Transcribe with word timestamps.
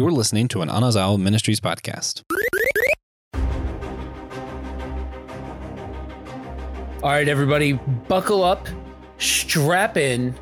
You're 0.00 0.10
listening 0.10 0.48
to 0.48 0.62
an 0.62 0.70
Anazao 0.70 1.20
Ministries 1.20 1.60
podcast. 1.60 2.22
All 7.02 7.10
right, 7.10 7.28
everybody, 7.28 7.74
buckle 8.08 8.42
up, 8.42 8.66
strap 9.18 9.98
in, 9.98 10.34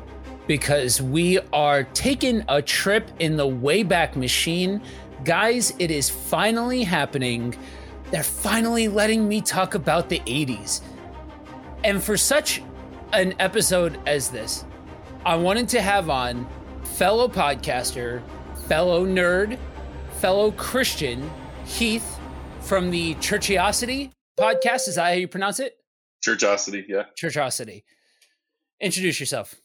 because 0.47 1.01
we 1.01 1.39
are 1.51 1.83
taking 1.83 2.45
a 2.47 2.61
trip 2.61 3.11
in 3.19 3.35
the 3.35 3.45
Wayback 3.45 4.15
Machine. 4.15 4.81
Guys, 5.25 5.73
it 5.77 5.91
is 5.91 6.09
finally 6.09 6.83
happening. 6.83 7.53
They're 8.11 8.23
finally 8.23 8.87
letting 8.87 9.27
me 9.27 9.41
talk 9.41 9.75
about 9.75 10.07
the 10.07 10.19
80s. 10.19 10.79
And 11.83 12.01
for 12.01 12.15
such 12.15 12.63
an 13.11 13.35
episode 13.39 13.99
as 14.07 14.29
this, 14.29 14.63
I 15.25 15.35
wanted 15.35 15.67
to 15.67 15.81
have 15.81 16.09
on 16.09 16.47
fellow 16.85 17.27
podcaster, 17.27 18.21
fellow 18.69 19.03
nerd, 19.03 19.57
fellow 20.19 20.51
Christian, 20.51 21.27
Heath 21.65 22.19
from 22.61 22.91
the 22.91 23.15
Churchiosity 23.15 24.11
podcast. 24.39 24.87
Is 24.87 24.95
that 24.95 25.05
how 25.05 25.13
you 25.13 25.27
pronounce 25.27 25.59
it? 25.59 25.75
Churchosity, 26.23 26.87
yeah. 26.87 27.05
Churchosity. 27.19 27.81
Introduce 28.79 29.19
yourself. 29.19 29.55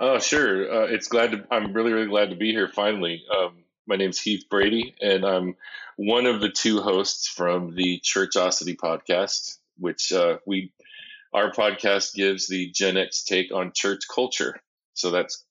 Oh, 0.00 0.18
sure. 0.18 0.72
Uh, 0.72 0.86
it's 0.86 1.08
glad 1.08 1.32
to. 1.32 1.44
I'm 1.50 1.74
really, 1.74 1.92
really 1.92 2.06
glad 2.06 2.30
to 2.30 2.36
be 2.36 2.52
here. 2.52 2.68
Finally, 2.68 3.24
um, 3.36 3.58
my 3.86 3.96
name's 3.96 4.18
Heath 4.18 4.44
Brady, 4.48 4.94
and 5.02 5.26
I'm 5.26 5.54
one 5.96 6.24
of 6.24 6.40
the 6.40 6.48
two 6.48 6.80
hosts 6.80 7.28
from 7.28 7.74
the 7.74 8.00
Churchosity 8.00 8.76
podcast, 8.76 9.58
which 9.78 10.10
uh, 10.10 10.38
we 10.46 10.72
our 11.34 11.52
podcast 11.52 12.14
gives 12.14 12.48
the 12.48 12.70
Gen 12.70 12.96
X 12.96 13.24
take 13.24 13.52
on 13.52 13.72
church 13.74 14.04
culture. 14.12 14.58
So 14.94 15.10
that's, 15.10 15.44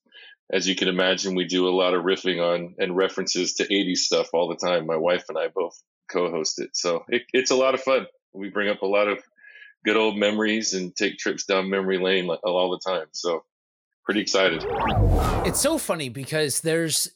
as 0.50 0.68
you 0.68 0.74
can 0.74 0.88
imagine, 0.88 1.34
we 1.34 1.44
do 1.44 1.68
a 1.68 1.70
lot 1.70 1.94
of 1.94 2.04
riffing 2.04 2.40
on 2.40 2.74
and 2.78 2.96
references 2.96 3.54
to 3.54 3.68
80s 3.68 3.98
stuff 3.98 4.30
all 4.32 4.48
the 4.48 4.56
time. 4.56 4.86
My 4.86 4.96
wife 4.96 5.24
and 5.28 5.38
I 5.38 5.48
both 5.48 5.80
co-host 6.10 6.60
it, 6.60 6.70
so 6.74 7.04
it, 7.08 7.22
it's 7.32 7.50
a 7.50 7.56
lot 7.56 7.74
of 7.74 7.80
fun. 7.80 8.06
We 8.32 8.50
bring 8.50 8.68
up 8.68 8.82
a 8.82 8.86
lot 8.86 9.08
of 9.08 9.18
good 9.84 9.96
old 9.96 10.16
memories 10.16 10.74
and 10.74 10.94
take 10.94 11.18
trips 11.18 11.44
down 11.44 11.70
memory 11.70 11.98
lane 11.98 12.28
all 12.28 12.70
the 12.70 12.90
time. 12.90 13.06
So 13.12 13.44
pretty 14.04 14.20
excited. 14.20 14.64
It's 15.46 15.60
so 15.60 15.78
funny 15.78 16.08
because 16.08 16.60
there's 16.60 17.10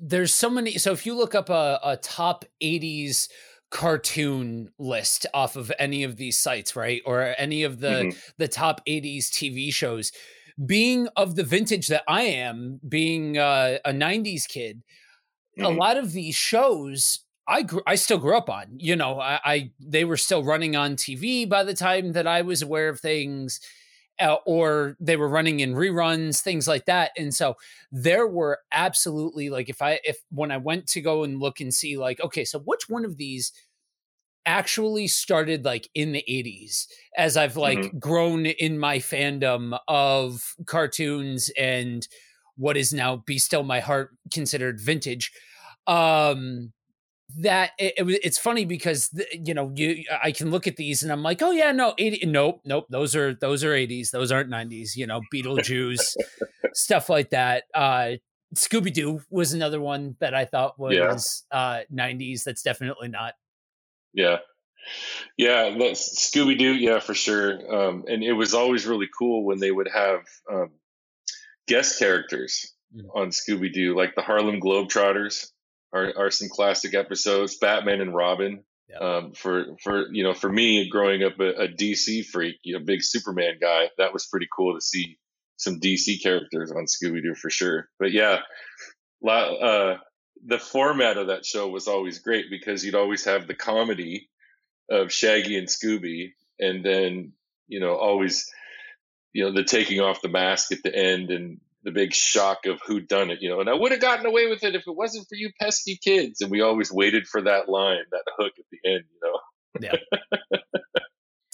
there's 0.00 0.34
so 0.34 0.48
many. 0.48 0.78
So 0.78 0.92
if 0.92 1.04
you 1.04 1.14
look 1.14 1.34
up 1.34 1.50
a, 1.50 1.78
a 1.82 1.96
top 1.96 2.44
80s 2.62 3.28
cartoon 3.70 4.70
list 4.78 5.26
off 5.34 5.56
of 5.56 5.70
any 5.78 6.04
of 6.04 6.16
these 6.16 6.38
sites, 6.38 6.74
right, 6.74 7.02
or 7.04 7.34
any 7.36 7.64
of 7.64 7.80
the 7.80 7.88
mm-hmm. 7.88 8.18
the 8.38 8.48
top 8.48 8.84
80s 8.86 9.26
TV 9.26 9.72
shows, 9.72 10.12
being 10.64 11.08
of 11.16 11.36
the 11.36 11.44
vintage 11.44 11.88
that 11.88 12.04
I 12.08 12.22
am, 12.22 12.80
being 12.86 13.38
uh, 13.38 13.78
a 13.84 13.92
90s 13.92 14.48
kid, 14.48 14.82
mm-hmm. 15.58 15.64
a 15.64 15.70
lot 15.70 15.96
of 15.96 16.12
these 16.12 16.34
shows 16.34 17.20
I 17.48 17.62
grew, 17.62 17.80
I 17.86 17.94
still 17.94 18.18
grew 18.18 18.36
up 18.36 18.50
on. 18.50 18.66
You 18.78 18.94
know, 18.94 19.18
I, 19.20 19.40
I, 19.44 19.70
they 19.80 20.04
were 20.04 20.18
still 20.18 20.44
running 20.44 20.76
on 20.76 20.96
TV 20.96 21.48
by 21.48 21.64
the 21.64 21.74
time 21.74 22.12
that 22.12 22.26
I 22.26 22.42
was 22.42 22.60
aware 22.60 22.90
of 22.90 23.00
things, 23.00 23.60
uh, 24.20 24.36
or 24.44 24.96
they 25.00 25.16
were 25.16 25.28
running 25.28 25.60
in 25.60 25.72
reruns, 25.72 26.42
things 26.42 26.68
like 26.68 26.84
that. 26.84 27.12
And 27.16 27.34
so 27.34 27.56
there 27.90 28.26
were 28.26 28.58
absolutely 28.70 29.48
like 29.48 29.70
if 29.70 29.80
I 29.80 30.00
if 30.04 30.18
when 30.30 30.50
I 30.50 30.58
went 30.58 30.88
to 30.88 31.00
go 31.00 31.24
and 31.24 31.40
look 31.40 31.60
and 31.60 31.72
see 31.72 31.96
like 31.96 32.20
okay, 32.20 32.44
so 32.44 32.58
which 32.58 32.88
one 32.88 33.06
of 33.06 33.16
these 33.16 33.52
actually 34.48 35.06
started 35.06 35.62
like 35.66 35.90
in 35.94 36.12
the 36.12 36.24
80s 36.26 36.86
as 37.16 37.36
I've 37.36 37.58
like 37.58 37.78
mm-hmm. 37.78 37.98
grown 37.98 38.46
in 38.46 38.78
my 38.78 38.98
fandom 38.98 39.78
of 39.86 40.54
cartoons 40.64 41.50
and 41.56 42.08
what 42.56 42.78
is 42.78 42.90
now 42.90 43.16
be 43.26 43.38
still 43.38 43.62
my 43.62 43.80
heart 43.80 44.16
considered 44.32 44.80
vintage 44.80 45.30
um 45.86 46.72
that 47.36 47.72
it, 47.78 47.92
it, 47.98 48.20
it's 48.24 48.38
funny 48.38 48.64
because 48.64 49.10
the, 49.10 49.26
you 49.32 49.52
know 49.52 49.70
you 49.76 50.02
I 50.22 50.32
can 50.32 50.50
look 50.50 50.66
at 50.66 50.76
these 50.76 51.02
and 51.02 51.12
I'm 51.12 51.22
like 51.22 51.42
oh 51.42 51.50
yeah 51.50 51.70
no 51.72 51.92
80 51.98 52.24
nope 52.24 52.62
nope 52.64 52.86
those 52.88 53.14
are 53.14 53.34
those 53.34 53.62
are 53.62 53.72
80s 53.72 54.10
those 54.10 54.32
aren't 54.32 54.50
90s 54.50 54.96
you 54.96 55.06
know 55.06 55.20
Beetlejuice 55.32 56.16
stuff 56.72 57.10
like 57.10 57.30
that 57.30 57.64
uh 57.74 58.12
Scooby 58.54 58.94
Doo 58.94 59.20
was 59.28 59.52
another 59.52 59.78
one 59.78 60.16
that 60.20 60.34
I 60.34 60.46
thought 60.46 60.78
was 60.78 61.44
yeah. 61.52 61.58
uh 61.58 61.80
90s 61.92 62.44
that's 62.44 62.62
definitely 62.62 63.08
not 63.08 63.34
yeah 64.14 64.36
yeah 65.36 65.76
that's 65.78 66.30
Scooby 66.30 66.58
Doo 66.58 66.74
yeah 66.74 67.00
for 67.00 67.14
sure 67.14 67.52
um 67.74 68.04
and 68.06 68.22
it 68.22 68.32
was 68.32 68.54
always 68.54 68.86
really 68.86 69.08
cool 69.18 69.44
when 69.44 69.58
they 69.58 69.70
would 69.70 69.88
have 69.92 70.20
um 70.50 70.70
guest 71.66 71.98
characters 71.98 72.74
mm-hmm. 72.94 73.06
on 73.14 73.28
Scooby 73.28 73.72
Doo 73.72 73.94
like 73.94 74.14
the 74.14 74.22
Harlem 74.22 74.60
Globetrotters 74.60 75.50
are, 75.92 76.12
are 76.16 76.30
some 76.30 76.48
classic 76.48 76.94
episodes. 76.94 77.58
Batman 77.58 78.00
and 78.00 78.14
Robin. 78.14 78.64
Um, 78.98 79.32
for 79.32 79.76
for 79.82 80.10
you 80.12 80.22
know, 80.24 80.32
for 80.32 80.50
me, 80.50 80.88
growing 80.88 81.22
up 81.22 81.38
a, 81.40 81.64
a 81.64 81.68
DC 81.68 82.24
freak, 82.24 82.56
you 82.62 82.72
know, 82.72 82.82
big 82.84 83.02
Superman 83.02 83.58
guy, 83.60 83.90
that 83.98 84.14
was 84.14 84.26
pretty 84.26 84.48
cool 84.56 84.74
to 84.74 84.80
see 84.80 85.18
some 85.58 85.78
DC 85.78 86.22
characters 86.22 86.72
on 86.72 86.86
Scooby 86.86 87.22
Doo 87.22 87.34
for 87.34 87.50
sure. 87.50 87.88
But 87.98 88.12
yeah, 88.12 88.38
uh, 89.28 89.96
the 90.44 90.58
format 90.58 91.18
of 91.18 91.28
that 91.28 91.44
show 91.44 91.68
was 91.68 91.88
always 91.88 92.18
great 92.18 92.46
because 92.50 92.84
you'd 92.84 92.94
always 92.94 93.24
have 93.24 93.46
the 93.46 93.54
comedy 93.54 94.28
of 94.90 95.12
Shaggy 95.12 95.58
and 95.58 95.68
Scooby, 95.68 96.32
and 96.58 96.84
then 96.84 97.32
you 97.66 97.80
know 97.80 97.96
always 97.96 98.50
you 99.32 99.44
know 99.44 99.52
the 99.52 99.64
taking 99.64 100.00
off 100.00 100.22
the 100.22 100.28
mask 100.28 100.72
at 100.72 100.82
the 100.82 100.94
end 100.94 101.30
and 101.30 101.60
the 101.84 101.92
big 101.92 102.12
shock 102.12 102.66
of 102.66 102.80
who 102.86 103.00
done 103.00 103.30
it, 103.30 103.38
you 103.40 103.48
know. 103.48 103.60
And 103.60 103.70
I 103.70 103.74
would 103.74 103.92
have 103.92 104.00
gotten 104.00 104.26
away 104.26 104.48
with 104.48 104.64
it 104.64 104.74
if 104.74 104.86
it 104.86 104.96
wasn't 104.96 105.28
for 105.28 105.36
you 105.36 105.50
pesky 105.60 105.96
kids. 105.96 106.40
And 106.40 106.50
we 106.50 106.60
always 106.60 106.92
waited 106.92 107.26
for 107.26 107.40
that 107.42 107.68
line, 107.68 108.04
that 108.10 108.24
hook 108.36 108.52
at 108.58 108.64
the 108.70 108.90
end, 108.90 109.04
you 109.12 109.20
know. 109.22 109.40
yeah. 109.80 110.58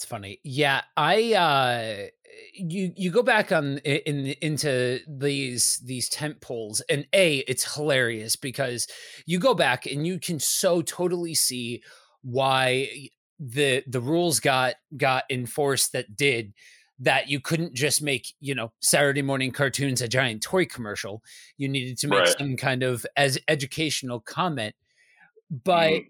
funny. 0.05 0.39
Yeah, 0.43 0.81
I 0.95 1.33
uh 1.33 2.07
you 2.53 2.93
you 2.95 3.11
go 3.11 3.23
back 3.23 3.51
on 3.51 3.77
in 3.79 4.27
into 4.41 4.99
these 5.07 5.81
these 5.83 6.09
tent 6.09 6.41
poles 6.41 6.81
and 6.89 7.05
a 7.13 7.37
it's 7.47 7.75
hilarious 7.75 8.35
because 8.35 8.87
you 9.25 9.39
go 9.39 9.53
back 9.53 9.85
and 9.85 10.05
you 10.05 10.19
can 10.19 10.39
so 10.39 10.81
totally 10.81 11.33
see 11.33 11.81
why 12.21 13.09
the 13.39 13.83
the 13.87 13.99
rules 13.99 14.39
got 14.39 14.75
got 14.95 15.23
enforced 15.29 15.91
that 15.91 16.15
did 16.15 16.53
that 16.99 17.29
you 17.29 17.41
couldn't 17.41 17.73
just 17.73 18.01
make 18.01 18.33
you 18.39 18.55
know 18.55 18.71
saturday 18.81 19.21
morning 19.21 19.51
cartoons 19.51 20.01
a 20.01 20.07
giant 20.07 20.41
toy 20.41 20.65
commercial 20.65 21.21
you 21.57 21.67
needed 21.67 21.97
to 21.97 22.07
make 22.07 22.19
right. 22.19 22.35
some 22.37 22.55
kind 22.55 22.83
of 22.83 23.05
as 23.17 23.37
educational 23.47 24.19
comment 24.21 24.73
but 25.63 25.91
mm. 25.91 26.05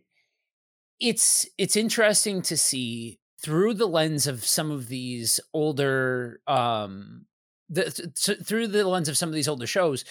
it's 1.00 1.48
it's 1.58 1.76
interesting 1.76 2.42
to 2.42 2.56
see 2.56 3.20
through 3.46 3.76
the 3.76 3.86
lens 3.86 4.26
of 4.26 4.44
some 4.44 4.72
of 4.72 4.88
these 4.88 5.40
older 5.54 6.42
um 6.48 7.28
the 7.70 7.92
th- 8.16 8.44
through 8.44 8.66
the 8.66 8.84
lens 8.84 9.08
of 9.08 9.16
some 9.16 9.30
of 9.30 9.36
these 9.36 9.48
older 9.48 9.68
shows 9.68 10.04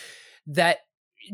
that 0.47 0.79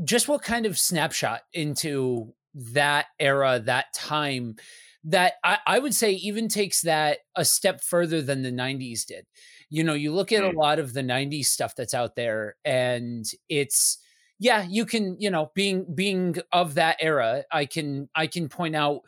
just 0.02 0.26
what 0.26 0.42
kind 0.42 0.64
of 0.64 0.78
snapshot 0.78 1.42
into 1.52 2.32
that 2.54 3.04
era 3.18 3.60
that 3.62 3.92
time 3.94 4.56
that 5.04 5.34
I, 5.44 5.58
I, 5.66 5.78
would 5.78 5.94
say 5.94 6.12
even 6.12 6.48
takes 6.48 6.82
that 6.82 7.18
a 7.36 7.44
step 7.44 7.82
further 7.82 8.20
than 8.20 8.42
the 8.42 8.52
90s 8.52 9.06
did. 9.06 9.24
You 9.70 9.82
know, 9.82 9.94
you 9.94 10.12
look 10.12 10.30
at 10.30 10.44
a 10.44 10.50
mm. 10.50 10.54
lot 10.54 10.78
of 10.78 10.92
the 10.92 11.00
90s 11.00 11.46
stuff 11.46 11.74
that's 11.74 11.94
out 11.94 12.16
there 12.16 12.56
and 12.64 13.24
it's 13.48 13.98
yeah, 14.38 14.66
you 14.68 14.86
can, 14.86 15.16
you 15.18 15.30
know, 15.30 15.50
being 15.54 15.86
being 15.94 16.36
of 16.50 16.74
that 16.74 16.96
era, 17.00 17.44
I 17.52 17.66
can 17.66 18.08
I 18.14 18.26
can 18.26 18.48
point 18.48 18.74
out 18.74 19.00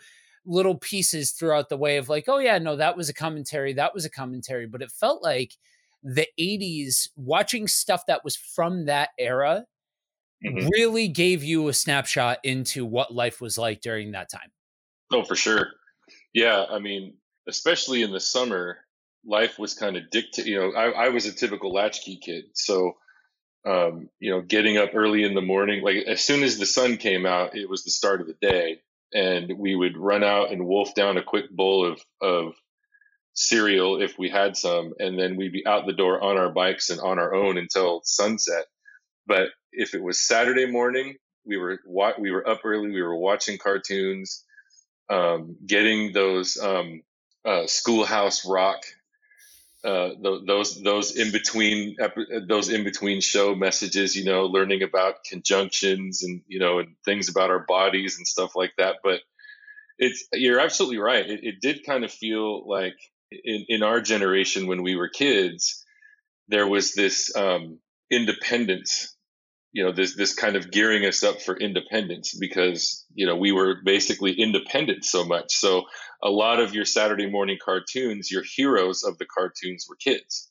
little 0.45 0.77
pieces 0.77 1.33
throughout 1.33 1.69
the 1.69 1.77
way 1.77 1.97
of 1.97 2.09
like, 2.09 2.25
oh 2.29 2.39
yeah, 2.39 2.59
no, 2.59 2.77
that 2.77 2.97
was 2.97 3.09
a 3.09 3.15
commentary, 3.15 3.73
that 3.75 3.95
was 3.95 4.05
a 4.05 4.11
commentary, 4.11 4.67
but 4.67 4.83
it 4.83 4.91
felt 4.91 5.23
like 5.23 5.53
the 6.03 6.27
80s 6.39 7.09
watching 7.17 7.69
stuff 7.69 8.03
that 8.07 8.25
was 8.25 8.37
from 8.37 8.87
that 8.87 9.11
era 9.19 9.65
mm-hmm. 10.45 10.69
really 10.69 11.09
gave 11.09 11.45
you 11.45 11.69
a 11.69 11.73
snapshot 11.73 12.39
into 12.43 12.85
what 12.85 13.15
life 13.15 13.41
was 13.41 13.57
like 13.57 13.81
during 13.81 14.13
that 14.13 14.31
time. 14.31 14.51
Oh, 15.13 15.25
for 15.25 15.37
sure. 15.37 15.69
Yeah, 16.33 16.65
I 16.71 16.79
mean, 16.79 17.15
especially 17.49 18.03
in 18.03 18.13
the 18.13 18.21
summer, 18.21 18.79
life 19.25 19.59
was 19.59 19.75
kind 19.75 19.97
of 19.97 20.11
dictated. 20.11 20.51
You 20.51 20.61
know, 20.61 20.73
I, 20.73 21.07
I 21.07 21.09
was 21.11 21.27
a 21.27 21.33
typical 21.33 21.73
latchkey 21.73 22.19
kid, 22.23 22.45
so 22.55 22.95
um, 23.65 24.09
you 24.19 24.31
know, 24.31 24.41
getting 24.41 24.79
up 24.79 24.91
early 24.95 25.23
in 25.23 25.35
the 25.35 25.41
morning, 25.41 25.83
like 25.83 26.05
as 26.09 26.25
soon 26.25 26.43
as 26.43 26.59
the 26.59 26.67
sun 26.67 26.97
came 26.97 27.27
out, 27.27 27.57
it 27.57 27.69
was 27.69 27.85
the 27.85 27.91
start 27.91 28.21
of 28.21 28.27
the 28.27 28.37
day, 28.41 28.81
and 29.15 29.53
we 29.59 29.75
would 29.75 29.97
run 29.97 30.25
out 30.25 30.51
and 30.51 30.67
wolf 30.67 30.95
down 30.95 31.17
a 31.17 31.23
quick 31.23 31.51
bowl 31.51 31.85
of 31.85 32.01
of 32.21 32.55
cereal 33.35 34.01
if 34.01 34.19
we 34.19 34.29
had 34.29 34.57
some, 34.57 34.93
and 34.99 35.19
then 35.19 35.37
we'd 35.37 35.53
be 35.53 35.67
out 35.67 35.87
the 35.87 35.93
door 35.93 36.23
on 36.23 36.37
our 36.37 36.51
bikes 36.51 36.91
and 36.91 37.01
on 37.01 37.19
our 37.19 37.35
own 37.35 37.59
until 37.59 38.01
sunset. 38.05 38.65
But 39.27 39.49
if 39.73 39.95
it 39.95 40.03
was 40.03 40.21
Saturday 40.21 40.71
morning, 40.71 41.17
we 41.45 41.57
were 41.57 41.81
we 42.19 42.31
were 42.31 42.49
up 42.49 42.61
early, 42.65 42.91
we 42.91 43.03
were 43.03 43.17
watching 43.17 43.59
cartoons 43.59 44.45
um, 45.09 45.57
getting 45.67 46.13
those 46.13 46.57
um, 46.59 47.03
uh, 47.45 47.67
Schoolhouse 47.67 48.47
Rock 48.47 48.81
uh, 49.85 50.11
those 50.47 50.81
those 50.83 51.17
in 51.17 51.33
between 51.33 51.97
those 52.49 52.69
in 52.69 52.85
between 52.85 53.21
show 53.21 53.55
messages, 53.55 54.17
you 54.17 54.25
know, 54.25 54.47
learning 54.47 54.83
about 54.83 55.25
conjunctions 55.29 56.23
and 56.23 56.43
you 56.47 56.61
know 56.61 56.79
and 56.79 56.95
things 57.05 57.29
about 57.29 57.51
our 57.51 57.65
bodies 57.67 58.17
and 58.19 58.27
stuff 58.27 58.55
like 58.57 58.73
that. 58.79 58.97
But 59.03 59.21
it's 59.99 60.27
you're 60.33 60.61
absolutely 60.61 60.99
right. 60.99 61.29
It, 61.29 61.41
it 61.43 61.55
did 61.61 61.85
kind 61.85 62.05
of 62.05 62.13
feel 62.13 62.69
like 62.69 62.97
in 63.31 63.67
in 63.69 63.83
our 63.83 64.01
generation 64.01 64.69
when 64.69 64.83
we 64.83 64.97
were 64.97 65.09
kids, 65.09 65.85
there 66.49 66.67
was 66.67 66.95
this 66.95 67.35
um, 67.37 67.79
independence 68.11 69.09
you 69.73 69.85
know 69.85 69.93
this 69.93 70.15
this 70.17 70.35
kind 70.35 70.57
of 70.57 70.71
gearing 70.71 71.05
us 71.05 71.23
up 71.23 71.41
for 71.41 71.57
independence 71.57 72.35
because 72.39 73.05
you 73.15 73.27
know 73.27 73.37
we 73.37 73.53
were 73.53 73.77
basically 73.85 74.33
independent 74.33 75.05
so 75.05 75.25
much 75.25 75.55
so 75.55 75.85
a 76.23 76.31
lot 76.31 76.61
of 76.61 76.75
your 76.75 76.85
saturday 76.85 77.29
morning 77.29 77.59
cartoons 77.63 78.31
your 78.31 78.45
heroes 78.57 79.03
of 79.03 79.19
the 79.19 79.27
cartoons 79.27 79.87
were 79.89 79.97
kids. 79.97 80.51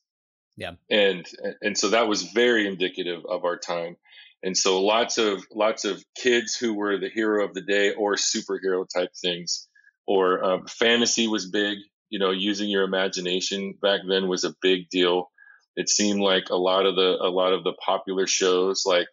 Yeah. 0.58 0.74
And 0.90 1.26
and 1.62 1.78
so 1.78 1.90
that 1.90 2.08
was 2.08 2.24
very 2.24 2.68
indicative 2.68 3.26
of 3.28 3.46
our 3.46 3.58
time. 3.58 3.98
And 4.44 4.58
so 4.58 4.84
lots 4.84 5.18
of 5.18 5.44
lots 5.52 5.86
of 5.86 6.04
kids 6.16 6.56
who 6.56 6.74
were 6.74 6.98
the 6.98 7.10
hero 7.10 7.46
of 7.46 7.54
the 7.54 7.62
day 7.62 7.94
or 7.94 8.16
superhero 8.16 8.86
type 8.88 9.12
things 9.20 9.68
or 10.08 10.44
um, 10.44 10.68
fantasy 10.68 11.28
was 11.28 11.50
big. 11.50 11.78
You 12.10 12.20
know 12.20 12.32
using 12.32 12.70
your 12.70 12.84
imagination 12.84 13.76
back 13.82 14.02
then 14.08 14.28
was 14.28 14.44
a 14.44 14.56
big 14.62 14.90
deal. 14.90 15.32
It 15.76 15.88
seemed 15.88 16.20
like 16.20 16.50
a 16.50 16.58
lot 16.58 16.86
of 16.86 16.96
the 16.96 17.18
a 17.22 17.32
lot 17.32 17.54
of 17.54 17.64
the 17.64 17.74
popular 17.74 18.28
shows 18.28 18.84
like 18.86 19.08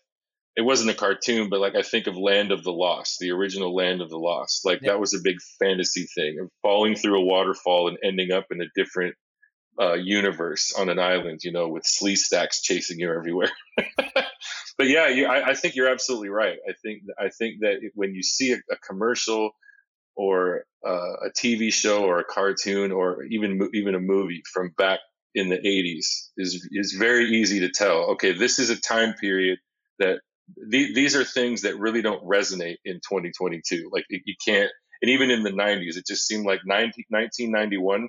it 0.58 0.64
wasn't 0.64 0.90
a 0.90 0.94
cartoon 0.94 1.48
but 1.48 1.60
like 1.60 1.74
i 1.76 1.82
think 1.82 2.06
of 2.06 2.16
land 2.16 2.50
of 2.50 2.64
the 2.64 2.72
lost 2.72 3.18
the 3.20 3.30
original 3.30 3.74
land 3.74 4.02
of 4.02 4.10
the 4.10 4.18
lost 4.18 4.66
like 4.66 4.80
yeah. 4.82 4.90
that 4.90 5.00
was 5.00 5.14
a 5.14 5.22
big 5.22 5.36
fantasy 5.58 6.06
thing 6.14 6.38
of 6.40 6.50
falling 6.62 6.94
through 6.94 7.18
a 7.18 7.24
waterfall 7.24 7.88
and 7.88 7.96
ending 8.02 8.32
up 8.32 8.46
in 8.50 8.60
a 8.60 8.66
different 8.74 9.14
uh, 9.80 9.94
universe 9.94 10.72
on 10.76 10.88
an 10.88 10.98
island 10.98 11.38
you 11.44 11.52
know 11.52 11.68
with 11.68 11.84
Sleestaks 11.84 12.60
chasing 12.62 12.98
you 12.98 13.12
everywhere 13.12 13.50
but 14.76 14.88
yeah 14.88 15.06
you, 15.06 15.24
I, 15.26 15.50
I, 15.50 15.54
think 15.54 15.76
you're 15.76 15.88
absolutely 15.88 16.30
right 16.30 16.58
i 16.68 16.72
think 16.82 17.02
i 17.16 17.28
think 17.28 17.60
that 17.60 17.76
when 17.94 18.12
you 18.12 18.24
see 18.24 18.50
a, 18.50 18.56
a 18.56 18.76
commercial 18.84 19.52
or 20.16 20.64
uh, 20.84 21.26
a 21.26 21.30
tv 21.30 21.72
show 21.72 22.04
or 22.04 22.18
a 22.18 22.24
cartoon 22.24 22.90
or 22.90 23.22
even 23.30 23.70
even 23.72 23.94
a 23.94 24.00
movie 24.00 24.42
from 24.52 24.74
back 24.76 24.98
in 25.38 25.48
the 25.48 25.58
80s 25.58 26.30
is 26.36 26.68
is 26.72 26.96
very 26.98 27.26
easy 27.26 27.60
to 27.60 27.70
tell. 27.70 28.10
Okay, 28.12 28.32
this 28.32 28.58
is 28.58 28.70
a 28.70 28.80
time 28.80 29.14
period 29.14 29.58
that 29.98 30.20
th- 30.70 30.94
these 30.94 31.16
are 31.16 31.24
things 31.24 31.62
that 31.62 31.78
really 31.78 32.02
don't 32.02 32.24
resonate 32.24 32.76
in 32.84 32.96
2022. 32.96 33.90
Like 33.92 34.04
you 34.08 34.34
can't, 34.44 34.70
and 35.02 35.10
even 35.10 35.30
in 35.30 35.42
the 35.42 35.50
90s, 35.50 35.96
it 35.96 36.06
just 36.06 36.26
seemed 36.26 36.46
like 36.46 36.60
90, 36.64 37.06
1991 37.08 38.08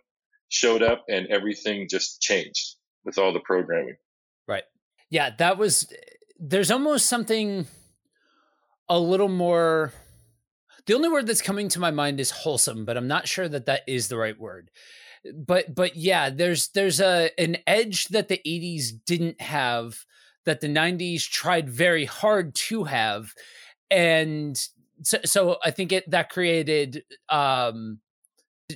showed 0.50 0.82
up 0.82 1.06
and 1.08 1.28
everything 1.28 1.88
just 1.90 2.22
changed 2.22 2.76
with 3.06 3.18
all 3.18 3.34
the 3.34 3.40
programming. 3.40 3.96
Right. 4.48 4.64
Yeah, 5.10 5.32
that 5.38 5.58
was. 5.58 5.92
There's 6.40 6.72
almost 6.72 7.08
something 7.08 7.68
a 8.88 9.00
little 9.00 9.30
more. 9.30 9.94
The 10.86 10.96
only 10.96 11.10
word 11.10 11.28
that's 11.28 11.42
coming 11.42 11.70
to 11.70 11.80
my 11.80 11.92
mind 11.92 12.20
is 12.20 12.32
wholesome, 12.32 12.86
but 12.86 12.98
I'm 12.98 13.08
not 13.08 13.28
sure 13.28 13.48
that 13.48 13.68
that 13.68 13.82
is 13.88 14.08
the 14.08 14.18
right 14.18 14.40
word 14.40 14.72
but 15.36 15.74
but 15.76 15.96
yeah, 15.96 16.30
there's 16.30 16.70
there's 16.70 17.00
a 17.00 17.30
an 17.38 17.58
edge 17.68 18.08
that 18.08 18.28
the 18.28 18.42
80s 18.46 18.92
didn't 19.06 19.42
have 19.42 20.06
that 20.46 20.62
the 20.62 20.68
90s 20.68 21.28
tried 21.30 21.70
very 21.70 22.06
hard 22.06 22.56
to 22.56 22.86
have 22.86 23.34
and 23.92 24.70
so, 25.04 25.18
so 25.24 25.58
I 25.64 25.72
think 25.72 25.92
it 25.92 26.10
that 26.12 26.30
created 26.30 27.04
um 27.30 28.00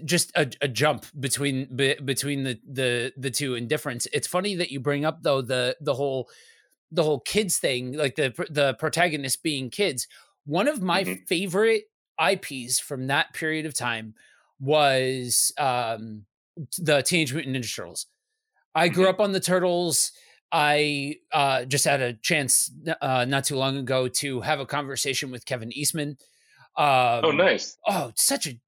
just 0.06 0.32
a, 0.36 0.50
a 0.62 0.68
jump 0.68 1.06
between 1.20 1.76
be, 1.76 1.96
between 1.96 2.44
the 2.44 2.60
the 2.68 3.14
the 3.18 3.32
two 3.32 3.56
in 3.56 3.68
difference. 3.68 4.08
It's 4.12 4.28
funny 4.28 4.56
that 4.56 4.72
you 4.72 4.80
bring 4.80 5.06
up 5.06 5.22
though 5.22 5.42
the 5.42 5.76
the 5.82 5.94
whole 5.94 6.30
the 6.92 7.04
whole 7.04 7.20
kids 7.20 7.58
thing, 7.58 7.94
like 7.94 8.16
the 8.16 8.34
the 8.50 8.76
protagonist 8.76 9.44
being 9.44 9.70
kids. 9.70 10.08
One 10.46 10.68
of 10.68 10.82
my 10.82 11.04
mm-hmm. 11.04 11.24
favorite 11.26 11.84
IPs 12.24 12.80
from 12.80 13.08
that 13.08 13.34
period 13.34 13.66
of 13.66 13.76
time 13.76 14.16
was 14.60 15.52
um 15.58 16.26
the 16.78 17.02
Teenage 17.02 17.34
Mutant 17.34 17.56
Ninja 17.56 17.76
Turtles. 17.76 18.08
I 18.76 18.88
grew 18.88 19.06
mm-hmm. 19.06 19.12
up 19.12 19.20
on 19.20 19.32
the 19.32 19.40
Turtles. 19.40 20.12
I 20.54 21.16
uh, 21.32 21.66
just 21.66 21.84
had 21.84 22.00
a 22.00 22.14
chance 22.14 22.72
uh, 23.02 23.26
not 23.28 23.46
too 23.46 23.56
long 23.56 23.76
ago 23.76 24.08
to 24.08 24.42
have 24.42 24.60
a 24.60 24.68
conversation 24.68 25.32
with 25.32 25.48
Kevin 25.48 25.76
Eastman. 25.76 26.18
Oh, 26.78 27.18
um, 27.18 27.26
oh, 27.26 27.32
nice! 27.32 27.78
Oh, 27.88 28.12
such 28.16 28.48
a 28.48 28.60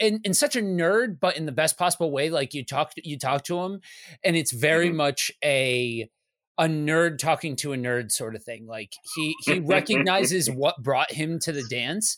and, 0.00 0.20
and 0.24 0.36
such 0.36 0.56
a 0.56 0.60
nerd, 0.60 1.18
but 1.20 1.36
in 1.36 1.46
the 1.46 1.52
best 1.52 1.78
possible 1.78 2.10
way. 2.10 2.28
Like 2.28 2.54
you 2.54 2.64
talk, 2.64 2.92
you 2.96 3.18
talk 3.18 3.44
to 3.44 3.60
him, 3.60 3.80
and 4.24 4.36
it's 4.36 4.52
very 4.52 4.88
mm-hmm. 4.88 4.96
much 4.96 5.30
a 5.44 6.10
a 6.58 6.64
nerd 6.64 7.18
talking 7.18 7.54
to 7.56 7.72
a 7.72 7.76
nerd 7.76 8.10
sort 8.10 8.34
of 8.34 8.42
thing. 8.42 8.66
Like 8.66 8.92
he 9.14 9.34
he 9.44 9.60
recognizes 9.60 10.50
what 10.50 10.82
brought 10.82 11.12
him 11.12 11.38
to 11.40 11.52
the 11.52 11.64
dance, 11.64 12.16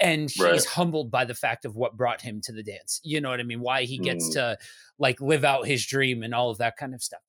and 0.00 0.28
he's 0.28 0.40
right. 0.40 0.64
humbled 0.64 1.10
by 1.10 1.24
the 1.24 1.34
fact 1.34 1.64
of 1.64 1.76
what 1.76 1.96
brought 1.96 2.20
him 2.20 2.40
to 2.44 2.52
the 2.52 2.64
dance. 2.64 3.00
You 3.04 3.20
know 3.20 3.30
what 3.30 3.40
I 3.40 3.44
mean? 3.44 3.60
Why 3.60 3.84
he 3.84 3.98
gets 3.98 4.28
mm. 4.30 4.32
to 4.34 4.58
like 4.98 5.20
live 5.20 5.44
out 5.44 5.66
his 5.66 5.86
dream 5.86 6.22
and 6.22 6.34
all 6.34 6.50
of 6.50 6.58
that 6.58 6.76
kind 6.76 6.94
of 6.94 7.02
stuff. 7.02 7.20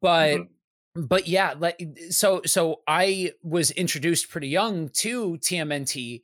But 0.00 0.38
mm-hmm. 0.38 1.06
but 1.06 1.28
yeah, 1.28 1.54
like 1.58 1.80
so 2.10 2.42
so 2.46 2.80
I 2.86 3.32
was 3.42 3.70
introduced 3.72 4.30
pretty 4.30 4.48
young 4.48 4.88
to 4.90 5.38
TMNT 5.38 6.22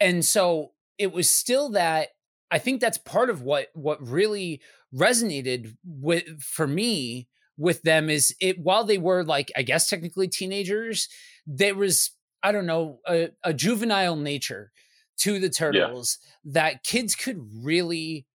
and 0.00 0.24
so 0.24 0.72
it 0.98 1.12
was 1.12 1.28
still 1.30 1.70
that 1.70 2.08
I 2.50 2.58
think 2.58 2.80
that's 2.80 2.98
part 2.98 3.30
of 3.30 3.42
what 3.42 3.68
what 3.74 4.06
really 4.06 4.60
resonated 4.94 5.76
with 5.84 6.40
for 6.40 6.66
me 6.66 7.28
with 7.56 7.82
them 7.82 8.10
is 8.10 8.34
it 8.40 8.58
while 8.58 8.84
they 8.84 8.98
were 8.98 9.24
like 9.24 9.50
I 9.56 9.62
guess 9.62 9.88
technically 9.88 10.28
teenagers, 10.28 11.08
there 11.46 11.74
was 11.74 12.10
I 12.42 12.52
don't 12.52 12.66
know 12.66 13.00
a, 13.06 13.30
a 13.42 13.54
juvenile 13.54 14.16
nature 14.16 14.72
to 15.18 15.38
the 15.38 15.50
turtles 15.50 16.18
yeah. 16.44 16.52
that 16.52 16.84
kids 16.84 17.14
could 17.14 17.40
really 17.62 18.26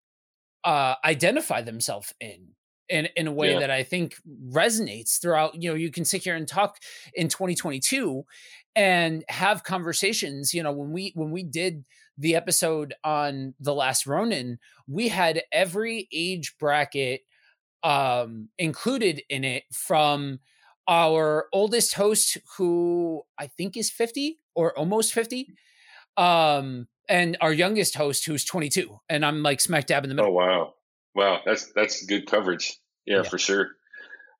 uh, 0.63 0.95
identify 1.03 1.61
themselves 1.61 2.13
in 2.19 2.53
in 2.89 3.07
in 3.15 3.27
a 3.27 3.31
way 3.31 3.53
yeah. 3.53 3.59
that 3.59 3.71
I 3.71 3.83
think 3.83 4.15
resonates 4.49 5.19
throughout. 5.21 5.61
You 5.61 5.69
know, 5.69 5.75
you 5.75 5.91
can 5.91 6.05
sit 6.05 6.23
here 6.23 6.35
and 6.35 6.47
talk 6.47 6.77
in 7.13 7.27
2022 7.27 8.25
and 8.75 9.23
have 9.29 9.63
conversations. 9.63 10.53
You 10.53 10.63
know, 10.63 10.71
when 10.71 10.91
we 10.91 11.11
when 11.15 11.31
we 11.31 11.43
did 11.43 11.85
the 12.17 12.35
episode 12.35 12.93
on 13.03 13.53
the 13.59 13.73
last 13.73 14.05
Ronin, 14.05 14.59
we 14.87 15.07
had 15.07 15.43
every 15.51 16.07
age 16.11 16.55
bracket 16.59 17.21
um 17.81 18.49
included 18.57 19.21
in 19.29 19.45
it 19.45 19.63
from 19.71 20.39
our 20.87 21.47
oldest 21.53 21.93
host 21.93 22.37
who 22.57 23.21
I 23.37 23.47
think 23.47 23.77
is 23.77 23.89
50 23.89 24.39
or 24.55 24.77
almost 24.77 25.13
50 25.13 25.47
um, 26.19 26.87
and 27.07 27.37
our 27.41 27.53
youngest 27.53 27.95
host 27.95 28.25
who's 28.25 28.43
22, 28.43 28.99
and 29.09 29.25
I'm 29.25 29.41
like 29.41 29.61
smack 29.61 29.87
dab 29.87 30.03
in 30.03 30.09
the 30.09 30.15
middle. 30.15 30.31
Oh 30.31 30.33
wow, 30.33 30.73
wow, 31.15 31.39
that's 31.45 31.71
that's 31.73 32.05
good 32.05 32.27
coverage. 32.27 32.77
Yeah, 33.09 33.17
yeah. 33.17 33.23
for 33.23 33.37
sure. 33.37 33.69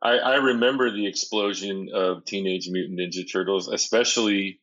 I, 0.01 0.17
I 0.17 0.35
remember 0.35 0.91
the 0.91 1.07
explosion 1.07 1.89
of 1.93 2.23
Teenage 2.23 2.69
Mutant 2.69 2.99
Ninja 2.99 3.29
Turtles, 3.29 3.67
especially. 3.67 4.61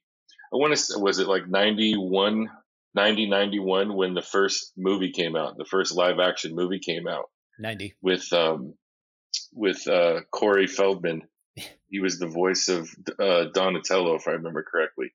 I 0.52 0.56
want 0.56 0.72
to 0.72 0.76
say, 0.76 0.94
was 0.96 1.18
it 1.18 1.26
like 1.26 1.48
91, 1.48 2.48
90, 2.94 3.28
91 3.28 3.94
when 3.94 4.14
the 4.14 4.22
first 4.22 4.72
movie 4.76 5.10
came 5.10 5.34
out, 5.36 5.58
the 5.58 5.64
first 5.64 5.94
live 5.94 6.20
action 6.20 6.54
movie 6.54 6.78
came 6.78 7.06
out. 7.06 7.25
90 7.58 7.94
with 8.02 8.32
um 8.32 8.75
with 9.52 9.86
uh 9.88 10.20
Corey 10.30 10.66
Feldman. 10.66 11.22
he 11.88 12.00
was 12.00 12.18
the 12.18 12.28
voice 12.28 12.68
of 12.68 12.88
uh, 13.18 13.46
Donatello, 13.52 14.14
if 14.14 14.28
I 14.28 14.32
remember 14.32 14.62
correctly 14.62 15.12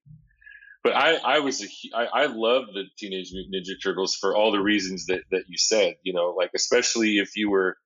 but 0.83 0.95
I, 0.95 1.15
I 1.15 1.39
was 1.39 1.63
a, 1.63 1.67
I, 1.95 2.24
I 2.24 2.25
love 2.25 2.65
the 2.74 2.86
Teenage 2.98 3.31
Mutant 3.31 3.55
Ninja 3.55 3.81
Turtles 3.81 4.15
for 4.15 4.36
all 4.36 4.51
the 4.51 4.62
reasons 4.62 5.05
that, 5.07 5.21
that 5.31 5.43
you 5.48 5.57
said, 5.57 5.95
you 6.03 6.13
know, 6.13 6.33
like 6.36 6.51
especially 6.55 7.17
if 7.17 7.36
you 7.36 7.50
were 7.50 7.77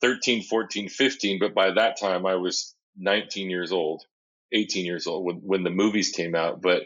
13, 0.00 0.42
14, 0.42 0.88
15, 0.88 1.38
but 1.38 1.54
by 1.54 1.72
that 1.72 1.98
time 1.98 2.26
I 2.26 2.36
was 2.36 2.74
19 2.96 3.50
years 3.50 3.72
old, 3.72 4.04
18 4.52 4.86
years 4.86 5.06
old 5.06 5.24
when, 5.24 5.36
when 5.36 5.62
the 5.62 5.70
movies 5.70 6.10
came 6.10 6.34
out. 6.34 6.60
But 6.62 6.82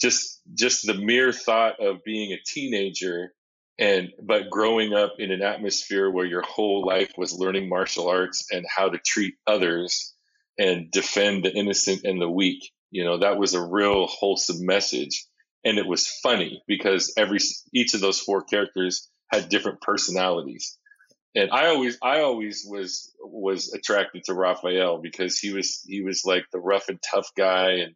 just, 0.00 0.40
just 0.54 0.86
the 0.86 0.94
mere 0.94 1.32
thought 1.32 1.80
of 1.80 2.04
being 2.04 2.32
a 2.32 2.42
teenager 2.44 3.32
and, 3.78 4.10
but 4.22 4.50
growing 4.50 4.94
up 4.94 5.14
in 5.18 5.30
an 5.30 5.42
atmosphere 5.42 6.10
where 6.10 6.24
your 6.24 6.42
whole 6.42 6.86
life 6.86 7.12
was 7.18 7.38
learning 7.38 7.68
martial 7.68 8.08
arts 8.08 8.46
and 8.50 8.64
how 8.68 8.88
to 8.88 8.98
treat 8.98 9.34
others 9.46 10.14
and 10.58 10.90
defend 10.90 11.44
the 11.44 11.54
innocent 11.54 12.04
and 12.04 12.20
the 12.20 12.30
weak 12.30 12.72
you 12.90 13.04
know, 13.04 13.18
that 13.18 13.38
was 13.38 13.54
a 13.54 13.62
real 13.62 14.06
wholesome 14.06 14.64
message. 14.64 15.26
And 15.64 15.78
it 15.78 15.86
was 15.86 16.06
funny 16.22 16.62
because 16.66 17.12
every 17.16 17.38
each 17.74 17.94
of 17.94 18.00
those 18.00 18.20
four 18.20 18.42
characters 18.42 19.10
had 19.30 19.48
different 19.48 19.80
personalities. 19.80 20.78
And 21.36 21.50
I 21.52 21.66
always 21.68 21.98
I 22.02 22.20
always 22.20 22.66
was 22.68 23.14
was 23.20 23.72
attracted 23.72 24.24
to 24.24 24.34
Raphael 24.34 24.98
because 24.98 25.38
he 25.38 25.52
was 25.52 25.82
he 25.86 26.02
was 26.02 26.24
like 26.24 26.44
the 26.52 26.58
rough 26.58 26.88
and 26.88 26.98
tough 27.02 27.30
guy 27.36 27.72
and 27.72 27.94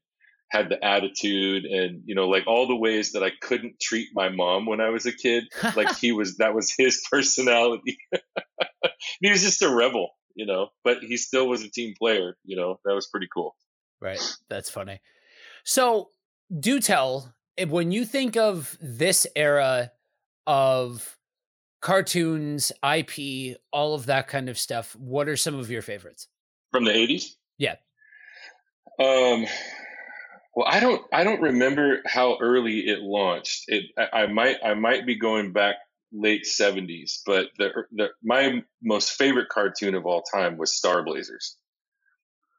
had 0.51 0.69
the 0.69 0.85
attitude 0.85 1.65
and 1.65 2.03
you 2.05 2.15
know 2.15 2.29
like 2.29 2.47
all 2.47 2.69
the 2.69 2.77
ways 2.77 3.13
that 3.13 3.23
I 3.23 3.31
couldn't 3.41 3.81
treat 3.81 4.09
my 4.15 4.29
mom 4.29 4.67
when 4.67 4.81
I 4.81 4.91
was 4.91 5.07
a 5.07 5.13
kid 5.13 5.45
like 5.77 5.97
he 5.97 6.13
was 6.13 6.37
that 6.37 6.55
was 6.55 6.75
his 6.77 7.03
personality 7.11 7.99
he 9.21 9.31
was 9.31 9.43
just 9.43 9.63
a 9.63 9.71
rebel 9.75 10.11
you 10.35 10.47
know, 10.47 10.69
but 10.85 10.99
he 11.03 11.17
still 11.17 11.49
was 11.49 11.63
a 11.63 11.71
team 11.71 11.95
player, 11.99 12.37
you 12.45 12.57
know, 12.57 12.81
that 12.85 12.95
was 12.95 13.09
pretty 13.09 13.29
cool. 13.33 13.55
Right. 14.01 14.21
That's 14.49 14.71
funny. 14.71 15.01
So 15.65 16.11
do 16.59 16.81
tell 16.81 17.35
eh, 17.59 17.67
when 17.67 17.93
you 17.93 18.05
think 18.05 18.37
of 18.37 18.79
this 18.81 19.27
era 19.37 19.93
of 20.47 21.19
cartoons, 21.81 22.73
IP, 22.85 23.59
all 23.73 23.95
of 23.95 24.07
that 24.07 24.29
kind 24.29 24.49
of 24.49 24.59
stuff, 24.59 24.95
what 24.97 25.29
are 25.29 25.37
some 25.37 25.55
of 25.59 25.71
your 25.71 25.83
favorites? 25.83 26.29
From 26.73 26.85
the 26.85 26.93
80s? 26.93 27.35
Yeah. 27.59 27.77
Um 28.99 29.47
well, 30.55 30.67
I 30.69 30.81
don't 30.81 31.03
I 31.13 31.25
don't 31.25 31.41
remember 31.41 32.03
how 32.07 32.37
early 32.41 32.81
it 32.81 33.01
launched. 33.01 33.65
It 33.69 33.85
I, 33.97 34.23
I 34.23 34.27
might 34.27 34.57
I 34.65 34.75
might 34.75 35.07
be 35.07 35.17
going 35.17 35.53
back 35.53 35.77
late 36.13 36.45
70s, 36.45 37.21
but 37.25 37.47
the, 37.57 37.71
the 37.93 38.09
my 38.23 38.63
most 38.83 39.13
favorite 39.13 39.49
cartoon 39.49 39.95
of 39.95 40.07
all 40.07 40.23
time 40.23 40.59
was 40.59 40.75
Star 40.75 41.05
Blazers. 41.05 41.57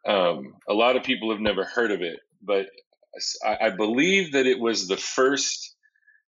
Um, 0.08 0.56
a 0.68 0.74
lot 0.74 0.96
of 0.96 1.04
people 1.04 1.32
have 1.32 1.42
never 1.42 1.63
heard 1.63 1.92
of 1.92 2.01
it, 2.01 2.20
but 2.42 2.68
I, 3.46 3.68
I 3.68 3.70
believe 3.72 4.32
that 4.32 4.48
it 4.48 4.60
was 4.60 4.88
the 4.88 4.98
first 4.98 5.75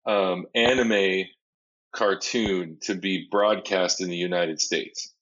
um, 0.07 0.47
anime 0.55 1.27
cartoon 1.93 2.79
to 2.83 2.95
be 2.95 3.29
broadcast 3.31 4.01
in 4.01 4.09
the 4.09 4.17
United 4.17 4.61
States. 4.61 5.13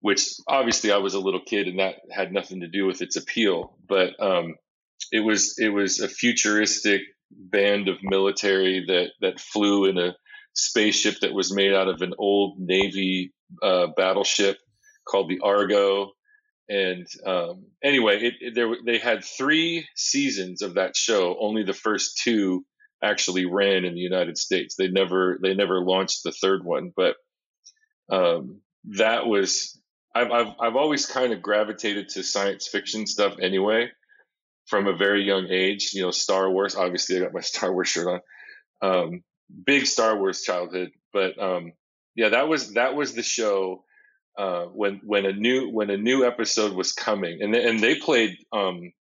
Which 0.00 0.34
obviously 0.48 0.90
I 0.90 0.96
was 0.96 1.14
a 1.14 1.20
little 1.20 1.42
kid 1.46 1.68
and 1.68 1.78
that 1.78 1.96
had 2.10 2.32
nothing 2.32 2.60
to 2.60 2.68
do 2.68 2.86
with 2.86 3.02
its 3.02 3.16
appeal, 3.16 3.76
but 3.88 4.20
um, 4.20 4.56
it 5.12 5.20
was 5.20 5.56
it 5.58 5.68
was 5.68 6.00
a 6.00 6.08
futuristic 6.08 7.02
band 7.30 7.88
of 7.88 7.98
military 8.02 8.84
that 8.86 9.10
that 9.20 9.38
flew 9.38 9.84
in 9.84 9.98
a 9.98 10.16
spaceship 10.54 11.20
that 11.20 11.32
was 11.32 11.54
made 11.54 11.72
out 11.72 11.88
of 11.88 12.02
an 12.02 12.14
old 12.18 12.58
Navy 12.58 13.32
uh, 13.62 13.88
battleship 13.96 14.58
called 15.06 15.28
the 15.28 15.40
Argo. 15.40 16.10
And 16.68 17.06
um, 17.26 17.66
anyway, 17.82 18.22
it, 18.22 18.34
it, 18.40 18.54
there, 18.54 18.68
they 18.84 18.98
had 18.98 19.24
three 19.24 19.86
seasons 19.94 20.62
of 20.62 20.74
that 20.74 20.96
show. 20.96 21.36
Only 21.40 21.64
the 21.64 21.72
first 21.72 22.20
two 22.22 22.64
actually 23.02 23.46
ran 23.46 23.84
in 23.84 23.94
the 23.94 24.00
United 24.00 24.38
States. 24.38 24.76
They 24.76 24.88
never 24.88 25.38
they 25.42 25.54
never 25.54 25.80
launched 25.80 26.22
the 26.24 26.32
third 26.32 26.64
one. 26.64 26.92
But 26.94 27.16
um, 28.10 28.60
that 28.96 29.26
was 29.26 29.78
I've, 30.14 30.30
I've 30.30 30.54
I've 30.60 30.76
always 30.76 31.06
kind 31.06 31.32
of 31.32 31.42
gravitated 31.42 32.10
to 32.10 32.22
science 32.22 32.68
fiction 32.68 33.06
stuff 33.06 33.34
anyway 33.40 33.90
from 34.66 34.86
a 34.86 34.96
very 34.96 35.24
young 35.24 35.48
age. 35.50 35.90
You 35.92 36.02
know, 36.02 36.10
Star 36.10 36.50
Wars. 36.50 36.76
Obviously, 36.76 37.16
I 37.16 37.20
got 37.20 37.34
my 37.34 37.40
Star 37.40 37.72
Wars 37.72 37.88
shirt 37.88 38.08
on. 38.08 38.20
Um, 38.82 39.22
big 39.64 39.86
Star 39.86 40.16
Wars 40.16 40.42
childhood, 40.42 40.90
but 41.12 41.40
um, 41.40 41.72
yeah, 42.14 42.30
that 42.30 42.48
was 42.48 42.74
that 42.74 42.94
was 42.94 43.14
the 43.14 43.22
show 43.22 43.84
uh, 44.38 44.64
when 44.64 45.00
when 45.04 45.26
a 45.26 45.32
new 45.32 45.68
when 45.70 45.90
a 45.90 45.96
new 45.96 46.24
episode 46.24 46.72
was 46.72 46.92
coming, 46.92 47.42
and 47.42 47.54
they, 47.54 47.68
and 47.68 47.80
they 47.80 47.94
played 47.94 48.36
um, 48.52 48.92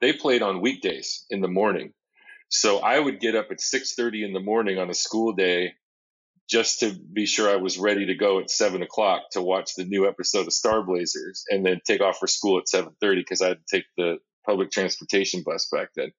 they 0.00 0.12
played 0.12 0.42
on 0.42 0.60
weekdays 0.60 1.24
in 1.30 1.40
the 1.40 1.48
morning. 1.48 1.92
So 2.48 2.78
I 2.78 2.98
would 2.98 3.20
get 3.20 3.36
up 3.36 3.48
at 3.50 3.60
six 3.60 3.94
thirty 3.94 4.24
in 4.24 4.32
the 4.32 4.40
morning 4.40 4.78
on 4.78 4.90
a 4.90 4.94
school 4.94 5.32
day 5.32 5.74
just 6.48 6.80
to 6.80 6.94
be 7.12 7.26
sure 7.26 7.50
I 7.50 7.56
was 7.56 7.78
ready 7.78 8.06
to 8.06 8.14
go 8.14 8.40
at 8.40 8.50
seven 8.50 8.82
o'clock 8.82 9.30
to 9.32 9.42
watch 9.42 9.74
the 9.76 9.84
new 9.84 10.08
episode 10.08 10.46
of 10.46 10.52
Star 10.52 10.82
Blazers, 10.82 11.44
and 11.50 11.64
then 11.64 11.80
take 11.86 12.00
off 12.00 12.18
for 12.18 12.26
school 12.26 12.58
at 12.58 12.68
seven 12.68 12.92
thirty 13.00 13.20
because 13.20 13.42
I 13.42 13.48
had 13.48 13.58
to 13.58 13.76
take 13.76 13.84
the 13.96 14.18
public 14.46 14.70
transportation 14.70 15.42
bus 15.44 15.68
back 15.70 15.88
then. 15.94 16.10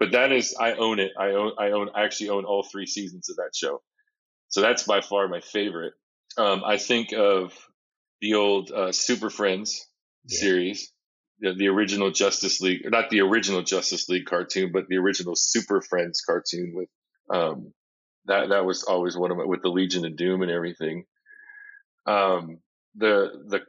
But 0.00 0.12
that 0.12 0.32
is, 0.32 0.56
I 0.58 0.72
own 0.72 0.98
it. 0.98 1.12
I 1.18 1.32
own, 1.32 1.52
I 1.58 1.70
own, 1.70 1.90
I 1.94 2.04
actually 2.04 2.30
own 2.30 2.44
all 2.44 2.64
three 2.64 2.86
seasons 2.86 3.28
of 3.30 3.36
that 3.36 3.50
show. 3.54 3.82
So 4.48 4.60
that's 4.60 4.82
by 4.82 5.02
far 5.02 5.28
my 5.28 5.40
favorite. 5.40 5.92
Um, 6.36 6.62
I 6.64 6.78
think 6.78 7.12
of 7.12 7.52
the 8.20 8.34
old 8.34 8.72
uh, 8.72 8.92
Super 8.92 9.30
Friends 9.30 9.86
yeah. 10.26 10.40
series, 10.40 10.92
the, 11.40 11.54
the, 11.54 11.68
original 11.68 12.10
Justice 12.10 12.60
League, 12.60 12.86
or 12.86 12.90
not 12.90 13.10
the 13.10 13.20
original 13.20 13.62
Justice 13.62 14.08
League 14.08 14.26
cartoon, 14.26 14.72
but 14.72 14.88
the 14.88 14.98
original 14.98 15.34
Super 15.34 15.80
Friends 15.80 16.20
cartoon 16.20 16.72
with 16.74 16.88
um, 17.30 17.72
that. 18.26 18.50
That 18.50 18.64
was 18.64 18.82
always 18.82 19.16
one 19.16 19.30
of 19.30 19.36
my 19.36 19.44
with 19.44 19.62
the 19.62 19.68
Legion 19.68 20.04
of 20.04 20.16
Doom 20.16 20.42
and 20.42 20.50
everything. 20.50 21.04
Um, 22.06 22.58
the 22.94 23.42
the 23.48 23.60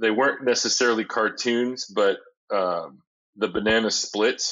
they 0.00 0.10
weren't 0.10 0.44
necessarily 0.44 1.04
cartoons, 1.04 1.86
but 1.86 2.18
um, 2.52 3.02
the 3.36 3.48
Banana 3.48 3.90
Split 3.90 4.42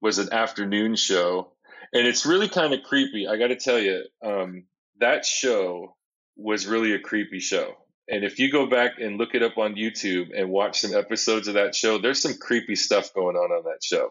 was 0.00 0.18
an 0.18 0.32
afternoon 0.32 0.96
show, 0.96 1.52
and 1.92 2.06
it's 2.06 2.26
really 2.26 2.48
kind 2.48 2.72
of 2.72 2.82
creepy. 2.82 3.28
I 3.28 3.36
got 3.36 3.48
to 3.48 3.56
tell 3.56 3.78
you, 3.78 4.04
um, 4.24 4.64
that 4.98 5.24
show 5.24 5.96
was 6.36 6.66
really 6.66 6.92
a 6.92 6.98
creepy 6.98 7.40
show. 7.40 7.76
And 8.10 8.24
if 8.24 8.40
you 8.40 8.50
go 8.50 8.66
back 8.66 8.98
and 9.00 9.18
look 9.18 9.34
it 9.34 9.42
up 9.42 9.56
on 9.56 9.76
YouTube 9.76 10.30
and 10.36 10.50
watch 10.50 10.80
some 10.80 10.94
episodes 10.94 11.46
of 11.46 11.54
that 11.54 11.76
show, 11.76 11.98
there's 11.98 12.20
some 12.20 12.34
creepy 12.34 12.74
stuff 12.74 13.14
going 13.14 13.36
on 13.36 13.52
on 13.52 13.64
that 13.64 13.84
show. 13.84 14.10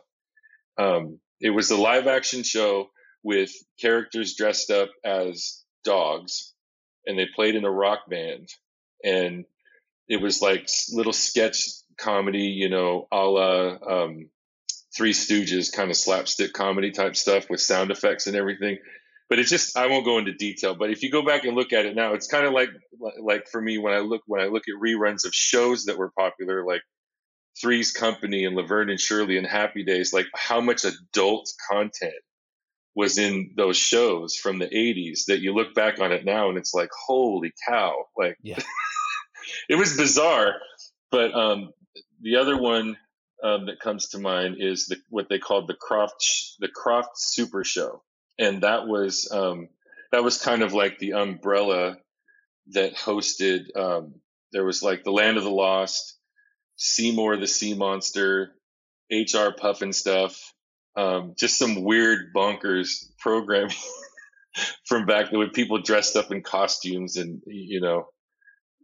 Um, 0.78 1.20
it 1.42 1.50
was 1.50 1.70
a 1.70 1.78
live 1.78 2.08
action 2.08 2.44
show 2.44 2.90
with 3.24 3.52
characters 3.80 4.36
dressed 4.36 4.72
up 4.72 4.90
as 5.04 5.64
dogs, 5.84 6.54
and 7.06 7.20
they 7.20 7.28
played 7.36 7.56
in 7.56 7.66
a 7.66 7.72
rock 7.72 8.10
band. 8.10 8.48
And 9.04 9.44
it 10.08 10.22
was 10.22 10.42
like 10.42 10.70
little 10.94 11.14
sketch 11.14 11.68
comedy, 11.98 12.48
you 12.48 12.70
know, 12.70 13.06
a 13.12 13.18
la 13.18 13.78
um, 13.86 14.30
Three 14.96 15.14
Stooges 15.14 15.72
kind 15.72 15.92
of 15.92 15.98
slapstick 15.98 16.54
comedy 16.54 16.92
type 16.92 17.16
stuff 17.16 17.50
with 17.50 17.62
sound 17.62 17.92
effects 17.92 18.28
and 18.28 18.36
everything. 18.36 18.80
But 19.30 19.40
it's 19.40 19.50
just 19.50 19.78
I 19.78 19.88
won't 19.88 20.06
go 20.06 20.18
into 20.18 20.34
detail. 20.34 20.76
But 20.76 20.90
if 20.90 21.04
you 21.04 21.12
go 21.12 21.24
back 21.24 21.44
and 21.46 21.56
look 21.56 21.72
at 21.72 21.86
it 21.86 21.96
now, 21.96 22.14
it's 22.14 22.28
kind 22.28 22.46
of 22.46 22.54
like 22.54 22.70
like 23.22 23.48
for 23.48 23.62
me 23.62 23.78
when 23.78 23.94
I 23.94 24.00
look 24.00 24.22
when 24.26 24.42
I 24.42 24.46
look 24.46 24.64
at 24.68 24.82
reruns 24.82 25.26
of 25.26 25.34
shows 25.34 25.86
that 25.86 25.98
were 25.98 26.12
popular, 26.18 26.66
like 26.66 26.82
Three's 27.62 27.92
Company 27.92 28.46
and 28.46 28.56
Laverne 28.56 28.90
and 28.90 29.00
Shirley 29.00 29.38
and 29.38 29.46
Happy 29.46 29.84
Days, 29.84 30.14
like 30.14 30.26
how 30.34 30.62
much 30.62 30.84
adult 30.84 31.52
content 31.70 32.14
was 32.96 33.18
in 33.18 33.52
those 33.56 33.78
shows 33.78 34.36
from 34.36 34.58
the 34.58 34.66
80s 34.66 35.26
that 35.28 35.40
you 35.40 35.54
look 35.54 35.74
back 35.76 36.00
on 36.00 36.12
it 36.12 36.26
now 36.26 36.50
and 36.50 36.58
it's 36.58 36.74
like 36.74 36.90
holy 37.08 37.54
cow 37.66 37.96
like 38.18 38.36
yeah. 38.42 38.60
it 39.70 39.76
was 39.76 39.96
bizarre 39.96 40.56
but 41.12 41.34
um, 41.34 41.72
the 42.22 42.36
other 42.36 42.58
one 42.58 42.98
um, 43.44 43.66
that 43.68 43.80
comes 43.80 44.10
to 44.10 44.20
mind 44.20 44.58
is 44.60 44.88
the, 44.88 44.98
what 45.10 45.30
they 45.30 45.40
called 45.40 45.68
the 45.68 45.76
Krofft 45.76 46.56
the 46.60 46.68
Krofft 46.68 47.16
Super 47.16 47.64
Show, 47.64 48.04
and 48.40 48.64
that 48.64 48.88
was 48.88 49.30
um, 49.32 49.68
that 50.12 50.24
was 50.24 50.42
kind 50.42 50.64
of 50.64 50.74
like 50.74 50.98
the 50.98 51.14
umbrella 51.14 51.98
that 52.72 52.96
hosted. 52.96 53.76
Um, 53.76 54.16
there 54.52 54.66
was 54.66 54.82
like 54.82 55.04
the 55.04 55.12
Land 55.12 55.38
of 55.38 55.44
the 55.44 55.52
Lost, 55.52 56.18
Seymour 56.78 57.38
the 57.38 57.48
Sea 57.48 57.76
Monster, 57.76 58.56
HR 59.12 59.52
Pufnstuf, 59.52 60.40
um, 60.96 61.34
just 61.38 61.60
some 61.60 61.84
weird 61.84 62.34
bonkers 62.34 63.06
programming 63.20 63.76
from 64.86 65.06
back 65.06 65.30
then 65.30 65.40
with 65.40 65.54
people 65.54 65.82
dressed 65.82 66.16
up 66.16 66.32
in 66.32 66.42
costumes 66.42 67.18
and 67.18 67.42
you 67.46 67.82
know. 67.82 68.08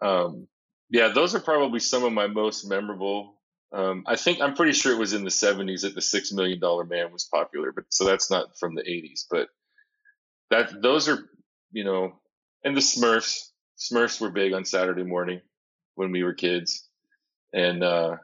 Um, 0.01 0.47
yeah, 0.89 1.07
those 1.07 1.33
are 1.33 1.39
probably 1.39 1.79
some 1.79 2.03
of 2.03 2.13
my 2.13 2.27
most 2.27 2.69
memorable 2.69 3.34
um, 3.75 4.03
I 4.07 4.15
think 4.15 4.41
I'm 4.41 4.55
pretty 4.55 4.71
sure 4.71 4.93
it 4.93 4.99
was 4.99 5.13
in 5.13 5.23
the 5.23 5.29
70s 5.29 5.81
that 5.81 5.95
the 5.95 6.01
Six 6.01 6.31
Million 6.31 6.59
Dollar 6.59 6.85
Man 6.85 7.11
was 7.11 7.25
popular, 7.25 7.71
but 7.71 7.85
so 7.89 8.05
that's 8.05 8.31
not 8.31 8.57
from 8.57 8.73
the 8.73 8.83
80s. 8.83 9.25
But 9.29 9.49
that 10.49 10.81
those 10.81 11.09
are 11.09 11.29
you 11.75 11.83
know, 11.83 12.13
and 12.63 12.75
the 12.75 12.81
Smurfs. 12.81 13.49
Smurfs 13.77 14.21
were 14.21 14.29
big 14.29 14.53
on 14.53 14.63
Saturday 14.63 15.03
morning 15.03 15.41
when 15.95 16.11
we 16.11 16.23
were 16.23 16.33
kids, 16.33 16.87
and 17.53 17.83
uh, 17.83 18.15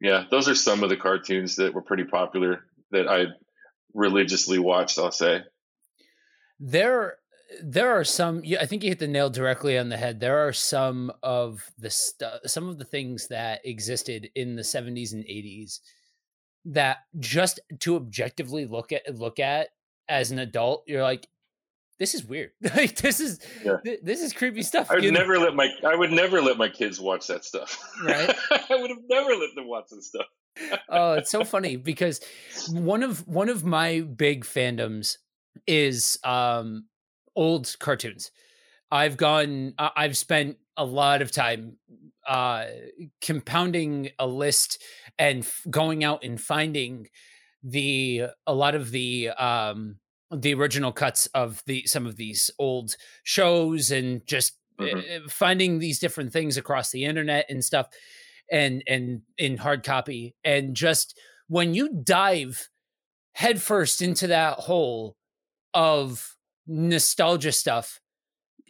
yeah, 0.00 0.24
those 0.30 0.48
are 0.48 0.54
some 0.54 0.82
of 0.82 0.88
the 0.88 0.96
cartoons 0.96 1.56
that 1.56 1.74
were 1.74 1.82
pretty 1.82 2.04
popular 2.04 2.64
that 2.90 3.06
I 3.06 3.26
religiously 3.92 4.58
watched. 4.58 4.98
I'll 4.98 5.12
say 5.12 5.42
there 6.58 7.18
there 7.62 7.90
are 7.90 8.04
some 8.04 8.42
i 8.60 8.66
think 8.66 8.82
you 8.82 8.88
hit 8.90 8.98
the 8.98 9.08
nail 9.08 9.30
directly 9.30 9.78
on 9.78 9.88
the 9.88 9.96
head. 9.96 10.20
There 10.20 10.46
are 10.46 10.52
some 10.52 11.12
of 11.22 11.70
the 11.78 11.90
stuff 11.90 12.40
some 12.46 12.68
of 12.68 12.78
the 12.78 12.84
things 12.84 13.28
that 13.28 13.60
existed 13.64 14.30
in 14.34 14.56
the 14.56 14.62
70s 14.62 15.12
and 15.12 15.24
80s 15.24 15.80
that 16.66 16.98
just 17.18 17.60
to 17.80 17.96
objectively 17.96 18.66
look 18.66 18.92
at 18.92 19.02
look 19.14 19.38
at 19.38 19.68
as 20.08 20.30
an 20.30 20.38
adult 20.38 20.84
you're 20.86 21.02
like 21.02 21.28
this 22.00 22.14
is 22.14 22.24
weird. 22.24 22.50
Like 22.74 22.96
this 22.96 23.20
is 23.20 23.38
yeah. 23.64 23.76
th- 23.84 24.00
this 24.02 24.20
is 24.20 24.32
creepy 24.32 24.62
stuff 24.62 24.90
i 24.90 24.94
would 24.96 25.12
never 25.12 25.38
let 25.38 25.54
my 25.54 25.68
i 25.86 25.94
would 25.94 26.10
never 26.12 26.40
let 26.40 26.56
my 26.56 26.68
kids 26.68 27.00
watch 27.00 27.26
that 27.28 27.44
stuff. 27.44 27.78
Right? 28.02 28.34
I 28.50 28.76
would 28.76 28.90
have 28.90 29.02
never 29.08 29.30
let 29.30 29.54
them 29.54 29.68
watch 29.68 29.86
that 29.90 30.02
stuff. 30.02 30.26
Oh 30.88 31.12
it's 31.14 31.30
so 31.30 31.44
funny 31.54 31.76
because 31.76 32.20
one 32.70 33.02
of 33.02 33.26
one 33.28 33.48
of 33.48 33.64
my 33.64 34.00
big 34.00 34.44
fandoms 34.44 35.18
is 35.66 36.18
um 36.24 36.86
old 37.36 37.74
cartoons. 37.78 38.30
I've 38.90 39.16
gone. 39.16 39.74
I've 39.78 40.16
spent 40.16 40.56
a 40.76 40.84
lot 40.84 41.22
of 41.22 41.32
time 41.32 41.78
uh, 42.26 42.66
compounding 43.20 44.10
a 44.18 44.26
list 44.26 44.82
and 45.18 45.40
f- 45.40 45.62
going 45.70 46.04
out 46.04 46.24
and 46.24 46.40
finding 46.40 47.08
the 47.62 48.24
a 48.46 48.54
lot 48.54 48.74
of 48.74 48.90
the 48.90 49.30
um, 49.30 49.96
the 50.30 50.54
original 50.54 50.92
cuts 50.92 51.26
of 51.28 51.62
the 51.66 51.84
some 51.86 52.06
of 52.06 52.16
these 52.16 52.50
old 52.58 52.96
shows 53.22 53.90
and 53.90 54.26
just 54.26 54.58
mm-hmm. 54.80 54.98
uh, 54.98 55.28
finding 55.28 55.78
these 55.78 55.98
different 55.98 56.32
things 56.32 56.56
across 56.56 56.90
the 56.90 57.04
internet 57.04 57.46
and 57.48 57.64
stuff. 57.64 57.88
and 58.50 58.82
and 58.86 59.22
in 59.38 59.56
hard 59.56 59.82
copy 59.82 60.34
and 60.44 60.76
just 60.76 61.18
when 61.48 61.72
you 61.74 61.88
dive 61.88 62.68
headfirst 63.32 64.02
into 64.02 64.26
that 64.26 64.58
hole 64.60 65.16
of 65.72 66.33
nostalgia 66.66 67.52
stuff 67.52 68.00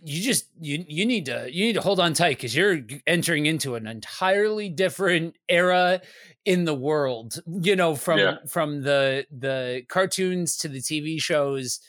you 0.06 0.22
just 0.22 0.48
you 0.60 0.84
you 0.86 1.06
need 1.06 1.24
to 1.24 1.48
you 1.50 1.64
need 1.64 1.72
to 1.72 1.80
hold 1.80 1.98
on 1.98 2.12
tight 2.12 2.36
because 2.36 2.54
you're 2.54 2.80
entering 3.06 3.46
into 3.46 3.74
an 3.74 3.86
entirely 3.86 4.68
different 4.68 5.34
era 5.48 6.00
in 6.44 6.64
the 6.64 6.74
world 6.74 7.40
you 7.46 7.74
know 7.74 7.94
from 7.94 8.18
yeah. 8.18 8.36
from 8.46 8.82
the 8.82 9.24
the 9.30 9.82
cartoons 9.88 10.58
to 10.58 10.68
the 10.68 10.80
tv 10.80 11.20
shows 11.20 11.80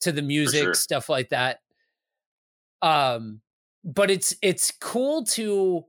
to 0.00 0.12
the 0.12 0.22
music 0.22 0.62
sure. 0.62 0.74
stuff 0.74 1.10
like 1.10 1.28
that 1.28 1.58
um 2.80 3.40
but 3.84 4.10
it's 4.10 4.34
it's 4.40 4.72
cool 4.80 5.24
to 5.24 5.84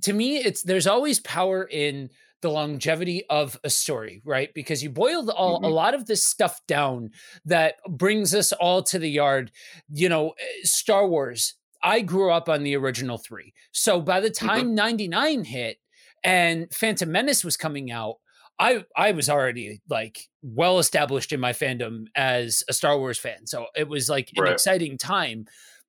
to 0.00 0.14
me 0.14 0.38
it's 0.38 0.62
there's 0.62 0.86
always 0.86 1.20
power 1.20 1.64
in 1.64 2.08
the 2.42 2.50
longevity 2.50 3.24
of 3.28 3.58
a 3.64 3.70
story, 3.70 4.22
right? 4.24 4.52
Because 4.54 4.82
you 4.82 4.90
boiled 4.90 5.30
all, 5.30 5.56
mm-hmm. 5.56 5.64
a 5.64 5.68
lot 5.68 5.94
of 5.94 6.06
this 6.06 6.24
stuff 6.24 6.60
down 6.66 7.10
that 7.44 7.74
brings 7.88 8.34
us 8.34 8.52
all 8.52 8.82
to 8.84 8.98
the 8.98 9.10
yard. 9.10 9.50
You 9.92 10.08
know, 10.08 10.30
eh, 10.30 10.44
Star 10.62 11.06
Wars. 11.06 11.54
I 11.82 12.02
grew 12.02 12.30
up 12.30 12.48
on 12.48 12.62
the 12.62 12.76
original 12.76 13.16
three. 13.16 13.54
So 13.72 14.00
by 14.00 14.20
the 14.20 14.30
time 14.30 14.66
mm-hmm. 14.66 14.74
99 14.74 15.44
hit 15.44 15.78
and 16.22 16.72
Phantom 16.72 17.10
Menace 17.10 17.42
was 17.42 17.56
coming 17.56 17.90
out, 17.90 18.16
I 18.58 18.84
I 18.94 19.12
was 19.12 19.30
already 19.30 19.80
like 19.88 20.28
well 20.42 20.78
established 20.78 21.32
in 21.32 21.40
my 21.40 21.52
fandom 21.52 22.04
as 22.14 22.62
a 22.68 22.74
Star 22.74 22.98
Wars 22.98 23.18
fan. 23.18 23.46
So 23.46 23.66
it 23.74 23.88
was 23.88 24.10
like 24.10 24.30
right. 24.38 24.48
an 24.48 24.52
exciting 24.52 24.98
time 24.98 25.46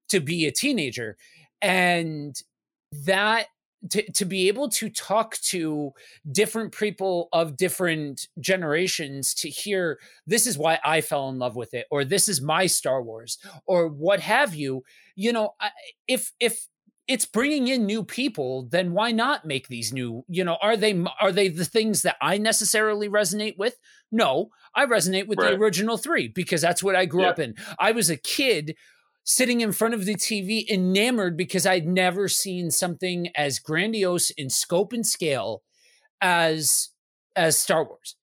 to 0.10 0.22
be 0.22 0.46
a 0.46 0.52
teenager. 0.52 1.18
And 1.62 2.34
that 3.06 3.48
to, 3.90 4.12
to 4.12 4.26
be 4.26 4.48
able 4.48 4.70
to 4.70 4.90
talk 4.90 5.38
to 5.38 5.92
different 6.32 6.76
people 6.78 7.30
of 7.34 7.58
different 7.58 8.28
generations 8.40 9.34
to 9.34 9.50
hear 9.50 10.00
this 10.28 10.46
is 10.46 10.58
why 10.58 10.80
I 10.84 11.02
fell 11.02 11.30
in 11.30 11.40
love 11.40 11.56
with 11.56 11.74
it 11.74 11.88
or 11.90 12.06
this 12.06 12.28
is 12.28 12.42
my 12.42 12.68
Star 12.68 13.02
Wars 13.02 13.38
or 13.66 13.88
what 13.88 14.20
have 14.20 14.54
you 14.54 14.84
you 15.16 15.34
know 15.34 15.56
if 16.08 16.32
if 16.40 16.68
it's 17.08 17.26
bringing 17.26 17.68
in 17.68 17.86
new 17.86 18.04
people 18.04 18.68
then 18.70 18.94
why 18.94 19.12
not 19.12 19.46
make 19.46 19.68
these 19.68 19.92
new 19.92 20.24
you 20.28 20.44
know 20.44 20.58
are 20.62 20.78
they 20.78 21.04
are 21.20 21.32
they 21.32 21.48
the 21.48 21.66
things 21.66 22.04
that 22.04 22.18
I 22.22 22.38
necessarily 22.38 23.10
resonate 23.10 23.58
with 23.58 23.80
no 24.12 24.50
I 24.76 24.86
resonate 24.86 25.28
with 25.28 25.40
right. 25.40 25.52
the 25.52 25.58
original 25.58 25.98
3 25.98 26.28
because 26.30 26.62
that's 26.62 26.84
what 26.84 26.96
I 26.96 27.06
grew 27.06 27.24
yeah. 27.24 27.30
up 27.30 27.40
in 27.40 27.56
I 27.80 27.92
was 27.92 28.10
a 28.10 28.18
kid 28.18 28.76
sitting 29.24 29.62
in 29.62 29.72
front 29.72 29.94
of 29.94 30.06
the 30.06 30.16
TV 30.16 30.68
enamored 30.70 31.38
because 31.38 31.66
I'd 31.66 31.88
never 31.88 32.28
seen 32.28 32.72
something 32.72 33.30
as 33.36 33.60
grandiose 33.60 34.32
in 34.32 34.50
scope 34.50 34.94
and 34.94 35.06
scale 35.06 35.64
as 36.22 36.90
as 37.36 37.58
Star 37.58 37.86
Wars. 37.86 38.16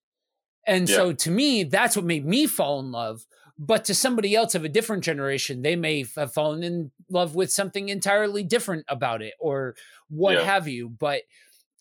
And 0.67 0.88
yeah. 0.88 0.97
so 0.97 1.12
to 1.12 1.31
me, 1.31 1.64
that's 1.64 1.97
what 1.97 2.05
made 2.05 2.26
me 2.26 2.47
fall 2.47 2.81
in 2.81 2.93
love. 2.93 3.25
But 3.59 3.85
to 3.87 3.95
somebody 3.95 4.37
else 4.37 4.55
of 4.55 4.64
a 4.64 4.69
different 4.69 5.02
generation, 5.02 5.62
they 5.62 5.75
may 5.75 6.05
have 6.17 6.33
fallen 6.33 6.62
in 6.62 6.93
love 7.11 7.35
with 7.35 7.50
something 7.50 7.88
entirely 7.88 8.45
different 8.45 8.85
about 8.88 9.21
it 9.21 9.35
or 9.40 9.75
what 10.09 10.35
yeah. 10.35 10.45
have 10.45 10.69
you. 10.69 10.88
But 10.88 11.23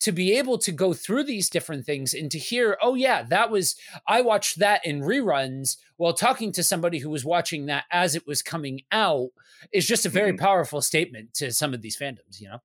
to 0.00 0.12
be 0.12 0.36
able 0.38 0.58
to 0.58 0.72
go 0.72 0.92
through 0.92 1.24
these 1.24 1.50
different 1.50 1.84
things 1.84 2.14
and 2.14 2.30
to 2.30 2.38
hear, 2.38 2.78
oh, 2.80 2.94
yeah, 2.94 3.22
that 3.24 3.50
was, 3.50 3.74
I 4.06 4.20
watched 4.20 4.58
that 4.60 4.84
in 4.86 5.00
reruns 5.00 5.76
while 5.96 6.12
talking 6.12 6.52
to 6.52 6.62
somebody 6.62 6.98
who 6.98 7.10
was 7.10 7.24
watching 7.24 7.66
that 7.66 7.84
as 7.90 8.14
it 8.14 8.26
was 8.26 8.42
coming 8.42 8.82
out 8.92 9.30
is 9.72 9.86
just 9.86 10.06
a 10.06 10.10
very 10.10 10.30
mm-hmm. 10.30 10.44
powerful 10.44 10.80
statement 10.80 11.34
to 11.34 11.52
some 11.52 11.74
of 11.74 11.82
these 11.82 11.98
fandoms, 11.98 12.40
you 12.40 12.48
know? 12.48 12.58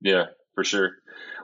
Yeah, 0.00 0.24
for 0.54 0.64
sure. 0.64 0.92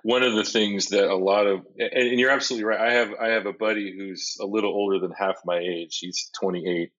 One 0.03 0.23
of 0.23 0.35
the 0.35 0.45
things 0.45 0.89
that 0.89 1.09
a 1.09 1.17
lot 1.17 1.47
of, 1.47 1.61
and 1.79 2.19
you're 2.19 2.31
absolutely 2.31 2.65
right. 2.65 2.81
I 2.81 2.93
have, 2.95 3.15
I 3.21 3.29
have 3.29 3.47
a 3.47 3.53
buddy 3.53 3.95
who's 3.97 4.37
a 4.41 4.47
little 4.47 4.73
older 4.73 4.99
than 4.99 5.13
half 5.13 5.37
my 5.45 5.59
age. 5.59 5.99
He's 6.01 6.31
28. 6.41 6.91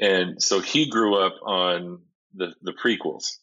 And 0.00 0.42
so 0.42 0.60
he 0.60 0.90
grew 0.90 1.24
up 1.24 1.34
on 1.44 2.00
the, 2.34 2.54
the 2.62 2.72
prequels 2.72 3.36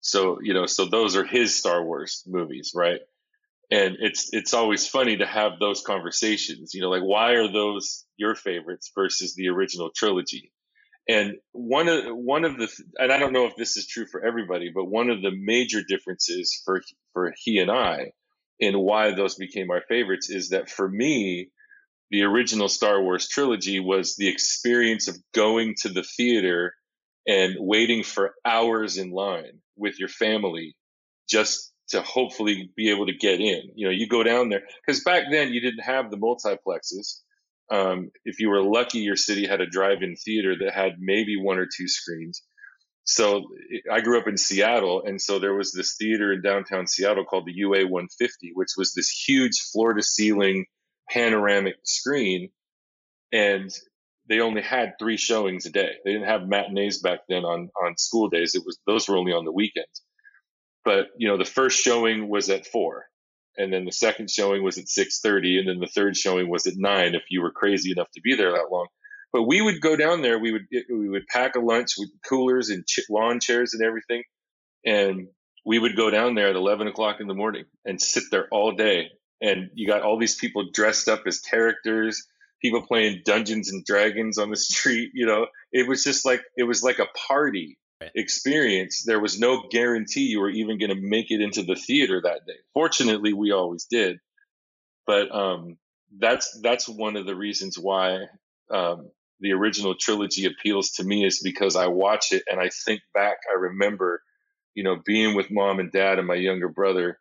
so, 0.00 0.38
you 0.42 0.54
know, 0.54 0.66
so 0.66 0.86
those 0.86 1.16
are 1.16 1.24
his 1.24 1.56
Star 1.56 1.84
Wars 1.84 2.22
movies, 2.26 2.72
right? 2.74 3.00
And 3.70 3.96
it's 4.00 4.30
it's 4.32 4.54
always 4.54 4.88
funny 4.88 5.18
to 5.18 5.26
have 5.26 5.58
those 5.60 5.82
conversations, 5.82 6.74
you 6.74 6.80
know, 6.80 6.90
like 6.90 7.02
why 7.02 7.32
are 7.32 7.52
those 7.52 8.06
your 8.16 8.34
favorites 8.34 8.90
versus 8.94 9.34
the 9.34 9.48
original 9.48 9.90
trilogy? 9.94 10.52
And 11.08 11.34
one 11.52 11.88
of 11.88 12.04
one 12.06 12.44
of 12.44 12.58
the 12.58 12.68
and 12.98 13.12
I 13.12 13.18
don't 13.18 13.32
know 13.32 13.46
if 13.46 13.56
this 13.56 13.76
is 13.76 13.86
true 13.86 14.06
for 14.06 14.24
everybody, 14.24 14.70
but 14.74 14.86
one 14.86 15.10
of 15.10 15.22
the 15.22 15.32
major 15.32 15.82
differences 15.82 16.62
for 16.64 16.82
for 17.12 17.34
he 17.36 17.58
and 17.58 17.70
I 17.70 18.12
in 18.60 18.78
why 18.78 19.14
those 19.14 19.36
became 19.36 19.70
our 19.70 19.82
favorites 19.88 20.30
is 20.30 20.50
that 20.50 20.70
for 20.70 20.88
me, 20.88 21.50
the 22.10 22.22
original 22.22 22.68
Star 22.68 23.02
Wars 23.02 23.28
trilogy 23.28 23.80
was 23.80 24.16
the 24.16 24.28
experience 24.28 25.08
of 25.08 25.16
going 25.34 25.74
to 25.82 25.90
the 25.90 26.02
theater 26.02 26.74
and 27.28 27.56
waiting 27.58 28.02
for 28.02 28.34
hours 28.44 28.96
in 28.96 29.10
line 29.10 29.60
with 29.76 30.00
your 30.00 30.08
family 30.08 30.74
just 31.28 31.72
to 31.90 32.00
hopefully 32.02 32.70
be 32.74 32.90
able 32.90 33.06
to 33.06 33.14
get 33.14 33.40
in. 33.40 33.70
You 33.74 33.86
know, 33.86 33.92
you 33.92 34.08
go 34.08 34.22
down 34.22 34.48
there 34.48 34.62
because 34.84 35.04
back 35.04 35.24
then 35.30 35.52
you 35.52 35.60
didn't 35.60 35.84
have 35.84 36.10
the 36.10 36.16
multiplexes. 36.16 37.20
Um, 37.70 38.10
if 38.24 38.40
you 38.40 38.48
were 38.48 38.62
lucky, 38.62 39.00
your 39.00 39.16
city 39.16 39.46
had 39.46 39.60
a 39.60 39.66
drive-in 39.66 40.16
theater 40.16 40.54
that 40.60 40.74
had 40.74 40.92
maybe 40.98 41.36
one 41.40 41.58
or 41.58 41.66
two 41.66 41.86
screens. 41.86 42.42
So 43.04 43.46
I 43.90 44.00
grew 44.00 44.18
up 44.18 44.28
in 44.28 44.36
Seattle, 44.36 45.02
and 45.04 45.20
so 45.20 45.38
there 45.38 45.54
was 45.54 45.72
this 45.72 45.96
theater 45.98 46.32
in 46.32 46.42
downtown 46.42 46.86
Seattle 46.86 47.24
called 47.24 47.46
the 47.46 47.54
UA 47.54 47.86
150, 47.86 48.52
which 48.54 48.68
was 48.76 48.92
this 48.94 49.08
huge 49.08 49.58
floor-to-ceiling 49.72 50.66
panoramic 51.10 51.76
screen, 51.84 52.50
and 53.32 53.70
they 54.28 54.40
only 54.40 54.62
had 54.62 54.94
three 54.98 55.16
showings 55.16 55.66
a 55.66 55.70
day. 55.70 55.92
They 56.04 56.12
didn't 56.12 56.28
have 56.28 56.48
matinees 56.48 57.00
back 57.00 57.20
then 57.28 57.44
on 57.44 57.70
on 57.82 57.96
school 57.96 58.28
days. 58.28 58.54
It 58.54 58.62
was 58.64 58.78
those 58.86 59.08
were 59.08 59.16
only 59.16 59.32
on 59.32 59.44
the 59.44 59.52
weekends. 59.52 60.02
But 60.84 61.08
you 61.16 61.28
know, 61.28 61.38
the 61.38 61.44
first 61.44 61.82
showing 61.82 62.28
was 62.28 62.50
at 62.50 62.66
four, 62.66 63.06
and 63.56 63.72
then 63.72 63.84
the 63.84 63.92
second 63.92 64.30
showing 64.30 64.62
was 64.62 64.78
at 64.78 64.88
six 64.88 65.20
thirty, 65.20 65.58
and 65.58 65.68
then 65.68 65.80
the 65.80 65.86
third 65.86 66.16
showing 66.16 66.48
was 66.50 66.66
at 66.66 66.74
nine. 66.76 67.14
If 67.14 67.24
you 67.30 67.42
were 67.42 67.50
crazy 67.52 67.92
enough 67.92 68.10
to 68.14 68.20
be 68.20 68.36
there 68.36 68.52
that 68.52 68.70
long, 68.70 68.86
but 69.32 69.44
we 69.44 69.60
would 69.60 69.80
go 69.80 69.96
down 69.96 70.22
there. 70.22 70.38
We 70.38 70.52
would 70.52 70.66
we 70.90 71.08
would 71.08 71.26
pack 71.26 71.56
a 71.56 71.60
lunch 71.60 71.92
with 71.98 72.10
coolers 72.28 72.70
and 72.70 72.84
lawn 73.10 73.40
chairs 73.40 73.74
and 73.74 73.82
everything, 73.82 74.22
and 74.84 75.28
we 75.66 75.78
would 75.78 75.96
go 75.96 76.10
down 76.10 76.34
there 76.34 76.48
at 76.48 76.56
eleven 76.56 76.86
o'clock 76.86 77.20
in 77.20 77.28
the 77.28 77.34
morning 77.34 77.64
and 77.84 78.00
sit 78.00 78.24
there 78.30 78.48
all 78.50 78.72
day. 78.72 79.08
And 79.40 79.70
you 79.74 79.86
got 79.86 80.02
all 80.02 80.18
these 80.18 80.34
people 80.34 80.70
dressed 80.72 81.08
up 81.08 81.22
as 81.26 81.38
characters 81.40 82.26
people 82.60 82.82
playing 82.82 83.22
Dungeons 83.24 83.70
and 83.72 83.84
Dragons 83.84 84.38
on 84.38 84.50
the 84.50 84.56
street. 84.56 85.10
You 85.14 85.26
know, 85.26 85.46
it 85.72 85.86
was 85.88 86.04
just 86.04 86.24
like 86.24 86.42
it 86.56 86.64
was 86.64 86.82
like 86.82 86.98
a 86.98 87.06
party 87.28 87.78
experience. 88.14 89.02
There 89.04 89.20
was 89.20 89.38
no 89.38 89.64
guarantee 89.70 90.26
you 90.26 90.40
were 90.40 90.50
even 90.50 90.78
going 90.78 90.90
to 90.90 91.00
make 91.00 91.30
it 91.30 91.40
into 91.40 91.62
the 91.62 91.74
theater 91.74 92.20
that 92.22 92.46
day. 92.46 92.58
Fortunately, 92.74 93.32
we 93.32 93.52
always 93.52 93.84
did. 93.84 94.18
But 95.06 95.34
um, 95.34 95.78
that's 96.16 96.58
that's 96.60 96.88
one 96.88 97.16
of 97.16 97.26
the 97.26 97.34
reasons 97.34 97.78
why 97.78 98.26
um, 98.70 99.10
the 99.40 99.52
original 99.52 99.94
trilogy 99.94 100.46
appeals 100.46 100.90
to 100.92 101.04
me 101.04 101.24
is 101.24 101.40
because 101.42 101.76
I 101.76 101.86
watch 101.86 102.32
it 102.32 102.44
and 102.50 102.60
I 102.60 102.70
think 102.84 103.00
back. 103.14 103.38
I 103.50 103.58
remember, 103.58 104.22
you 104.74 104.84
know, 104.84 104.96
being 105.04 105.34
with 105.34 105.50
mom 105.50 105.80
and 105.80 105.90
dad 105.90 106.18
and 106.18 106.26
my 106.26 106.34
younger 106.34 106.68
brother, 106.68 107.18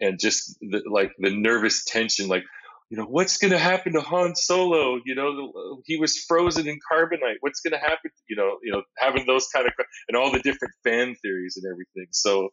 and 0.00 0.18
just 0.18 0.58
the, 0.60 0.82
like 0.90 1.12
the 1.18 1.30
nervous 1.30 1.84
tension, 1.84 2.28
like 2.28 2.44
you 2.90 2.96
know, 2.96 3.04
what's 3.04 3.36
going 3.36 3.52
to 3.52 3.58
happen 3.58 3.92
to 3.92 4.00
Han 4.00 4.34
Solo? 4.34 4.98
You 5.04 5.14
know, 5.14 5.82
he 5.84 5.98
was 5.98 6.16
frozen 6.26 6.66
in 6.66 6.78
carbonite. 6.90 7.36
What's 7.40 7.60
going 7.60 7.78
to 7.78 7.78
happen? 7.78 8.10
You 8.28 8.36
know, 8.36 8.58
you 8.62 8.72
know, 8.72 8.82
having 8.96 9.26
those 9.26 9.46
kind 9.54 9.66
of 9.66 9.72
and 10.08 10.16
all 10.16 10.32
the 10.32 10.40
different 10.40 10.74
fan 10.84 11.14
theories 11.20 11.58
and 11.62 11.70
everything. 11.70 12.08
So, 12.12 12.48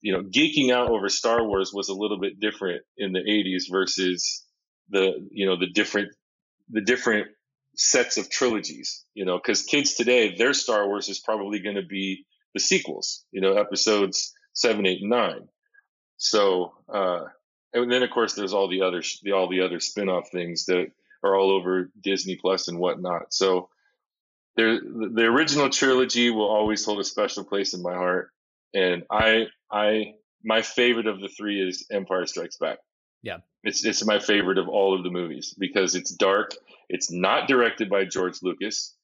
you 0.00 0.12
know, 0.12 0.22
geeking 0.22 0.72
out 0.72 0.90
over 0.90 1.08
Star 1.08 1.46
Wars 1.46 1.70
was 1.72 1.90
a 1.90 1.94
little 1.94 2.18
bit 2.18 2.40
different 2.40 2.82
in 2.96 3.12
the 3.12 3.20
'80s 3.20 3.64
versus 3.70 4.44
the 4.88 5.28
you 5.30 5.46
know 5.46 5.58
the 5.58 5.70
different 5.70 6.12
the 6.70 6.80
different 6.80 7.28
sets 7.76 8.16
of 8.16 8.30
trilogies. 8.30 9.04
You 9.14 9.26
know, 9.26 9.36
because 9.36 9.62
kids 9.62 9.94
today, 9.94 10.34
their 10.34 10.54
Star 10.54 10.86
Wars 10.88 11.10
is 11.10 11.20
probably 11.20 11.60
going 11.60 11.76
to 11.76 11.86
be 11.86 12.24
the 12.54 12.60
sequels. 12.60 13.24
You 13.32 13.42
know, 13.42 13.54
episodes 13.58 14.32
seven, 14.54 14.86
eight, 14.86 15.02
and 15.02 15.10
nine. 15.10 15.48
So, 16.16 16.72
uh, 16.92 17.24
and 17.74 17.90
then 17.90 18.02
of 18.02 18.10
course 18.10 18.34
there's 18.34 18.54
all 18.54 18.68
the 18.68 18.82
other 18.82 19.02
the 19.22 19.32
all 19.32 19.48
the 19.48 19.60
other 19.60 19.80
spin-off 19.80 20.30
things 20.30 20.66
that 20.66 20.86
are 21.22 21.36
all 21.36 21.50
over 21.50 21.90
Disney 22.00 22.36
Plus 22.36 22.68
and 22.68 22.78
whatnot. 22.78 23.34
So 23.34 23.68
there 24.56 24.78
the 24.80 25.24
original 25.24 25.68
trilogy 25.68 26.30
will 26.30 26.48
always 26.48 26.84
hold 26.84 27.00
a 27.00 27.04
special 27.04 27.44
place 27.44 27.74
in 27.74 27.82
my 27.82 27.94
heart. 27.94 28.30
And 28.72 29.02
I 29.10 29.46
I 29.70 30.14
my 30.44 30.62
favorite 30.62 31.06
of 31.06 31.20
the 31.20 31.28
three 31.28 31.66
is 31.66 31.86
Empire 31.90 32.26
Strikes 32.26 32.56
Back. 32.56 32.78
Yeah. 33.22 33.38
It's 33.64 33.84
it's 33.84 34.04
my 34.04 34.18
favorite 34.18 34.58
of 34.58 34.68
all 34.68 34.94
of 34.94 35.02
the 35.02 35.10
movies 35.10 35.54
because 35.58 35.94
it's 35.94 36.10
dark, 36.10 36.54
it's 36.88 37.10
not 37.10 37.48
directed 37.48 37.88
by 37.88 38.04
George 38.04 38.42
Lucas, 38.42 38.94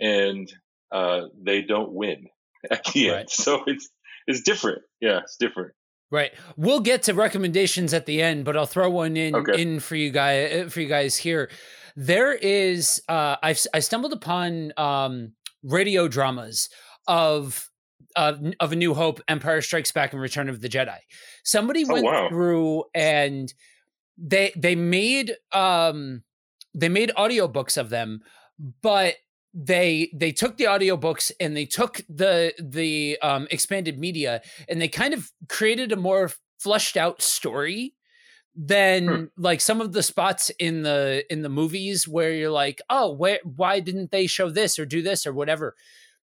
and 0.00 0.50
uh, 0.90 1.26
they 1.40 1.62
don't 1.62 1.92
win 1.92 2.28
at 2.70 2.84
the 2.86 3.10
right. 3.10 3.20
end. 3.20 3.30
So 3.30 3.64
it's 3.66 3.88
it's 4.26 4.40
different. 4.40 4.82
Yeah, 5.00 5.20
it's 5.20 5.36
different. 5.36 5.72
Right. 6.10 6.32
We'll 6.56 6.80
get 6.80 7.02
to 7.04 7.14
recommendations 7.14 7.92
at 7.92 8.06
the 8.06 8.22
end, 8.22 8.44
but 8.44 8.56
I'll 8.56 8.66
throw 8.66 8.88
one 8.88 9.16
in 9.16 9.34
okay. 9.34 9.60
in 9.60 9.78
for 9.80 9.94
you 9.94 10.10
guys 10.10 10.66
uh, 10.66 10.68
for 10.70 10.80
you 10.80 10.88
guys 10.88 11.16
here. 11.16 11.50
There 11.96 12.32
is 12.32 13.02
uh 13.08 13.36
I've 13.42 13.60
I 13.74 13.80
stumbled 13.80 14.12
upon 14.12 14.72
um 14.76 15.32
radio 15.62 16.08
dramas 16.08 16.70
of 17.06 17.68
of, 18.16 18.40
of 18.58 18.72
a 18.72 18.76
New 18.76 18.94
Hope, 18.94 19.20
Empire 19.28 19.60
Strikes 19.60 19.92
Back, 19.92 20.12
and 20.12 20.20
Return 20.20 20.48
of 20.48 20.60
the 20.60 20.68
Jedi. 20.68 20.96
Somebody 21.44 21.84
oh, 21.88 21.92
went 21.92 22.06
wow. 22.06 22.28
through 22.28 22.84
and 22.94 23.52
they 24.16 24.52
they 24.56 24.74
made 24.74 25.36
um 25.52 26.22
they 26.74 26.88
made 26.88 27.12
audiobooks 27.16 27.76
of 27.76 27.90
them, 27.90 28.20
but 28.82 29.14
they 29.60 30.08
they 30.14 30.30
took 30.30 30.56
the 30.56 30.64
audiobooks 30.64 31.32
and 31.40 31.56
they 31.56 31.66
took 31.66 32.00
the 32.08 32.54
the 32.62 33.18
um 33.22 33.48
expanded 33.50 33.98
media 33.98 34.40
and 34.68 34.80
they 34.80 34.86
kind 34.86 35.12
of 35.12 35.32
created 35.48 35.90
a 35.90 35.96
more 35.96 36.30
fleshed 36.60 36.96
out 36.96 37.20
story 37.20 37.94
than 38.54 39.06
hmm. 39.06 39.24
like 39.36 39.60
some 39.60 39.80
of 39.80 39.92
the 39.92 40.02
spots 40.02 40.50
in 40.60 40.82
the 40.82 41.24
in 41.28 41.42
the 41.42 41.48
movies 41.48 42.06
where 42.06 42.32
you're 42.32 42.50
like 42.50 42.80
oh 42.88 43.12
where 43.12 43.40
why 43.42 43.80
didn't 43.80 44.12
they 44.12 44.28
show 44.28 44.48
this 44.48 44.78
or 44.78 44.86
do 44.86 45.02
this 45.02 45.26
or 45.26 45.32
whatever 45.32 45.74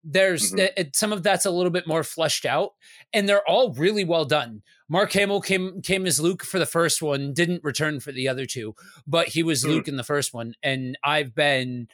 there's 0.03 0.51
mm-hmm. 0.51 0.65
it, 0.75 0.95
some 0.95 1.13
of 1.13 1.23
that's 1.23 1.45
a 1.45 1.51
little 1.51 1.71
bit 1.71 1.87
more 1.87 2.03
fleshed 2.03 2.45
out 2.45 2.71
and 3.13 3.27
they're 3.27 3.47
all 3.47 3.73
really 3.73 4.03
well 4.03 4.25
done 4.25 4.61
mark 4.89 5.11
hamill 5.11 5.41
came 5.41 5.81
came 5.81 6.05
as 6.05 6.19
luke 6.19 6.43
for 6.43 6.59
the 6.59 6.65
first 6.67 7.01
one 7.01 7.33
didn't 7.33 7.63
return 7.63 7.99
for 7.99 8.11
the 8.11 8.27
other 8.27 8.45
two 8.45 8.75
but 9.07 9.29
he 9.29 9.41
was 9.41 9.63
mm-hmm. 9.63 9.71
luke 9.71 9.87
in 9.87 9.95
the 9.95 10.03
first 10.03 10.33
one 10.33 10.53
and 10.61 10.97
i've 11.03 11.33
been 11.33 11.87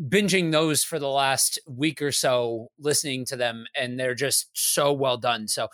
binging 0.00 0.52
those 0.52 0.84
for 0.84 0.98
the 0.98 1.08
last 1.08 1.58
week 1.66 2.00
or 2.00 2.12
so 2.12 2.68
listening 2.78 3.24
to 3.24 3.36
them 3.36 3.66
and 3.74 3.98
they're 3.98 4.14
just 4.14 4.48
so 4.52 4.92
well 4.92 5.16
done 5.16 5.48
so 5.48 5.68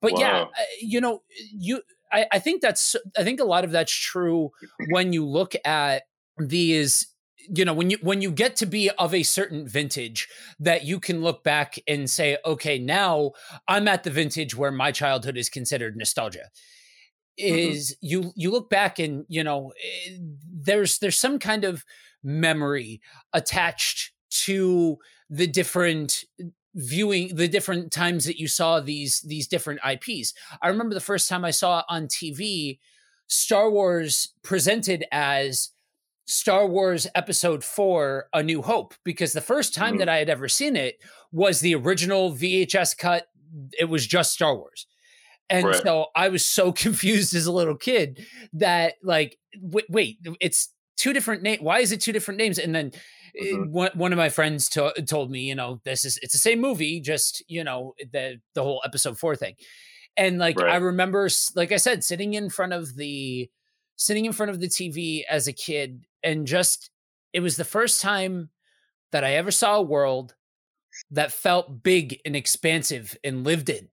but 0.00 0.12
wow. 0.12 0.18
yeah 0.20 0.40
uh, 0.42 0.64
you 0.80 1.00
know 1.00 1.22
you 1.52 1.80
I, 2.10 2.26
I 2.32 2.38
think 2.38 2.60
that's 2.60 2.96
i 3.16 3.22
think 3.22 3.40
a 3.40 3.44
lot 3.44 3.64
of 3.64 3.70
that's 3.70 3.92
true 3.92 4.50
when 4.90 5.12
you 5.12 5.24
look 5.24 5.54
at 5.64 6.02
these 6.38 7.06
you 7.54 7.64
know 7.64 7.74
when 7.74 7.90
you 7.90 7.98
when 8.02 8.20
you 8.20 8.30
get 8.30 8.56
to 8.56 8.66
be 8.66 8.90
of 8.90 9.14
a 9.14 9.22
certain 9.22 9.66
vintage 9.66 10.28
that 10.58 10.84
you 10.84 10.98
can 10.98 11.22
look 11.22 11.44
back 11.44 11.78
and 11.86 12.10
say 12.10 12.36
okay 12.44 12.78
now 12.78 13.30
i'm 13.68 13.86
at 13.88 14.02
the 14.02 14.10
vintage 14.10 14.56
where 14.56 14.72
my 14.72 14.90
childhood 14.90 15.36
is 15.36 15.48
considered 15.48 15.96
nostalgia 15.96 16.50
mm-hmm. 17.40 17.54
is 17.54 17.92
mm-hmm. 17.92 18.06
you 18.06 18.32
you 18.34 18.50
look 18.50 18.68
back 18.68 18.98
and 18.98 19.24
you 19.28 19.44
know 19.44 19.72
eh, 19.82 20.16
there's 20.52 20.98
there's 20.98 21.18
some 21.18 21.38
kind 21.38 21.64
of 21.64 21.84
memory 22.22 23.00
attached 23.32 24.12
to 24.30 24.98
the 25.30 25.46
different 25.46 26.24
viewing 26.74 27.34
the 27.34 27.48
different 27.48 27.90
times 27.90 28.24
that 28.24 28.38
you 28.38 28.46
saw 28.46 28.80
these 28.80 29.20
these 29.22 29.48
different 29.48 29.80
IPs. 29.88 30.34
I 30.62 30.68
remember 30.68 30.94
the 30.94 31.00
first 31.00 31.28
time 31.28 31.44
I 31.44 31.50
saw 31.50 31.82
on 31.88 32.06
TV 32.06 32.78
Star 33.26 33.70
Wars 33.70 34.32
presented 34.42 35.04
as 35.12 35.70
Star 36.26 36.66
Wars 36.66 37.06
Episode 37.14 37.64
4 37.64 38.28
A 38.34 38.42
New 38.42 38.62
Hope 38.62 38.94
because 39.02 39.32
the 39.32 39.40
first 39.40 39.74
time 39.74 39.92
mm-hmm. 39.92 39.98
that 39.98 40.08
I 40.08 40.18
had 40.18 40.28
ever 40.28 40.48
seen 40.48 40.76
it 40.76 40.96
was 41.32 41.60
the 41.60 41.74
original 41.74 42.32
VHS 42.32 42.96
cut. 42.98 43.28
It 43.78 43.86
was 43.86 44.06
just 44.06 44.32
Star 44.32 44.54
Wars. 44.54 44.86
And 45.50 45.66
right. 45.66 45.82
so 45.82 46.06
I 46.14 46.28
was 46.28 46.44
so 46.44 46.72
confused 46.84 47.34
as 47.34 47.46
a 47.46 47.52
little 47.52 47.76
kid 47.76 48.26
that, 48.52 48.94
like, 49.02 49.38
wait, 49.60 49.86
wait 49.88 50.18
it's 50.40 50.72
two 50.98 51.12
different 51.12 51.42
names. 51.42 51.62
Why 51.62 51.80
is 51.80 51.92
it 51.92 52.00
two 52.00 52.12
different 52.12 52.38
names? 52.38 52.58
And 52.58 52.74
then 52.74 52.92
eh, 53.38 53.44
mm-hmm. 53.44 53.72
one, 53.72 53.90
one 53.94 54.12
of 54.12 54.18
my 54.18 54.28
friends 54.28 54.68
to- 54.70 54.92
told 55.06 55.30
me, 55.30 55.40
you 55.40 55.54
know, 55.54 55.80
this 55.84 56.04
is, 56.04 56.18
it's 56.22 56.32
the 56.32 56.38
same 56.38 56.60
movie, 56.60 57.00
just, 57.00 57.42
you 57.48 57.64
know, 57.64 57.94
the, 58.12 58.40
the 58.54 58.62
whole 58.62 58.82
episode 58.84 59.18
four 59.18 59.36
thing. 59.36 59.54
And 60.16 60.38
like, 60.38 60.60
right. 60.60 60.74
I 60.74 60.76
remember, 60.76 61.28
like 61.54 61.72
I 61.72 61.76
said, 61.76 62.04
sitting 62.04 62.34
in 62.34 62.50
front 62.50 62.72
of 62.72 62.96
the, 62.96 63.48
sitting 63.96 64.26
in 64.26 64.32
front 64.32 64.50
of 64.50 64.60
the 64.60 64.68
TV 64.68 65.22
as 65.30 65.48
a 65.48 65.52
kid 65.52 66.04
and 66.22 66.46
just 66.46 66.90
it 67.32 67.40
was 67.40 67.56
the 67.56 67.64
first 67.64 68.00
time 68.00 68.50
that 69.12 69.24
I 69.24 69.34
ever 69.34 69.50
saw 69.50 69.76
a 69.76 69.82
world 69.82 70.34
that 71.10 71.32
felt 71.32 71.82
big 71.82 72.20
and 72.24 72.34
expansive 72.34 73.16
and 73.22 73.44
lived 73.44 73.68
in. 73.68 73.88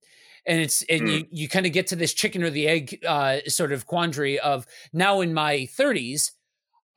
And 0.48 0.62
it's 0.62 0.84
and 0.84 1.02
mm. 1.02 1.12
you 1.12 1.26
you 1.32 1.50
kind 1.50 1.66
of 1.66 1.72
get 1.72 1.88
to 1.88 1.96
this 1.96 2.14
chicken 2.14 2.44
or 2.44 2.50
the 2.50 2.68
egg 2.68 3.00
uh, 3.06 3.40
sort 3.48 3.72
of 3.72 3.88
quandary 3.88 4.40
of 4.40 4.68
now 4.94 5.22
in 5.22 5.34
my 5.34 5.68
30s, 5.78 6.32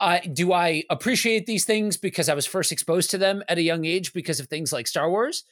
uh, 0.01 0.21
do 0.33 0.53
I 0.53 0.85
appreciate 0.91 1.47
these 1.47 1.65
things 1.65 1.97
because 1.97 2.29
I 2.29 2.35
was 2.35 2.47
first 2.47 2.73
exposed 2.73 3.11
to 3.11 3.19
them 3.19 3.43
at 3.49 3.59
a 3.59 3.63
young 3.63 3.85
age 3.85 4.13
because 4.13 4.41
of 4.41 4.47
things 4.47 4.73
like 4.73 4.87
Star 4.87 5.11
Wars, 5.11 5.45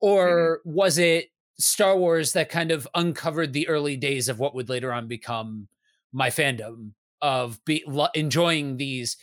or 0.00 0.60
mm. 0.64 0.70
was 0.72 0.98
it 0.98 1.30
Star 1.58 1.96
Wars 1.96 2.32
that 2.32 2.48
kind 2.48 2.70
of 2.70 2.88
uncovered 2.94 3.52
the 3.52 3.68
early 3.68 3.96
days 3.96 4.28
of 4.28 4.38
what 4.38 4.54
would 4.54 4.68
later 4.68 4.92
on 4.92 5.06
become 5.06 5.68
my 6.12 6.30
fandom 6.30 6.92
of 7.22 7.62
be 7.64 7.84
lo- 7.86 8.08
enjoying 8.14 8.76
these 8.76 9.16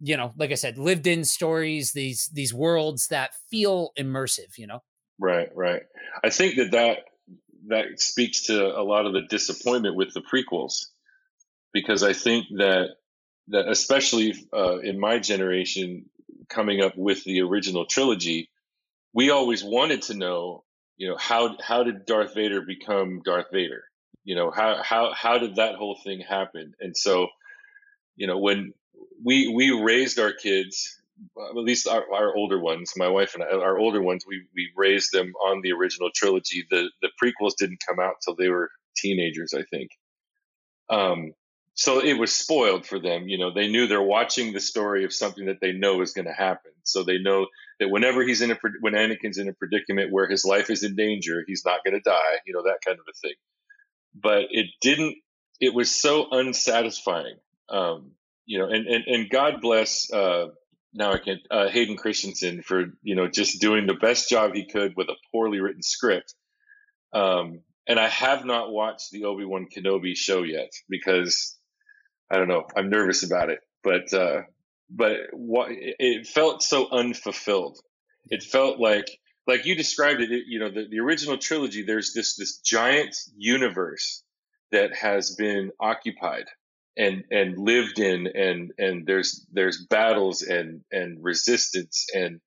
you 0.00 0.16
know 0.16 0.32
like 0.36 0.50
i 0.50 0.54
said 0.54 0.76
lived 0.78 1.06
in 1.06 1.24
stories 1.24 1.92
these 1.92 2.28
these 2.34 2.52
worlds 2.52 3.08
that 3.08 3.30
feel 3.50 3.92
immersive 3.98 4.58
you 4.58 4.66
know? 4.66 4.82
Right 5.18 5.48
right. 5.54 5.82
I 6.22 6.30
think 6.30 6.56
that 6.56 6.72
that 6.72 6.98
that 7.68 8.00
speaks 8.00 8.42
to 8.46 8.78
a 8.78 8.82
lot 8.82 9.06
of 9.06 9.12
the 9.12 9.22
disappointment 9.22 9.96
with 9.96 10.12
the 10.12 10.20
prequels 10.20 10.86
because 11.72 12.02
i 12.02 12.12
think 12.12 12.46
that 12.58 12.88
that 13.48 13.68
especially 13.68 14.34
uh, 14.52 14.78
in 14.78 14.98
my 14.98 15.18
generation 15.18 16.06
coming 16.48 16.80
up 16.80 16.96
with 16.96 17.24
the 17.24 17.40
original 17.42 17.86
trilogy 17.86 18.48
we 19.16 19.30
always 19.30 19.64
wanted 19.64 20.02
to 20.02 20.14
know 20.14 20.62
you 20.96 21.08
know 21.08 21.16
how 21.16 21.56
how 21.60 21.82
did 21.82 22.06
darth 22.06 22.34
vader 22.34 22.60
become 22.60 23.22
darth 23.24 23.46
vader? 23.52 23.84
You 24.24 24.34
know 24.34 24.50
how 24.50 24.82
how 24.82 25.12
how 25.14 25.38
did 25.38 25.56
that 25.56 25.76
whole 25.76 25.98
thing 26.02 26.20
happen? 26.20 26.74
And 26.80 26.96
so 26.96 27.28
you 28.16 28.26
know 28.26 28.38
when 28.38 28.72
we 29.22 29.48
we 29.48 29.70
raised 29.70 30.18
our 30.18 30.32
kids 30.32 31.00
at 31.38 31.56
least 31.56 31.88
our, 31.88 32.04
our 32.12 32.36
older 32.36 32.60
ones 32.60 32.92
my 32.94 33.08
wife 33.08 33.34
and 33.34 33.42
I, 33.42 33.46
our 33.46 33.78
older 33.78 34.02
ones 34.02 34.24
we 34.28 34.44
we 34.54 34.70
raised 34.76 35.12
them 35.12 35.32
on 35.34 35.62
the 35.62 35.72
original 35.72 36.10
trilogy. 36.14 36.66
The 36.70 36.90
the 37.00 37.10
prequels 37.22 37.56
didn't 37.56 37.82
come 37.86 37.98
out 37.98 38.16
till 38.22 38.34
they 38.34 38.48
were 38.48 38.70
teenagers 38.96 39.54
i 39.54 39.62
think. 39.62 39.90
Um 40.90 41.32
so 41.76 42.00
it 42.00 42.14
was 42.14 42.32
spoiled 42.32 42.84
for 42.84 42.98
them 42.98 43.28
you 43.28 43.38
know 43.38 43.52
they 43.52 43.68
knew 43.68 43.86
they're 43.86 44.02
watching 44.02 44.52
the 44.52 44.60
story 44.60 45.04
of 45.04 45.12
something 45.12 45.46
that 45.46 45.60
they 45.60 45.72
know 45.72 46.00
is 46.00 46.12
going 46.12 46.26
to 46.26 46.32
happen 46.32 46.72
so 46.82 47.04
they 47.04 47.18
know 47.18 47.46
that 47.78 47.88
whenever 47.88 48.22
he's 48.24 48.42
in 48.42 48.50
a 48.50 48.58
when 48.80 48.94
anakin's 48.94 49.38
in 49.38 49.48
a 49.48 49.52
predicament 49.52 50.12
where 50.12 50.28
his 50.28 50.44
life 50.44 50.70
is 50.70 50.82
in 50.82 50.96
danger 50.96 51.44
he's 51.46 51.64
not 51.64 51.84
going 51.84 51.94
to 51.94 52.00
die 52.00 52.36
you 52.44 52.52
know 52.52 52.62
that 52.64 52.78
kind 52.84 52.98
of 52.98 53.04
a 53.08 53.14
thing 53.20 53.36
but 54.20 54.46
it 54.50 54.66
didn't 54.80 55.16
it 55.60 55.72
was 55.72 55.94
so 55.94 56.26
unsatisfying 56.32 57.36
um, 57.68 58.12
you 58.46 58.58
know, 58.58 58.66
and, 58.68 58.86
and, 58.86 59.04
and 59.06 59.30
God 59.30 59.60
bless, 59.60 60.10
uh, 60.12 60.48
now 60.94 61.12
I 61.12 61.18
can't 61.18 61.40
uh, 61.50 61.68
Hayden 61.68 61.96
Christensen 61.96 62.62
for, 62.62 62.86
you 63.02 63.16
know, 63.16 63.28
just 63.28 63.60
doing 63.60 63.86
the 63.86 63.94
best 63.94 64.30
job 64.30 64.54
he 64.54 64.66
could 64.66 64.94
with 64.96 65.08
a 65.08 65.16
poorly 65.32 65.60
written 65.60 65.82
script. 65.82 66.34
Um, 67.12 67.60
and 67.88 67.98
I 67.98 68.08
have 68.08 68.44
not 68.44 68.70
watched 68.70 69.10
the 69.10 69.24
Obi-Wan 69.24 69.66
Kenobi 69.74 70.16
show 70.16 70.42
yet 70.42 70.70
because 70.88 71.55
I 72.30 72.36
don't 72.36 72.48
know, 72.48 72.66
I'm 72.76 72.90
nervous 72.90 73.22
about 73.22 73.50
it, 73.50 73.60
but, 73.82 74.12
uh, 74.12 74.42
but 74.90 75.16
what 75.32 75.68
it 75.70 76.26
felt 76.26 76.62
so 76.62 76.88
unfulfilled. 76.90 77.78
It 78.28 78.42
felt 78.42 78.80
like, 78.80 79.06
like 79.46 79.64
you 79.64 79.76
described 79.76 80.20
it, 80.20 80.30
you 80.46 80.58
know, 80.58 80.70
the, 80.70 80.86
the 80.90 81.00
original 81.00 81.38
trilogy, 81.38 81.82
there's 81.82 82.12
this, 82.12 82.36
this 82.36 82.58
giant 82.58 83.16
universe 83.36 84.24
that 84.72 84.94
has 84.94 85.34
been 85.36 85.70
occupied 85.80 86.46
and 86.96 87.24
and 87.30 87.58
lived 87.58 87.98
in 87.98 88.26
and 88.26 88.72
and 88.78 89.06
there's 89.06 89.46
there's 89.52 89.84
battles 89.88 90.42
and 90.42 90.80
and 90.90 91.22
resistance 91.22 92.06
and 92.14 92.40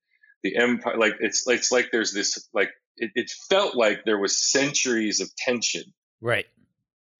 the 0.44 0.56
empire 0.58 0.98
like 0.98 1.14
it's 1.20 1.48
it's 1.48 1.72
like 1.72 1.90
there's 1.92 2.14
this 2.14 2.50
like 2.54 2.72
it, 2.98 3.12
it 3.16 3.32
felt 3.50 3.76
like 3.76 4.04
there 4.06 4.18
was 4.18 4.52
centuries 4.52 5.22
of 5.22 5.30
tension. 5.36 5.84
Right 6.22 6.48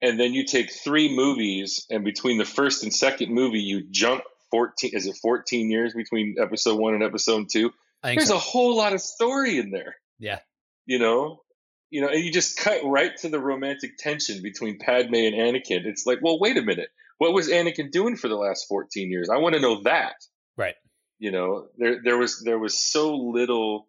and 0.02 0.20
then 0.20 0.34
you 0.34 0.46
take 0.46 0.72
three 0.72 1.14
movies 1.14 1.86
and 1.90 2.04
between 2.04 2.38
the 2.38 2.46
first 2.46 2.84
and 2.84 2.94
second 2.94 3.34
movie 3.34 3.60
you 3.60 3.84
jump 3.90 4.24
14 4.52 4.92
is 4.94 5.06
it 5.06 5.16
14 5.22 5.70
years 5.70 5.94
between 5.94 6.36
episode 6.42 6.80
one 6.80 6.94
and 6.94 7.04
episode 7.04 7.48
two 7.52 7.72
there's 8.04 8.28
so. 8.28 8.36
a 8.36 8.40
whole 8.40 8.76
lot 8.76 8.94
of 8.94 9.02
story 9.02 9.58
in 9.58 9.72
there 9.72 9.96
yeah 10.20 10.40
you 10.86 11.00
know 11.00 11.42
you 11.90 12.02
know 12.02 12.08
and 12.10 12.24
you 12.24 12.32
just 12.32 12.58
cut 12.58 12.82
right 12.84 13.16
to 13.18 13.30
the 13.30 13.40
romantic 13.40 13.98
tension 13.98 14.42
between 14.42 14.80
padme 14.80 15.16
and 15.16 15.36
anakin 15.36 15.86
it's 15.86 16.06
like 16.06 16.20
well 16.22 16.40
wait 16.40 16.58
a 16.58 16.62
minute 16.62 16.90
what 17.20 17.34
was 17.34 17.50
Anakin 17.50 17.92
doing 17.92 18.16
for 18.16 18.28
the 18.30 18.36
last 18.36 18.68
14 18.68 19.12
years? 19.12 19.30
I 19.30 19.38
want 19.38 19.54
to 19.54 19.62
know 19.62 19.84
that. 19.84 20.16
Right. 20.58 20.76
You 21.20 21.32
know, 21.32 21.68
there 21.78 22.02
there 22.02 22.18
was 22.18 22.42
there 22.44 22.58
was 22.58 22.78
so 22.78 23.16
little 23.16 23.88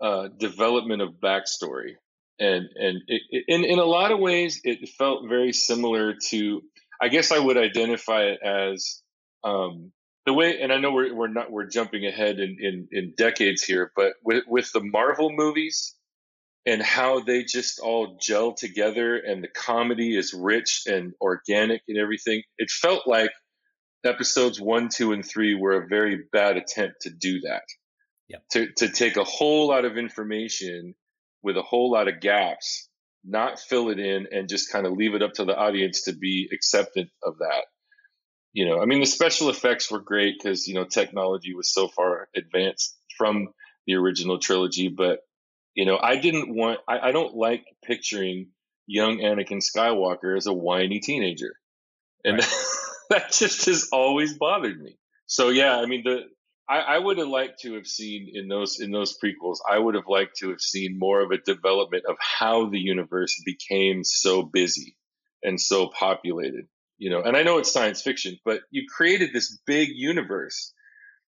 uh, 0.00 0.26
development 0.26 1.00
of 1.00 1.20
backstory, 1.22 1.94
and 2.38 2.68
and 2.74 3.02
it, 3.06 3.22
it, 3.30 3.44
in 3.48 3.64
in 3.64 3.78
a 3.78 3.84
lot 3.84 4.12
of 4.12 4.18
ways, 4.18 4.60
it 4.64 4.88
felt 4.90 5.28
very 5.28 5.52
similar 5.52 6.14
to. 6.28 6.62
I 7.00 7.08
guess 7.08 7.30
I 7.30 7.38
would 7.38 7.56
identify 7.56 8.22
it 8.22 8.40
as 8.42 9.02
um, 9.44 9.92
the 10.26 10.32
way, 10.32 10.60
and 10.60 10.72
I 10.72 10.78
know 10.78 10.92
we're 10.92 11.14
we're 11.14 11.28
not 11.28 11.50
we're 11.50 11.66
jumping 11.66 12.06
ahead 12.06 12.38
in 12.38 12.56
in, 12.60 12.88
in 12.92 13.14
decades 13.16 13.62
here, 13.62 13.92
but 13.96 14.14
with 14.24 14.44
with 14.46 14.70
the 14.72 14.82
Marvel 14.82 15.30
movies 15.32 15.94
and 16.66 16.82
how 16.82 17.20
they 17.20 17.44
just 17.44 17.80
all 17.80 18.18
gel 18.20 18.52
together 18.52 19.16
and 19.16 19.42
the 19.42 19.48
comedy 19.48 20.16
is 20.16 20.34
rich 20.34 20.82
and 20.86 21.14
organic 21.20 21.80
and 21.88 21.96
everything. 21.96 22.42
It 22.58 22.70
felt 22.70 23.06
like 23.06 23.30
episodes 24.04 24.60
one, 24.60 24.90
two, 24.90 25.12
and 25.12 25.24
three 25.24 25.54
were 25.54 25.82
a 25.82 25.88
very 25.88 26.24
bad 26.30 26.58
attempt 26.58 27.02
to 27.02 27.10
do 27.10 27.40
that. 27.40 27.62
Yep. 28.28 28.42
To 28.52 28.72
to 28.76 28.88
take 28.90 29.16
a 29.16 29.24
whole 29.24 29.68
lot 29.68 29.86
of 29.86 29.96
information 29.96 30.94
with 31.42 31.56
a 31.56 31.62
whole 31.62 31.90
lot 31.90 32.08
of 32.08 32.20
gaps, 32.20 32.88
not 33.24 33.58
fill 33.58 33.90
it 33.90 33.98
in, 33.98 34.28
and 34.32 34.48
just 34.48 34.72
kind 34.72 34.86
of 34.86 34.92
leave 34.92 35.14
it 35.14 35.22
up 35.22 35.34
to 35.34 35.44
the 35.44 35.56
audience 35.56 36.02
to 36.02 36.12
be 36.12 36.48
acceptant 36.52 37.10
of 37.22 37.38
that. 37.38 37.64
You 38.52 38.66
know, 38.66 38.80
I 38.80 38.86
mean, 38.86 39.00
the 39.00 39.06
special 39.06 39.50
effects 39.50 39.90
were 39.90 40.00
great 40.00 40.36
because 40.38 40.66
you 40.66 40.74
know 40.74 40.84
technology 40.84 41.54
was 41.54 41.72
so 41.72 41.88
far 41.88 42.28
advanced 42.34 42.96
from 43.16 43.48
the 43.86 43.94
original 43.94 44.38
trilogy, 44.38 44.88
but 44.88 45.20
you 45.74 45.84
know, 45.84 45.98
I 45.98 46.16
didn't 46.16 46.54
want. 46.54 46.80
I, 46.88 47.08
I 47.08 47.12
don't 47.12 47.34
like 47.34 47.64
picturing 47.84 48.48
young 48.86 49.18
Anakin 49.18 49.62
Skywalker 49.62 50.36
as 50.36 50.46
a 50.46 50.52
whiny 50.52 50.98
teenager, 51.00 51.54
and 52.24 52.38
right. 52.38 52.52
that 53.10 53.32
just 53.32 53.66
has 53.66 53.88
always 53.92 54.36
bothered 54.36 54.80
me. 54.80 54.98
So 55.26 55.50
yeah, 55.50 55.76
I 55.76 55.86
mean 55.86 56.02
the 56.04 56.22
I, 56.68 56.80
I 56.80 56.98
would 56.98 57.18
have 57.18 57.28
liked 57.28 57.60
to 57.60 57.74
have 57.74 57.86
seen 57.86 58.30
in 58.34 58.48
those 58.48 58.80
in 58.80 58.90
those 58.90 59.16
prequels. 59.18 59.58
I 59.68 59.78
would 59.78 59.94
have 59.94 60.08
liked 60.08 60.36
to 60.38 60.50
have 60.50 60.60
seen 60.60 60.98
more 60.98 61.20
of 61.22 61.30
a 61.30 61.38
development 61.38 62.04
of 62.08 62.16
how 62.20 62.68
the 62.68 62.78
universe 62.78 63.40
became 63.44 64.04
so 64.04 64.42
busy 64.42 64.96
and 65.42 65.60
so 65.60 65.88
populated. 65.88 66.66
You 66.98 67.10
know, 67.10 67.22
and 67.22 67.36
I 67.36 67.42
know 67.42 67.58
it's 67.58 67.72
science 67.72 68.02
fiction, 68.02 68.38
but 68.44 68.60
you 68.70 68.82
created 68.88 69.30
this 69.32 69.58
big 69.66 69.90
universe 69.94 70.74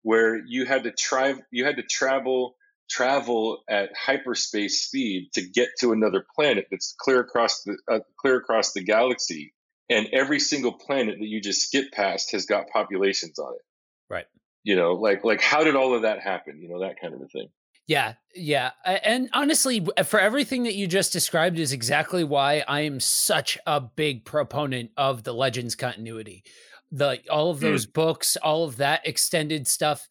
where 0.02 0.44
you 0.46 0.66
had 0.66 0.84
to 0.84 0.92
try 0.92 1.36
you 1.52 1.66
had 1.66 1.78
to 1.78 1.84
travel 1.84 2.56
travel 2.90 3.64
at 3.70 3.90
hyperspace 3.96 4.82
speed 4.82 5.30
to 5.34 5.42
get 5.42 5.70
to 5.80 5.94
another 5.94 6.26
planet 6.36 6.68
that's 6.70 6.94
clear 7.00 7.22
across 7.22 7.64
the 7.64 7.78
uh, 7.90 8.00
clear 8.20 8.38
across 8.38 8.74
the 8.74 8.84
galaxy 8.84 9.54
and 9.90 10.08
every 10.12 10.40
single 10.40 10.74
planet 10.74 11.16
that 11.20 11.28
you 11.28 11.40
just 11.42 11.68
skip 11.68 11.86
past 11.94 12.32
has 12.32 12.46
got 12.46 12.68
populations 12.68 13.40
on 13.40 13.54
it 13.54 13.62
right 14.10 14.26
you 14.64 14.76
know 14.76 14.94
like 14.94 15.24
like 15.24 15.42
how 15.42 15.64
did 15.64 15.76
all 15.76 15.94
of 15.94 16.04
that 16.04 16.20
happen 16.20 16.60
you 16.62 16.70
know 16.70 16.80
that 16.80 17.00
kind 17.00 17.14
of 17.14 17.22
a 17.22 17.28
thing 17.28 17.48
yeah 17.88 18.14
yeah 18.36 18.72
and 18.86 19.30
honestly 19.34 19.86
for 20.06 20.20
everything 20.20 20.64
that 20.64 20.76
you 20.76 20.88
just 20.88 21.12
described 21.12 21.60
is 21.60 21.74
exactly 21.74 22.24
why 22.24 22.64
i 22.68 22.82
am 22.82 23.00
such 23.00 23.58
a 23.66 23.82
big 23.82 24.24
proponent 24.24 24.92
of 24.98 25.24
the 25.24 25.34
legends 25.34 25.76
continuity 25.76 26.44
the 26.92 27.20
all 27.30 27.52
of 27.52 27.60
hmm. 27.60 27.66
those 27.66 27.88
mm. 27.88 27.94
books 27.94 28.38
all 28.38 28.64
of 28.66 28.78
that 28.78 29.06
extended 29.06 29.68
stuff 29.68 30.08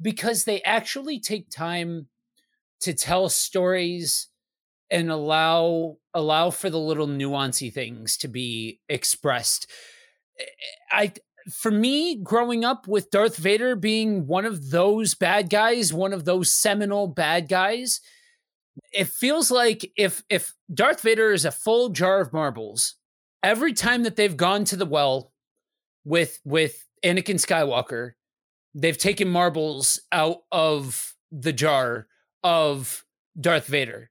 because 0.00 0.44
they 0.44 0.60
actually 0.62 1.18
take 1.18 1.48
time 1.50 2.08
to 2.80 2.92
tell 2.92 3.28
stories 3.28 4.28
and 4.90 5.10
allow 5.10 5.96
allow 6.12 6.50
for 6.50 6.68
the 6.68 6.78
little 6.78 7.08
nuancy 7.08 7.72
things 7.72 8.16
to 8.18 8.28
be 8.28 8.80
expressed 8.88 9.70
i 10.92 11.12
for 11.50 11.70
me, 11.70 12.16
growing 12.16 12.64
up 12.64 12.88
with 12.88 13.10
Darth 13.10 13.36
Vader 13.36 13.76
being 13.76 14.26
one 14.26 14.44
of 14.44 14.70
those 14.70 15.14
bad 15.14 15.50
guys, 15.50 15.92
one 15.92 16.12
of 16.12 16.24
those 16.24 16.50
seminal 16.50 17.06
bad 17.06 17.48
guys, 17.48 18.00
it 18.92 19.08
feels 19.08 19.50
like 19.50 19.90
if 19.96 20.22
if 20.28 20.54
Darth 20.72 21.02
Vader 21.02 21.32
is 21.32 21.44
a 21.44 21.52
full 21.52 21.90
jar 21.90 22.20
of 22.20 22.32
marbles, 22.32 22.96
every 23.42 23.72
time 23.72 24.02
that 24.02 24.16
they've 24.16 24.36
gone 24.36 24.64
to 24.64 24.76
the 24.76 24.86
well 24.86 25.32
with 26.04 26.40
with 26.44 26.86
Anakin 27.04 27.36
Skywalker, 27.36 28.12
they've 28.74 28.98
taken 28.98 29.28
marbles 29.28 30.00
out 30.10 30.38
of 30.50 31.14
the 31.30 31.52
jar 31.52 32.06
of 32.42 33.04
Darth 33.40 33.66
Vader, 33.66 34.10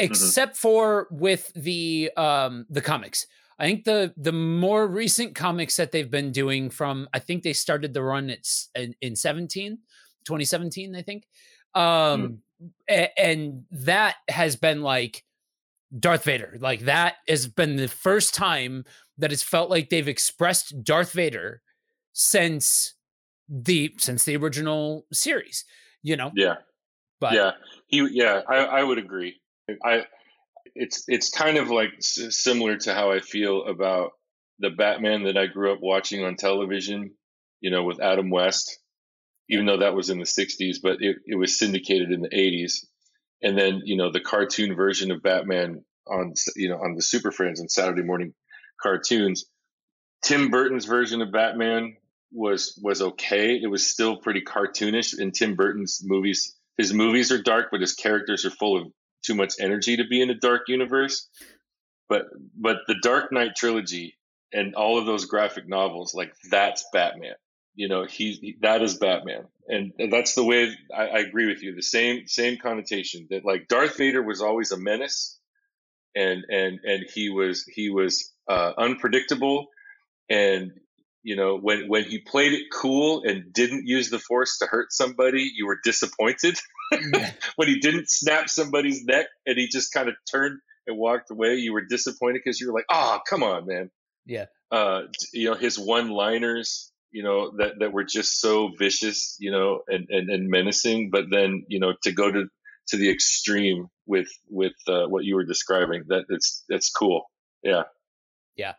mm-hmm. 0.00 0.12
except 0.12 0.52
mm-hmm. 0.52 0.60
for 0.60 1.08
with 1.10 1.52
the 1.54 2.10
um 2.16 2.66
the 2.68 2.80
comics. 2.80 3.26
I 3.60 3.64
think 3.64 3.84
the 3.84 4.14
the 4.16 4.32
more 4.32 4.86
recent 4.86 5.34
comics 5.34 5.76
that 5.76 5.92
they've 5.92 6.10
been 6.10 6.32
doing 6.32 6.70
from 6.70 7.08
I 7.12 7.18
think 7.18 7.42
they 7.42 7.52
started 7.52 7.92
the 7.92 8.02
run 8.02 8.30
it's 8.30 8.70
in, 8.74 8.94
in 9.02 9.14
17 9.14 9.78
2017 10.24 10.96
I 10.96 11.02
think. 11.02 11.26
Um 11.74 12.40
mm. 12.90 13.08
and 13.16 13.64
that 13.70 14.16
has 14.28 14.56
been 14.56 14.82
like 14.82 15.24
Darth 15.96 16.24
Vader. 16.24 16.56
Like 16.58 16.80
that 16.80 17.16
has 17.28 17.46
been 17.46 17.76
the 17.76 17.88
first 17.88 18.34
time 18.34 18.84
that 19.18 19.32
it's 19.32 19.42
felt 19.42 19.70
like 19.70 19.90
they've 19.90 20.08
expressed 20.08 20.82
Darth 20.82 21.12
Vader 21.12 21.60
since 22.12 22.94
the 23.48 23.94
since 23.98 24.24
the 24.24 24.36
original 24.36 25.06
series 25.12 25.64
you 26.02 26.16
know? 26.16 26.30
Yeah. 26.34 26.56
But 27.20 27.34
yeah. 27.34 27.52
He 27.88 28.06
yeah 28.12 28.40
I 28.48 28.56
I 28.56 28.82
would 28.82 28.98
agree. 28.98 29.40
I 29.84 30.04
it's 30.74 31.04
it's 31.08 31.30
kind 31.30 31.56
of 31.56 31.70
like 31.70 31.90
similar 32.00 32.76
to 32.76 32.94
how 32.94 33.10
I 33.12 33.20
feel 33.20 33.64
about 33.64 34.12
the 34.60 34.70
Batman 34.70 35.24
that 35.24 35.36
I 35.36 35.46
grew 35.46 35.72
up 35.72 35.80
watching 35.80 36.24
on 36.24 36.36
television, 36.36 37.12
you 37.60 37.70
know, 37.70 37.82
with 37.82 38.00
Adam 38.00 38.30
West, 38.30 38.78
even 39.48 39.66
though 39.66 39.78
that 39.78 39.94
was 39.94 40.10
in 40.10 40.18
the 40.18 40.24
60s, 40.24 40.76
but 40.82 40.98
it, 41.00 41.16
it 41.26 41.34
was 41.34 41.58
syndicated 41.58 42.12
in 42.12 42.20
the 42.20 42.28
80s. 42.28 42.84
And 43.42 43.56
then, 43.58 43.82
you 43.84 43.96
know, 43.96 44.12
the 44.12 44.20
cartoon 44.20 44.76
version 44.76 45.10
of 45.10 45.22
Batman 45.22 45.82
on, 46.06 46.34
you 46.56 46.68
know, 46.68 46.76
on 46.76 46.94
the 46.94 47.02
Super 47.02 47.32
Friends 47.32 47.58
and 47.60 47.70
Saturday 47.70 48.02
morning 48.02 48.34
cartoons. 48.80 49.46
Tim 50.22 50.50
Burton's 50.50 50.84
version 50.84 51.22
of 51.22 51.32
Batman 51.32 51.96
was 52.32 52.78
was 52.82 53.00
okay. 53.00 53.58
It 53.60 53.66
was 53.66 53.86
still 53.86 54.18
pretty 54.18 54.42
cartoonish. 54.42 55.18
In 55.18 55.32
Tim 55.32 55.56
Burton's 55.56 56.00
movies, 56.04 56.54
his 56.76 56.92
movies 56.92 57.32
are 57.32 57.42
dark, 57.42 57.68
but 57.70 57.80
his 57.80 57.94
characters 57.94 58.44
are 58.44 58.50
full 58.50 58.80
of 58.80 58.92
too 59.22 59.34
much 59.34 59.54
energy 59.60 59.96
to 59.96 60.04
be 60.06 60.20
in 60.20 60.30
a 60.30 60.34
dark 60.34 60.62
universe. 60.68 61.28
But 62.08 62.26
but 62.56 62.78
the 62.86 62.96
Dark 63.02 63.32
Knight 63.32 63.54
trilogy 63.56 64.16
and 64.52 64.74
all 64.74 64.98
of 64.98 65.06
those 65.06 65.26
graphic 65.26 65.68
novels, 65.68 66.14
like 66.14 66.34
that's 66.50 66.84
Batman. 66.92 67.34
You 67.74 67.88
know, 67.88 68.04
he, 68.04 68.32
he 68.32 68.56
that 68.62 68.82
is 68.82 68.98
Batman, 68.98 69.46
and 69.68 69.92
that's 70.10 70.34
the 70.34 70.44
way 70.44 70.76
I, 70.94 71.02
I, 71.02 71.18
agree 71.20 71.46
with 71.46 71.62
you. 71.62 71.74
The 71.74 71.82
same 71.82 72.26
same 72.26 72.58
connotation 72.58 73.28
that 73.30 73.44
like 73.44 73.68
Darth 73.68 73.96
Vader 73.96 74.22
was 74.22 74.42
always 74.42 74.72
a 74.72 74.76
menace, 74.76 75.38
and 76.16 76.44
and 76.50 76.80
and 76.82 77.06
he 77.14 77.30
was 77.30 77.64
he 77.64 77.88
was 77.88 78.32
uh, 78.48 78.72
unpredictable, 78.76 79.68
and 80.28 80.72
you 81.22 81.36
know 81.36 81.58
when 81.58 81.88
when 81.88 82.04
he 82.04 82.18
played 82.18 82.52
it 82.52 82.64
cool 82.72 83.22
and 83.24 83.52
didn't 83.52 83.86
use 83.86 84.10
the 84.10 84.18
force 84.18 84.58
to 84.58 84.66
hurt 84.66 84.92
somebody, 84.92 85.50
you 85.54 85.66
were 85.66 85.78
disappointed. 85.82 86.58
when 87.56 87.68
he 87.68 87.78
didn't 87.78 88.08
snap 88.08 88.48
somebody's 88.48 89.04
neck 89.04 89.26
and 89.46 89.58
he 89.58 89.68
just 89.68 89.92
kind 89.92 90.08
of 90.08 90.14
turned 90.30 90.58
and 90.86 90.98
walked 90.98 91.30
away, 91.30 91.54
you 91.54 91.72
were 91.72 91.84
disappointed 91.84 92.40
because 92.44 92.60
you 92.60 92.68
were 92.68 92.74
like, 92.74 92.86
"Oh, 92.90 93.20
come 93.28 93.42
on, 93.42 93.66
man." 93.66 93.90
Yeah. 94.26 94.46
Uh, 94.70 95.02
you 95.32 95.50
know 95.50 95.56
his 95.56 95.78
one-liners, 95.78 96.92
you 97.10 97.22
know 97.22 97.52
that 97.58 97.78
that 97.80 97.92
were 97.92 98.04
just 98.04 98.40
so 98.40 98.70
vicious, 98.78 99.36
you 99.38 99.50
know, 99.50 99.80
and 99.88 100.06
and, 100.08 100.30
and 100.30 100.48
menacing. 100.48 101.10
But 101.10 101.24
then 101.30 101.64
you 101.68 101.80
know 101.80 101.94
to 102.04 102.12
go 102.12 102.30
to 102.30 102.46
to 102.88 102.96
the 102.96 103.10
extreme 103.10 103.86
with 104.06 104.28
with 104.48 104.74
uh, 104.88 105.06
what 105.06 105.24
you 105.24 105.34
were 105.34 105.44
describing, 105.44 106.04
that 106.08 106.24
it's 106.28 106.64
it's 106.68 106.90
cool. 106.90 107.30
Yeah. 107.62 107.84
Yeah. 108.56 108.74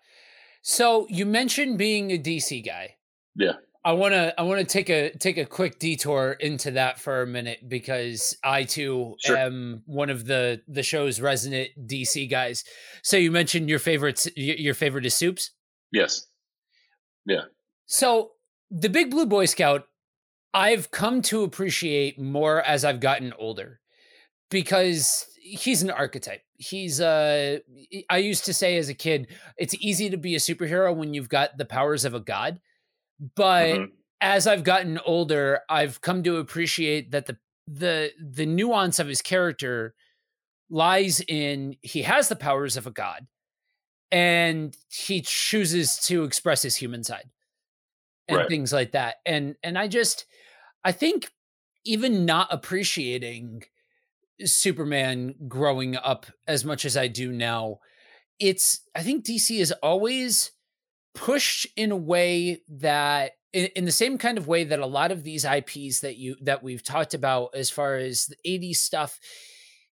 So 0.62 1.08
you 1.10 1.26
mentioned 1.26 1.78
being 1.78 2.12
a 2.12 2.18
DC 2.18 2.66
guy. 2.66 2.96
Yeah. 3.36 3.54
I 3.84 3.94
want 3.94 4.14
to 4.14 4.40
I 4.40 4.44
want 4.44 4.60
to 4.60 4.66
take 4.66 4.90
a 4.90 5.10
take 5.18 5.38
a 5.38 5.46
quick 5.46 5.80
detour 5.80 6.34
into 6.34 6.72
that 6.72 7.00
for 7.00 7.24
a 7.24 7.28
minute 7.28 7.68
because 7.68 8.38
I 8.44 8.64
too 8.64 9.16
sure. 9.20 9.38
am 9.38 9.82
one 9.88 10.12
of 10.12 10.26
the 10.26 10.62
the 10.68 10.84
show's 10.84 11.20
resident 11.20 11.70
DC 11.88 12.30
guys. 12.30 12.64
So 13.02 13.18
you 13.18 13.32
mentioned 13.32 13.70
your 13.70 13.80
favorites 13.80 14.28
your 14.36 14.76
favorite 14.76 15.06
is 15.08 15.16
Soups? 15.16 15.52
Yes. 15.92 16.28
Yeah. 17.26 17.46
So 17.88 18.34
the 18.70 18.90
Big 18.90 19.10
Blue 19.10 19.26
Boy 19.26 19.46
Scout 19.46 19.88
I've 20.54 20.92
come 20.92 21.22
to 21.24 21.44
appreciate 21.44 22.20
more 22.20 22.62
as 22.62 22.86
I've 22.86 23.00
gotten 23.00 23.34
older 23.40 23.80
because 24.50 25.26
he's 25.42 25.82
an 25.82 25.90
archetype. 25.90 26.42
He's 26.62 27.02
uh 27.02 27.60
I 28.10 28.18
used 28.18 28.46
to 28.46 28.54
say 28.54 28.78
as 28.78 28.90
a 28.90 28.94
kid 28.94 29.28
it's 29.58 29.76
easy 29.80 30.10
to 30.10 30.18
be 30.18 30.36
a 30.36 30.40
superhero 30.40 30.96
when 30.96 31.14
you've 31.14 31.30
got 31.30 31.58
the 31.58 31.66
powers 31.66 32.06
of 32.06 32.14
a 32.14 32.20
god 32.20 32.60
but 33.36 33.68
mm-hmm. 33.68 33.86
as 34.20 34.48
I've 34.48 34.64
gotten 34.64 35.00
older, 35.06 35.62
I've 35.70 36.02
come 36.02 36.24
to 36.24 36.38
appreciate 36.38 37.12
that 37.12 37.28
the 37.28 37.38
the 37.68 38.12
the 38.20 38.46
nuance 38.46 39.00
of 39.00 39.08
his 39.08 39.22
character 39.22 39.94
lies 40.70 41.22
in 41.28 41.76
he 41.82 42.02
has 42.02 42.28
the 42.28 42.36
powers 42.36 42.76
of 42.76 42.88
a 42.88 42.92
god 42.92 43.28
and 44.12 44.76
he 44.90 45.22
chooses 45.22 45.98
to 45.98 46.24
express 46.24 46.64
his 46.64 46.76
human 46.76 47.04
side 47.04 47.30
and 48.28 48.38
right. 48.38 48.50
things 48.50 48.74
like 48.74 48.94
that 48.94 49.18
and 49.26 49.56
and 49.64 49.78
i 49.78 49.88
just 49.88 50.26
i 50.84 50.92
think 50.92 51.30
even 51.86 52.26
not 52.26 52.48
appreciating 52.52 53.64
superman 54.46 55.36
growing 55.48 55.96
up 55.96 56.26
as 56.48 56.66
much 56.66 56.86
as 56.86 56.96
i 56.96 57.08
do 57.08 57.32
now 57.32 57.80
it's 58.40 58.82
i 58.96 59.02
think 59.02 59.26
dc 59.26 59.50
is 59.60 59.72
always 59.84 60.52
pushed 61.14 61.68
in 61.76 61.92
a 61.92 61.98
way 61.98 62.62
that 62.70 63.34
in, 63.54 63.66
in, 63.76 63.86
the 63.86 63.92
same 63.92 64.18
kind 64.18 64.38
of 64.38 64.48
way 64.48 64.64
that 64.64 64.80
a 64.80 64.86
lot 64.86 65.12
of 65.12 65.24
these 65.24 65.46
IPs 65.46 66.00
that 66.00 66.18
you 66.18 66.36
that 66.42 66.64
we've 66.64 66.84
talked 66.84 67.14
about 67.14 67.50
as 67.54 67.70
far 67.70 67.96
as 67.96 68.28
the 68.28 68.38
80s 68.46 68.78
stuff 68.78 69.20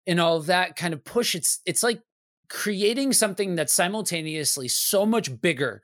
and 0.08 0.20
all 0.20 0.40
that 0.42 0.76
kind 0.76 0.94
of 0.94 1.04
push 1.04 1.36
it's 1.36 1.60
it's 1.66 1.84
like 1.84 2.02
creating 2.48 3.14
something 3.14 3.56
that's 3.56 3.74
simultaneously 3.74 4.68
so 4.68 5.06
much 5.06 5.42
bigger 5.42 5.82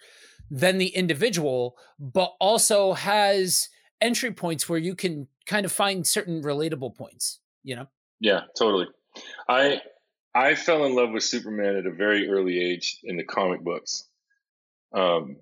than 0.49 0.77
the 0.77 0.87
individual 0.87 1.75
but 1.99 2.33
also 2.39 2.93
has 2.93 3.69
entry 4.01 4.31
points 4.31 4.67
where 4.69 4.79
you 4.79 4.95
can 4.95 5.27
kind 5.45 5.65
of 5.65 5.71
find 5.71 6.07
certain 6.07 6.41
relatable 6.41 6.95
points 6.95 7.39
you 7.63 7.75
know 7.75 7.87
yeah 8.25 8.41
totally 8.57 8.87
i 9.47 9.79
i 10.33 10.55
fell 10.55 10.85
in 10.85 10.95
love 10.95 11.11
with 11.11 11.23
superman 11.23 11.75
at 11.75 11.85
a 11.85 11.91
very 11.91 12.29
early 12.29 12.59
age 12.59 12.97
in 13.03 13.17
the 13.17 13.23
comic 13.23 13.61
books 13.63 14.05
um 14.93 15.37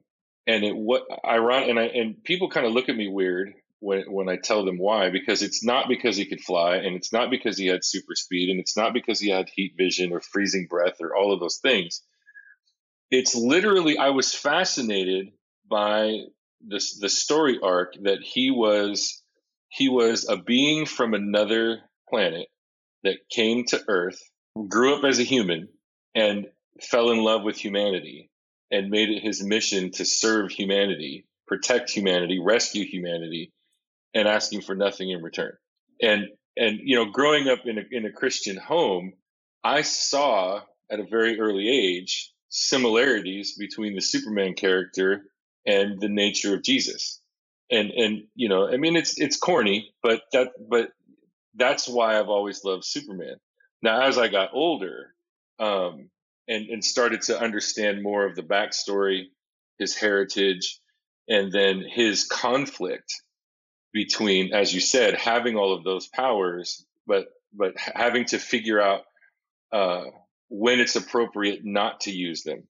and 0.48 0.64
it 0.64 0.76
what 0.76 1.04
ironic 1.26 1.70
and 1.70 1.80
I, 1.80 1.84
and 1.84 2.24
people 2.24 2.50
kind 2.50 2.66
of 2.66 2.74
look 2.74 2.90
at 2.90 2.96
me 2.96 3.08
weird 3.08 3.54
when 3.80 4.04
when 4.12 4.30
I 4.30 4.38
tell 4.38 4.66
them 4.66 4.78
why 4.78 5.10
because 5.10 5.42
it's 5.42 5.64
not 5.64 5.88
because 5.88 6.16
he 6.16 6.26
could 6.26 6.42
fly 6.42 6.78
and 6.78 6.96
it's 6.96 7.14
not 7.14 7.30
because 7.30 7.58
he 7.58 7.68
had 7.68 7.84
super 7.84 8.16
speed 8.16 8.50
and 8.50 8.60
it's 8.60 8.78
not 8.78 8.94
because 8.94 9.20
he 9.20 9.30
had 9.30 9.50
heat 9.50 9.74
vision 9.78 10.12
or 10.12 10.22
freezing 10.22 10.68
breath 10.70 10.98
or 11.02 11.16
all 11.16 11.34
of 11.34 11.40
those 11.40 11.58
things. 11.58 12.02
It's 13.12 13.36
literally 13.36 13.98
I 13.98 14.10
was 14.10 14.34
fascinated 14.34 15.34
by 15.70 16.20
this 16.62 16.98
the 16.98 17.10
story 17.10 17.60
arc 17.62 17.94
that 18.04 18.20
he 18.22 18.52
was 18.52 19.22
he 19.70 19.90
was 19.90 20.28
a 20.30 20.38
being 20.38 20.86
from 20.86 21.14
another 21.14 21.82
planet 22.10 22.48
that 23.04 23.30
came 23.30 23.66
to 23.66 23.84
Earth, 23.88 24.22
grew 24.68 24.96
up 24.96 25.04
as 25.04 25.20
a 25.20 25.24
human, 25.24 25.70
and 26.16 26.48
fell 26.82 27.12
in 27.12 27.24
love 27.24 27.44
with 27.44 27.58
humanity 27.58 28.30
and 28.72 28.90
made 28.90 29.10
it 29.10 29.22
his 29.22 29.44
mission 29.44 29.92
to 29.92 30.06
serve 30.06 30.52
humanity, 30.52 31.26
protect 31.48 31.90
humanity, 31.90 32.40
rescue 32.40 32.86
humanity, 32.86 33.52
and 34.14 34.28
asking 34.28 34.62
for 34.62 34.76
nothing 34.76 35.10
in 35.10 35.22
return. 35.22 35.54
And 36.02 36.28
and 36.56 36.80
you 36.84 36.96
know, 36.96 37.06
growing 37.06 37.48
up 37.48 37.60
in 37.66 37.78
a 37.78 37.84
in 37.92 38.06
a 38.06 38.12
Christian 38.12 38.58
home, 38.58 39.14
I 39.64 39.82
saw 39.82 40.62
at 40.92 41.00
a 41.00 41.06
very 41.06 41.40
early 41.40 41.70
age 41.70 42.32
similarities 42.50 43.56
between 43.58 43.96
the 43.96 44.02
Superman 44.02 44.54
character 44.54 45.26
and 45.66 46.00
the 46.00 46.10
nature 46.10 46.54
of 46.54 46.64
Jesus. 46.64 47.20
And 47.72 47.92
and 47.92 48.24
you 48.36 48.50
know, 48.50 48.68
I 48.68 48.78
mean 48.78 48.96
it's 48.96 49.20
it's 49.20 49.38
corny, 49.38 49.94
but 50.02 50.22
that 50.34 50.50
but 50.70 50.90
that's 51.56 51.88
why 51.88 52.20
I've 52.20 52.30
always 52.30 52.64
loved 52.64 52.86
Superman. 52.86 53.36
Now 53.82 54.02
as 54.02 54.18
I 54.18 54.28
got 54.28 54.50
older, 54.54 55.14
um, 55.60 56.10
and 56.48 56.70
and 56.70 56.84
started 56.84 57.22
to 57.24 57.40
understand 57.40 58.04
more 58.04 58.26
of 58.26 58.36
the 58.36 58.44
backstory, 58.44 59.26
his 59.78 59.96
heritage, 59.96 60.80
and 61.28 61.52
then 61.52 61.84
his 61.88 62.26
conflict 62.26 63.22
between, 63.94 64.54
as 64.54 64.74
you 64.74 64.82
said, 64.82 65.16
having 65.16 65.56
all 65.56 65.74
of 65.74 65.84
those 65.84 66.08
powers, 66.08 66.86
but 67.08 67.28
but 67.54 67.78
having 67.78 68.26
to 68.26 68.40
figure 68.40 68.82
out 68.82 69.04
uh, 69.72 70.06
when 70.50 70.80
it's 70.80 70.96
appropriate 70.96 71.64
not 71.64 72.02
to 72.02 72.12
use 72.12 72.44
them. 72.44 72.64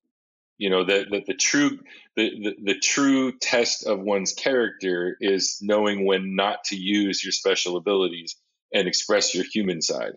You 0.57 0.69
know 0.69 0.83
that 0.83 1.09
the, 1.09 1.23
the 1.25 1.33
true 1.33 1.79
the, 2.15 2.29
the, 2.29 2.55
the 2.73 2.79
true 2.79 3.31
test 3.39 3.87
of 3.87 3.99
one's 3.99 4.33
character 4.33 5.17
is 5.19 5.57
knowing 5.61 6.05
when 6.05 6.35
not 6.35 6.65
to 6.65 6.75
use 6.75 7.23
your 7.23 7.31
special 7.31 7.75
abilities 7.75 8.35
and 8.73 8.87
express 8.87 9.35
your 9.35 9.45
human 9.51 9.81
side. 9.81 10.13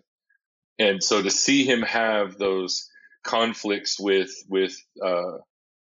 And 0.78 1.02
so 1.02 1.22
to 1.22 1.30
see 1.30 1.64
him 1.64 1.82
have 1.82 2.36
those 2.38 2.88
conflicts 3.24 3.98
with 3.98 4.30
with 4.48 4.76
uh, 5.04 5.38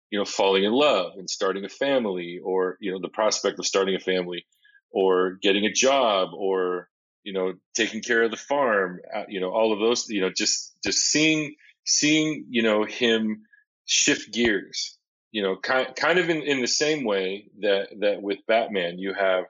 you 0.10 0.20
know 0.20 0.26
falling 0.26 0.64
in 0.64 0.72
love 0.72 1.14
and 1.18 1.30
starting 1.30 1.66
a 1.66 1.70
family, 1.70 2.40
or 2.44 2.78
you 2.80 2.92
know 2.92 3.00
the 3.02 3.10
prospect 3.10 3.60
of 3.60 3.66
starting 3.66 3.96
a 3.96 4.00
family, 4.00 4.46
or 4.92 5.38
getting 5.42 5.66
a 5.66 5.72
job 5.72 6.30
or 6.34 6.90
you 7.24 7.34
know 7.34 7.54
taking 7.76 8.02
care 8.02 8.24
of 8.24 8.32
the 8.32 8.38
farm 8.38 9.00
uh, 9.16 9.24
you 9.28 9.40
know 9.40 9.50
all 9.50 9.74
of 9.74 9.80
those 9.80 10.10
you 10.10 10.22
know 10.22 10.30
just 10.30 10.76
just 10.84 11.00
seeing 11.00 11.56
seeing 11.86 12.46
you 12.50 12.64
know 12.64 12.86
him 12.86 13.44
shift 13.86 14.34
gears 14.34 14.98
you 15.32 15.44
know 15.44 15.56
kind, 15.58 15.96
kind 15.96 16.20
of 16.20 16.30
in, 16.30 16.42
in 16.42 16.62
the 16.62 16.68
same 16.68 17.04
way 17.04 17.46
that 17.60 17.90
that 18.00 18.22
with 18.22 18.40
batman 18.48 18.98
you 18.98 19.14
have 19.14 19.46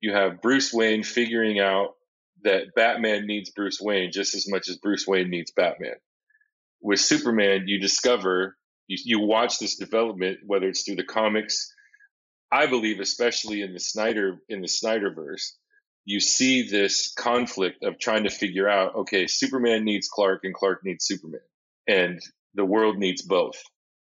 you 0.00 0.12
have 0.12 0.40
bruce 0.40 0.72
wayne 0.72 1.02
figuring 1.02 1.60
out 1.60 1.90
that 2.44 2.66
batman 2.76 3.26
needs 3.26 3.50
bruce 3.50 3.80
wayne 3.80 4.10
just 4.12 4.34
as 4.34 4.48
much 4.48 4.68
as 4.68 4.76
bruce 4.76 5.06
wayne 5.06 5.30
needs 5.30 5.52
batman 5.52 5.96
with 6.80 7.00
superman 7.00 7.64
you 7.66 7.80
discover 7.80 8.56
you, 8.86 8.98
you 9.04 9.20
watch 9.20 9.58
this 9.58 9.76
development 9.76 10.38
whether 10.46 10.68
it's 10.68 10.82
through 10.82 10.96
the 10.96 11.04
comics 11.04 11.72
I 12.52 12.66
believe, 12.66 13.00
especially 13.00 13.62
in 13.62 13.72
the 13.72 13.80
Snyder 13.80 14.40
in 14.48 14.60
the 14.60 14.66
Snyderverse, 14.66 15.52
you 16.04 16.20
see 16.20 16.68
this 16.68 17.12
conflict 17.12 17.84
of 17.84 17.98
trying 17.98 18.24
to 18.24 18.30
figure 18.30 18.68
out, 18.68 18.96
okay, 18.96 19.26
Superman 19.26 19.84
needs 19.84 20.08
Clark 20.08 20.40
and 20.44 20.54
Clark 20.54 20.80
needs 20.84 21.04
Superman, 21.04 21.42
and 21.86 22.20
the 22.54 22.64
world 22.64 22.98
needs 22.98 23.22
both. 23.22 23.62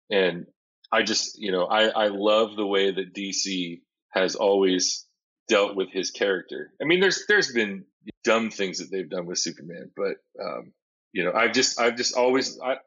And 0.09 0.45
I 0.91 1.03
just, 1.03 1.37
you 1.37 1.51
know, 1.51 1.65
I, 1.65 1.87
I 1.87 2.07
love 2.07 2.55
the 2.55 2.65
way 2.65 2.91
that 2.91 3.13
DC 3.13 3.81
has 4.11 4.35
always 4.35 5.05
dealt 5.49 5.75
with 5.75 5.91
his 5.91 6.11
character. 6.11 6.71
I 6.81 6.85
mean, 6.85 7.01
there's 7.01 7.25
there's 7.27 7.51
been 7.51 7.83
dumb 8.23 8.49
things 8.51 8.79
that 8.79 8.91
they've 8.91 9.09
done 9.09 9.25
with 9.25 9.39
Superman, 9.39 9.91
but 9.95 10.15
um, 10.43 10.73
you 11.13 11.23
know, 11.23 11.33
I've 11.33 11.53
just 11.53 11.79
I've 11.79 11.95
just 11.95 12.15
always 12.15 12.59
I 12.59 12.77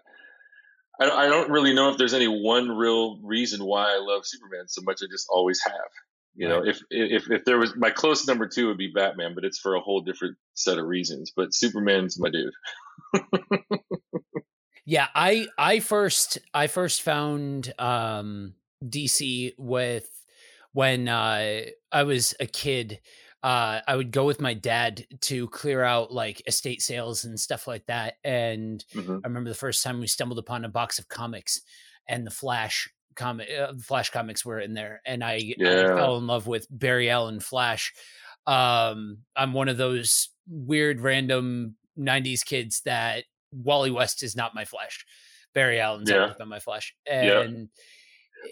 I, 1.01 1.29
don't 1.29 1.51
really 1.51 1.73
know 1.73 1.91
if 1.91 1.97
there's 1.97 2.13
any 2.13 2.29
one 2.29 2.69
real 2.69 3.19
reason 3.23 3.65
why 3.65 3.95
I 3.95 3.99
love 4.01 4.27
Superman 4.27 4.69
so 4.69 4.83
much. 4.83 5.01
I 5.03 5.07
just 5.11 5.29
always 5.31 5.61
have. 5.65 5.91
You 6.37 6.49
know, 6.49 6.65
if 6.65 6.81
if 6.91 7.31
if 7.31 7.45
there 7.45 7.59
was 7.59 7.75
my 7.75 7.91
close 7.91 8.27
number 8.27 8.47
two 8.47 8.69
would 8.69 8.79
be 8.79 8.93
Batman, 8.95 9.35
but 9.35 9.45
it's 9.45 9.59
for 9.59 9.75
a 9.75 9.81
whole 9.81 10.01
different 10.01 10.37
set 10.55 10.79
of 10.79 10.87
reasons. 10.87 11.33
But 11.35 11.53
Superman's 11.53 12.21
my 12.21 12.31
dude. 12.31 12.53
yeah, 14.87 15.09
I 15.15 15.49
I 15.59 15.81
first 15.81 16.39
I 16.55 16.69
first 16.69 17.03
found 17.03 17.75
um 17.79 18.55
DC 18.85 19.55
with 19.59 20.09
when 20.73 21.09
uh 21.09 21.63
I 21.91 22.03
was 22.05 22.35
a 22.39 22.47
kid 22.47 23.01
uh, 23.43 23.81
I 23.87 23.97
would 23.97 24.11
go 24.11 24.27
with 24.27 24.41
my 24.41 24.53
dad 24.53 25.07
to 25.23 25.49
clear 25.49 25.83
out 25.83 26.13
like 26.13 26.43
estate 26.47 26.83
sales 26.83 27.25
and 27.25 27.41
stuff 27.41 27.67
like 27.67 27.87
that. 27.87 28.15
And 28.23 28.85
mm-hmm. 28.95 29.19
I 29.25 29.29
remember 29.29 29.49
the 29.49 29.57
first 29.57 29.83
time 29.83 29.99
we 29.99 30.07
stumbled 30.07 30.39
upon 30.39 30.65
a 30.65 30.69
box 30.69 30.99
of 30.99 31.09
comics, 31.09 31.61
and 32.07 32.27
the 32.27 32.31
Flash 32.31 32.91
comic, 33.17 33.49
uh, 33.51 33.73
Flash 33.81 34.11
comics 34.11 34.45
were 34.45 34.61
in 34.61 34.75
there, 34.75 35.01
and 35.07 35.25
I, 35.25 35.55
yeah. 35.57 35.85
I, 35.85 35.97
fell 35.97 36.19
in 36.19 36.27
love 36.27 36.47
with 36.47 36.67
Barry 36.71 37.09
Allen 37.09 37.41
Flash. 37.41 37.95
Um, 38.47 39.19
I'm 39.35 39.55
one 39.55 39.69
of 39.69 39.79
those 39.79 40.29
weird 40.47 41.01
random 41.01 41.77
'90s 41.99 42.45
kids 42.45 42.83
that 42.85 43.25
Wally 43.53 43.91
West 43.91 44.23
is 44.23 44.37
not 44.37 44.55
my 44.55 44.67
Flash. 44.67 45.07
Barry 45.55 45.81
Allen's 45.81 46.11
yeah. 46.11 46.35
my 46.47 46.61
Flash, 46.61 46.95
and. 47.11 47.57
Yeah. 47.57 47.65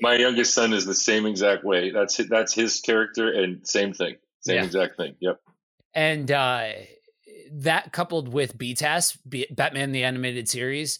My 0.03 0.17
youngest 0.17 0.53
son 0.53 0.75
is 0.75 0.85
the 0.85 0.95
same 0.95 1.25
exact 1.25 1.65
way. 1.65 1.91
That's 1.91 2.19
that's 2.29 2.53
his 2.53 2.81
character, 2.81 3.33
and 3.33 3.67
same 3.67 3.95
thing. 3.95 4.17
Same 4.41 4.57
yeah. 4.57 4.65
exact 4.65 4.97
thing. 4.97 5.15
Yep. 5.21 5.41
And 5.95 6.31
uh, 6.31 6.69
that 7.53 7.93
coupled 7.93 8.33
with 8.33 8.59
BTAS, 8.59 9.19
Batman 9.51 9.93
the 9.93 10.05
Animated 10.05 10.49
Series, 10.49 10.99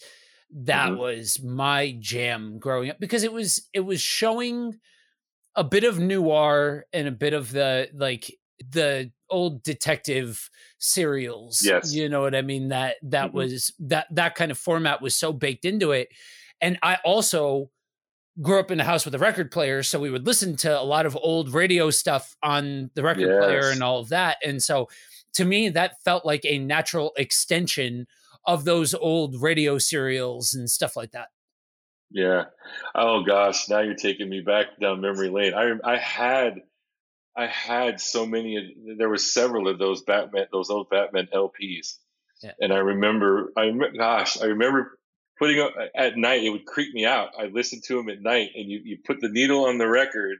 that 0.51 0.91
mm-hmm. 0.91 1.01
was 1.01 1.43
my 1.43 1.97
jam 2.01 2.59
growing 2.59 2.91
up 2.91 2.99
because 2.99 3.23
it 3.23 3.33
was 3.33 3.69
it 3.75 3.81
was 3.81 4.01
showing 4.01 4.79
a 5.55 5.65
bit 5.65 5.85
of 5.85 5.99
noir 5.99 6.87
and 6.93 7.07
a 7.07 7.13
bit 7.13 7.35
of 7.35 7.53
the 7.53 7.89
like 7.95 8.33
the 8.71 9.11
old 9.31 9.63
detective 9.63 10.49
serials. 10.79 11.61
Yes. 11.63 11.95
You 11.95 12.09
know 12.09 12.21
what 12.21 12.35
I 12.35 12.43
mean? 12.43 12.69
That 12.69 12.97
that 13.03 13.29
mm-hmm. 13.29 13.37
was 13.37 13.75
that 13.81 14.07
that 14.13 14.35
kind 14.35 14.51
of 14.51 14.59
format 14.59 15.03
was 15.03 15.15
so 15.15 15.33
baked 15.33 15.65
into 15.65 15.93
it. 15.93 16.09
And 16.61 16.79
I 16.83 16.99
also 17.05 17.71
grew 18.41 18.61
up 18.61 18.71
in 18.71 18.81
a 18.81 18.85
house 18.85 19.05
with 19.05 19.15
a 19.15 19.19
record 19.19 19.51
player, 19.51 19.83
so 19.83 19.99
we 19.99 20.11
would 20.11 20.27
listen 20.27 20.57
to 20.57 20.81
a 20.81 20.83
lot 20.83 21.07
of 21.07 21.17
old 21.21 21.53
radio 21.53 21.91
stuff 21.91 22.37
on 22.43 22.91
the 22.95 23.03
record 23.03 23.29
yes. 23.29 23.45
player 23.45 23.71
and 23.71 23.83
all 23.83 23.99
of 23.99 24.11
that. 24.11 24.39
And 24.45 24.63
so 24.63 24.89
to 25.35 25.45
me, 25.45 25.69
that 25.71 26.03
felt 26.03 26.25
like 26.25 26.45
a 26.45 26.59
natural 26.59 27.13
extension 27.17 28.07
of 28.47 28.65
those 28.65 28.95
old 28.95 29.41
radio 29.43 29.79
serials 29.79 30.55
and 30.55 30.71
stuff 30.71 30.97
like 30.97 31.13
that. 31.13 31.29
Yeah. 32.11 32.45
Oh 32.95 33.23
gosh, 33.25 33.69
now 33.69 33.81
you're 33.81 33.95
taking 33.95 34.29
me 34.29 34.41
back 34.41 34.79
down 34.81 35.01
memory 35.01 35.29
lane. 35.29 35.53
I 35.55 35.73
I 35.85 35.99
had 35.99 36.63
I 37.37 37.47
had 37.47 38.01
so 38.01 38.27
many. 38.27 38.75
There 38.97 39.09
were 39.09 39.19
several 39.19 39.69
of 39.69 39.79
those 39.79 40.03
Batman, 40.03 40.47
those 40.51 40.71
old 40.71 40.89
Batman 40.91 41.29
LPs, 41.35 41.97
yeah. 42.43 42.53
and 42.61 42.73
I 42.73 42.79
remember. 42.79 43.53
I 43.57 43.71
gosh, 43.97 44.41
I 44.41 44.47
remember 44.47 44.98
putting 45.39 45.61
up 45.61 45.73
at 45.95 46.17
night, 46.17 46.43
it 46.43 46.51
would 46.51 46.67
creep 46.67 46.95
me 46.95 47.05
out. 47.05 47.31
I 47.39 47.47
listened 47.47 47.83
to 47.85 47.99
him 47.99 48.09
at 48.09 48.21
night, 48.21 48.51
and 48.55 48.71
you, 48.71 48.81
you 48.85 48.99
put 49.05 49.21
the 49.21 49.29
needle 49.29 49.67
on 49.67 49.79
the 49.79 49.89
record, 49.89 50.39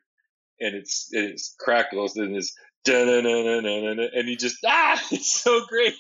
and 0.61 0.75
it's 0.75 1.09
it's 1.13 1.55
crackles 1.59 2.17
and 2.17 2.35
it's 2.37 2.53
and 2.87 4.29
you 4.29 4.37
just 4.37 4.59
ah, 4.67 5.01
it's 5.11 5.41
so 5.43 5.61
great, 5.69 5.95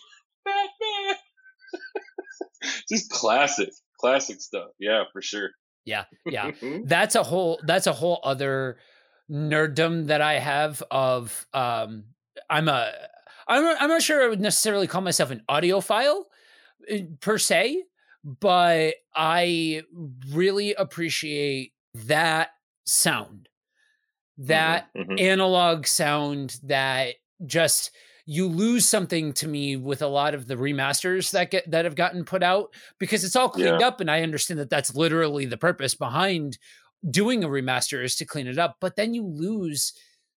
Batman. 0.44 1.16
just 2.88 3.11
classic, 3.11 3.70
classic 4.01 4.40
stuff. 4.40 4.70
Yeah, 4.78 5.05
for 5.12 5.22
sure. 5.22 5.51
Yeah, 5.84 6.05
yeah. 6.26 6.51
that's 6.84 7.14
a 7.14 7.22
whole 7.22 7.61
that's 7.64 7.86
a 7.86 7.92
whole 7.92 8.20
other 8.22 8.78
nerddom 9.30 10.07
that 10.07 10.22
I 10.22 10.38
have 10.38 10.82
of 10.90 11.46
um 11.53 12.05
I'm 12.49 12.68
a 12.68 12.92
I'm 13.46 13.76
I'm 13.80 13.88
not 13.88 14.03
sure 14.03 14.22
I 14.22 14.28
would 14.28 14.40
necessarily 14.40 14.86
call 14.86 15.01
myself 15.01 15.30
an 15.30 15.42
audiophile, 15.49 16.24
eh, 16.88 17.03
per 17.20 17.38
se, 17.38 17.84
but 18.41 18.95
I 19.14 19.83
really 20.31 20.74
appreciate 20.74 21.72
that 21.95 22.51
sound, 22.87 23.49
that 24.39 24.87
Mhm, 24.95 24.95
mhm. 24.95 25.18
analog 25.18 25.87
sound 25.87 26.61
that 26.64 27.16
just 27.47 27.91
you 28.26 28.47
lose 28.47 28.89
something 28.89 29.33
to 29.35 29.49
me 29.49 29.76
with 29.76 30.03
a 30.03 30.07
lot 30.09 30.35
of 30.35 30.47
the 30.47 30.57
remasters 30.57 31.33
that 31.33 31.51
get 31.51 31.70
that 31.70 31.85
have 31.85 31.95
gotten 31.97 32.24
put 32.24 32.43
out 32.43 32.74
because 32.99 33.24
it's 33.24 33.37
all 33.37 33.49
cleaned 33.49 33.83
up 33.83 34.01
and 34.01 34.11
I 34.11 34.22
understand 34.22 34.61
that 34.61 34.70
that's 34.70 34.95
literally 34.95 35.47
the 35.47 35.57
purpose 35.57 35.95
behind 35.95 36.59
doing 37.11 37.45
a 37.45 37.49
remaster 37.49 38.05
is 38.05 38.16
to 38.16 38.26
clean 38.26 38.47
it 38.49 38.59
up 38.59 38.76
but 38.81 38.97
then 38.97 39.14
you 39.14 39.26
lose 39.26 39.95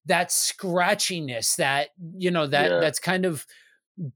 that 0.06 0.28
scratchiness 0.30 1.56
that 1.56 1.90
you 2.18 2.30
know 2.30 2.46
that 2.46 2.74
Yeah. 2.74 2.80
that's 2.80 2.98
kind 3.00 3.24
of 3.26 3.46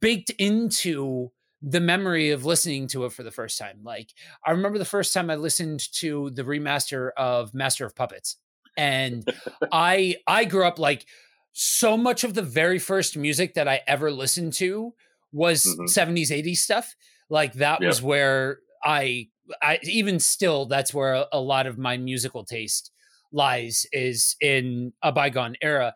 baked 0.00 0.30
into 0.38 1.30
the 1.66 1.80
memory 1.80 2.30
of 2.30 2.44
listening 2.44 2.86
to 2.88 3.06
it 3.06 3.12
for 3.12 3.22
the 3.22 3.30
first 3.30 3.58
time. 3.58 3.78
Like 3.82 4.10
i 4.44 4.50
remember 4.50 4.78
the 4.78 4.84
first 4.84 5.14
time 5.14 5.30
i 5.30 5.34
listened 5.36 5.80
to 5.94 6.30
the 6.30 6.42
remaster 6.44 7.10
of 7.16 7.54
master 7.54 7.86
of 7.86 7.96
puppets 7.96 8.36
and 8.76 9.26
i 9.72 10.16
i 10.26 10.44
grew 10.44 10.66
up 10.66 10.78
like 10.78 11.06
so 11.52 11.96
much 11.96 12.24
of 12.24 12.34
the 12.34 12.42
very 12.42 12.78
first 12.78 13.16
music 13.16 13.54
that 13.54 13.66
i 13.68 13.80
ever 13.86 14.10
listened 14.10 14.52
to 14.54 14.92
was 15.32 15.64
Mhm. 15.64 15.88
70s 15.88 16.30
80s 16.30 16.58
stuff. 16.62 16.94
Like 17.30 17.54
that 17.54 17.80
Yeah. 17.80 17.88
was 17.88 18.02
where 18.02 18.58
i 18.84 19.28
i 19.62 19.78
even 19.84 20.20
still 20.20 20.66
that's 20.66 20.92
where 20.92 21.14
a, 21.14 21.26
a 21.32 21.40
lot 21.40 21.66
of 21.66 21.78
my 21.78 21.96
musical 21.96 22.44
taste 22.44 22.90
lies 23.32 23.86
is 23.92 24.36
in 24.40 24.92
a 25.02 25.12
bygone 25.12 25.56
era. 25.62 25.94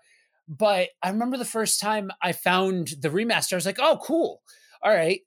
But 0.48 0.88
i 1.02 1.10
remember 1.10 1.36
the 1.36 1.44
first 1.44 1.78
time 1.80 2.10
i 2.22 2.32
found 2.32 2.94
the 3.00 3.10
remaster 3.10 3.52
i 3.52 3.56
was 3.56 3.66
like 3.66 3.78
oh 3.80 3.98
cool. 4.02 4.40
All 4.82 4.92
right 4.94 5.20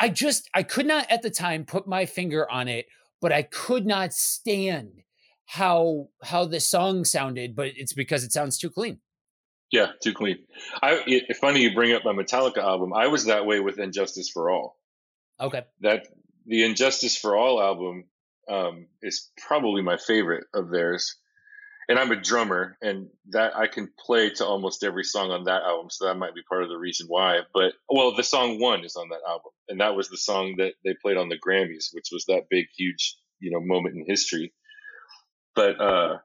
i 0.00 0.08
just 0.08 0.48
i 0.54 0.62
could 0.62 0.86
not 0.86 1.06
at 1.10 1.22
the 1.22 1.30
time 1.30 1.64
put 1.64 1.86
my 1.86 2.06
finger 2.06 2.50
on 2.50 2.68
it 2.68 2.86
but 3.20 3.32
i 3.32 3.42
could 3.42 3.86
not 3.86 4.12
stand 4.12 5.02
how 5.46 6.08
how 6.22 6.44
the 6.44 6.60
song 6.60 7.04
sounded 7.04 7.54
but 7.56 7.68
it's 7.76 7.92
because 7.92 8.24
it 8.24 8.32
sounds 8.32 8.58
too 8.58 8.70
clean 8.70 9.00
Yeah, 9.70 9.88
too 10.02 10.14
clean. 10.14 10.38
I 10.82 10.92
it, 11.06 11.24
it's 11.28 11.38
funny 11.38 11.60
you 11.62 11.74
bring 11.74 11.92
up 11.92 12.02
my 12.04 12.12
Metallica 12.12 12.58
album. 12.58 12.92
I 12.94 13.06
was 13.08 13.26
that 13.26 13.44
way 13.46 13.60
with 13.60 13.78
And 13.78 13.92
Justice 13.92 14.30
for 14.30 14.50
All. 14.50 14.76
okay 15.40 15.62
That 15.80 16.06
the 16.46 16.64
And 16.64 16.76
Justice 16.76 17.16
for 17.18 17.36
All 17.36 17.60
album 17.60 18.04
um, 18.48 18.86
is 19.02 19.30
probably 19.46 19.82
my 19.82 19.98
favorite 19.98 20.44
of 20.54 20.70
theirs. 20.70 21.16
And 21.88 21.98
I'm 21.98 22.12
a 22.12 22.20
drummer, 22.20 22.76
and 22.82 23.08
that 23.30 23.56
I 23.56 23.66
can 23.66 23.88
play 23.98 24.28
to 24.30 24.44
almost 24.44 24.84
every 24.84 25.04
song 25.04 25.30
on 25.30 25.44
that 25.44 25.62
album, 25.62 25.88
so 25.90 26.06
that 26.06 26.18
might 26.18 26.34
be 26.34 26.42
part 26.46 26.62
of 26.62 26.68
the 26.68 26.76
reason 26.76 27.06
why. 27.08 27.40
But 27.54 27.72
well, 27.88 28.14
the 28.14 28.22
song 28.22 28.60
"One" 28.60 28.84
is 28.84 28.96
on 28.96 29.08
that 29.08 29.20
album, 29.26 29.52
and 29.68 29.80
that 29.80 29.96
was 29.96 30.10
the 30.10 30.18
song 30.18 30.56
that 30.58 30.74
they 30.84 30.94
played 31.00 31.16
on 31.16 31.30
the 31.30 31.38
Grammys, 31.38 31.86
which 31.92 32.08
was 32.12 32.26
that 32.26 32.48
big, 32.50 32.66
huge, 32.76 33.16
you 33.40 33.50
know, 33.50 33.60
moment 33.60 33.96
in 33.96 34.04
history. 34.06 34.52
But 35.54 35.80
uh, 35.80 36.18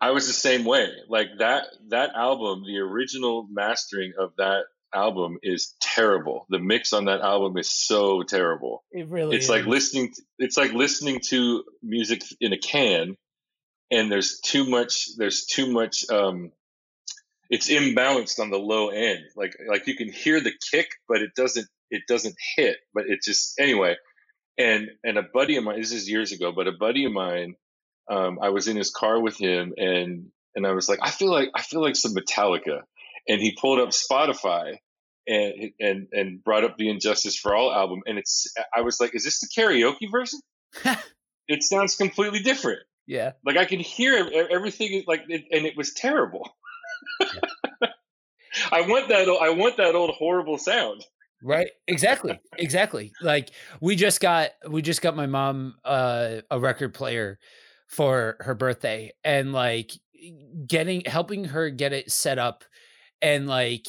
I 0.00 0.12
was 0.12 0.26
the 0.26 0.32
same 0.32 0.64
way. 0.64 0.88
Like 1.08 1.28
that 1.38 1.66
that 1.88 2.10
album, 2.14 2.64
the 2.66 2.78
original 2.78 3.46
mastering 3.50 4.14
of 4.18 4.32
that 4.38 4.64
album 4.94 5.38
is 5.42 5.74
terrible. 5.80 6.46
The 6.48 6.58
mix 6.58 6.92
on 6.92 7.04
that 7.04 7.20
album 7.20 7.58
is 7.58 7.70
so 7.70 8.22
terrible. 8.22 8.84
it 8.90 9.08
really 9.08 9.36
It's 9.36 9.48
like 9.48 9.66
listening. 9.66 10.12
To, 10.14 10.22
It's 10.38 10.56
like 10.56 10.72
listening 10.72 11.20
to 11.28 11.64
music 11.82 12.22
in 12.40 12.52
a 12.52 12.58
can, 12.58 13.16
and 13.90 14.10
there's 14.10 14.40
too 14.40 14.68
much. 14.68 15.16
There's 15.16 15.46
too 15.46 15.70
much. 15.70 16.04
Um, 16.10 16.52
it's 17.48 17.68
imbalanced 17.68 18.38
on 18.38 18.50
the 18.50 18.58
low 18.58 18.90
end. 18.90 19.24
Like 19.36 19.56
like 19.68 19.86
you 19.86 19.96
can 19.96 20.12
hear 20.12 20.40
the 20.40 20.52
kick, 20.70 20.88
but 21.08 21.20
it 21.22 21.34
doesn't. 21.34 21.66
It 21.90 22.02
doesn't 22.08 22.36
hit. 22.56 22.76
But 22.94 23.06
it 23.08 23.20
just 23.22 23.58
anyway. 23.58 23.96
And 24.58 24.90
and 25.02 25.18
a 25.18 25.22
buddy 25.22 25.56
of 25.56 25.64
mine. 25.64 25.78
This 25.78 25.92
is 25.92 26.08
years 26.08 26.32
ago, 26.32 26.52
but 26.52 26.68
a 26.68 26.72
buddy 26.72 27.04
of 27.04 27.12
mine. 27.12 27.54
Um, 28.10 28.38
I 28.42 28.48
was 28.48 28.66
in 28.66 28.76
his 28.76 28.90
car 28.90 29.20
with 29.20 29.38
him, 29.38 29.74
and 29.76 30.30
and 30.54 30.66
I 30.66 30.72
was 30.72 30.88
like, 30.88 30.98
I 31.02 31.10
feel 31.10 31.30
like 31.30 31.50
I 31.54 31.62
feel 31.62 31.80
like 31.80 31.96
some 31.96 32.14
Metallica, 32.14 32.82
and 33.28 33.40
he 33.40 33.56
pulled 33.60 33.80
up 33.80 33.90
Spotify, 33.90 34.78
and 35.26 35.72
and 35.78 36.08
and 36.12 36.44
brought 36.44 36.64
up 36.64 36.76
the 36.76 36.90
And 36.90 37.00
Justice 37.00 37.36
for 37.36 37.54
All 37.54 37.72
album, 37.72 38.00
and 38.06 38.18
it's 38.18 38.52
I 38.74 38.82
was 38.82 39.00
like, 39.00 39.14
is 39.14 39.24
this 39.24 39.40
the 39.40 39.48
karaoke 39.48 40.10
version? 40.10 40.40
it 41.48 41.62
sounds 41.62 41.96
completely 41.96 42.40
different. 42.40 42.80
Yeah 43.10 43.32
Like 43.44 43.56
I 43.56 43.64
can 43.64 43.80
hear 43.80 44.30
everything, 44.50 44.92
is 44.92 45.04
like, 45.08 45.24
it, 45.28 45.44
and 45.50 45.66
it 45.66 45.76
was 45.76 45.92
terrible. 45.92 46.48
I 48.72 48.82
want 48.82 49.08
that. 49.08 49.28
I 49.28 49.50
want 49.50 49.76
that 49.78 49.96
old 49.96 50.10
horrible 50.10 50.58
sound. 50.58 51.04
right 51.42 51.70
exactly 51.88 52.38
exactly 52.58 53.12
like 53.22 53.48
we 53.80 53.96
just 53.96 54.20
got 54.20 54.50
we 54.68 54.82
just 54.82 55.00
got 55.00 55.16
my 55.16 55.24
mom 55.26 55.74
uh, 55.84 56.36
a 56.50 56.60
record 56.60 56.92
player 56.92 57.38
for 57.88 58.36
her 58.40 58.54
birthday 58.54 59.10
and 59.24 59.52
like 59.52 59.90
getting 60.66 61.02
helping 61.06 61.46
her 61.46 61.70
get 61.70 61.94
it 61.94 62.10
set 62.10 62.38
up 62.38 62.62
and 63.22 63.46
like 63.48 63.86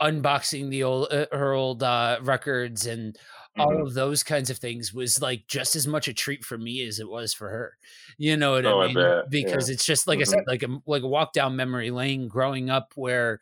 unboxing 0.00 0.70
the 0.70 0.82
old 0.82 1.08
uh, 1.12 1.26
her 1.30 1.52
old 1.52 1.82
uh 1.82 2.18
records 2.22 2.86
and 2.86 3.16
all 3.58 3.80
Mhm. 3.80 3.86
of 3.86 3.94
those 3.94 4.22
kinds 4.22 4.50
of 4.50 4.58
things 4.58 4.92
was 4.92 5.20
like 5.22 5.46
just 5.48 5.76
as 5.76 5.86
much 5.86 6.08
a 6.08 6.14
treat 6.14 6.44
for 6.44 6.58
me 6.58 6.82
as 6.86 6.98
it 7.00 7.08
was 7.08 7.32
for 7.34 7.48
her. 7.50 7.78
You 8.18 8.36
know 8.36 8.52
what 8.52 8.64
Oh, 8.64 8.80
I 8.80 8.82
i 8.82 8.88
mean? 8.88 8.94
bet, 8.94 9.24
because 9.28 9.68
it's 9.70 9.84
just 9.84 10.06
like 10.06 10.20
i 10.20 10.24
said 10.24 10.40
like 10.46 10.62
a 10.62 10.78
like 10.86 11.02
a 11.02 11.08
walk 11.08 11.32
down 11.32 11.56
memory 11.56 11.90
lane 11.90 12.28
growing 12.28 12.70
up 12.70 12.92
where 12.96 13.40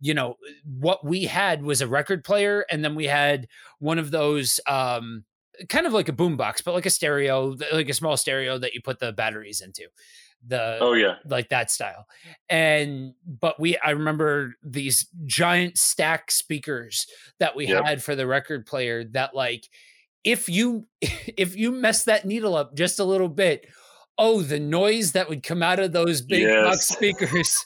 you 0.00 0.14
know 0.14 0.36
what 0.64 1.04
we 1.04 1.24
had 1.24 1.62
was 1.62 1.80
a 1.80 1.88
record 1.88 2.24
player 2.24 2.64
and 2.70 2.84
then 2.84 2.94
we 2.94 3.06
had 3.06 3.48
one 3.78 3.98
of 3.98 4.10
those 4.10 4.60
um 4.66 5.24
kind 5.68 5.86
of 5.86 5.92
like 5.92 6.08
a 6.08 6.12
boombox 6.12 6.64
but 6.64 6.74
like 6.74 6.86
a 6.86 6.90
stereo 6.90 7.56
like 7.72 7.88
a 7.88 7.94
small 7.94 8.16
stereo 8.16 8.58
that 8.58 8.74
you 8.74 8.80
put 8.82 8.98
the 8.98 9.12
batteries 9.12 9.60
into 9.60 9.86
the 10.46 10.78
Oh 10.80 10.92
yeah, 10.94 11.16
like 11.24 11.48
that 11.50 11.70
style. 11.70 12.06
And 12.48 13.14
but 13.26 13.60
we 13.60 13.76
i 13.78 13.90
remember 13.90 14.54
these 14.62 15.06
giant 15.24 15.78
stack 15.78 16.30
speakers 16.30 17.06
that 17.38 17.54
we 17.56 17.66
Yep. 17.66 17.84
had 17.84 18.02
for 18.02 18.14
the 18.16 18.26
record 18.26 18.66
player 18.66 19.04
that 19.12 19.34
like 19.34 19.68
if 20.24 20.48
you 20.48 20.86
if 21.00 21.56
you 21.56 21.70
mess 21.72 22.04
that 22.04 22.24
needle 22.24 22.54
up 22.56 22.74
just 22.74 22.98
a 22.98 23.04
little 23.04 23.28
bit 23.28 23.66
oh 24.18 24.42
the 24.42 24.58
noise 24.60 25.12
that 25.12 25.28
would 25.28 25.42
come 25.42 25.62
out 25.62 25.78
of 25.78 25.92
those 25.92 26.20
big 26.22 26.46
box 26.46 26.88
Yes. 26.88 26.88
speakers. 26.96 27.64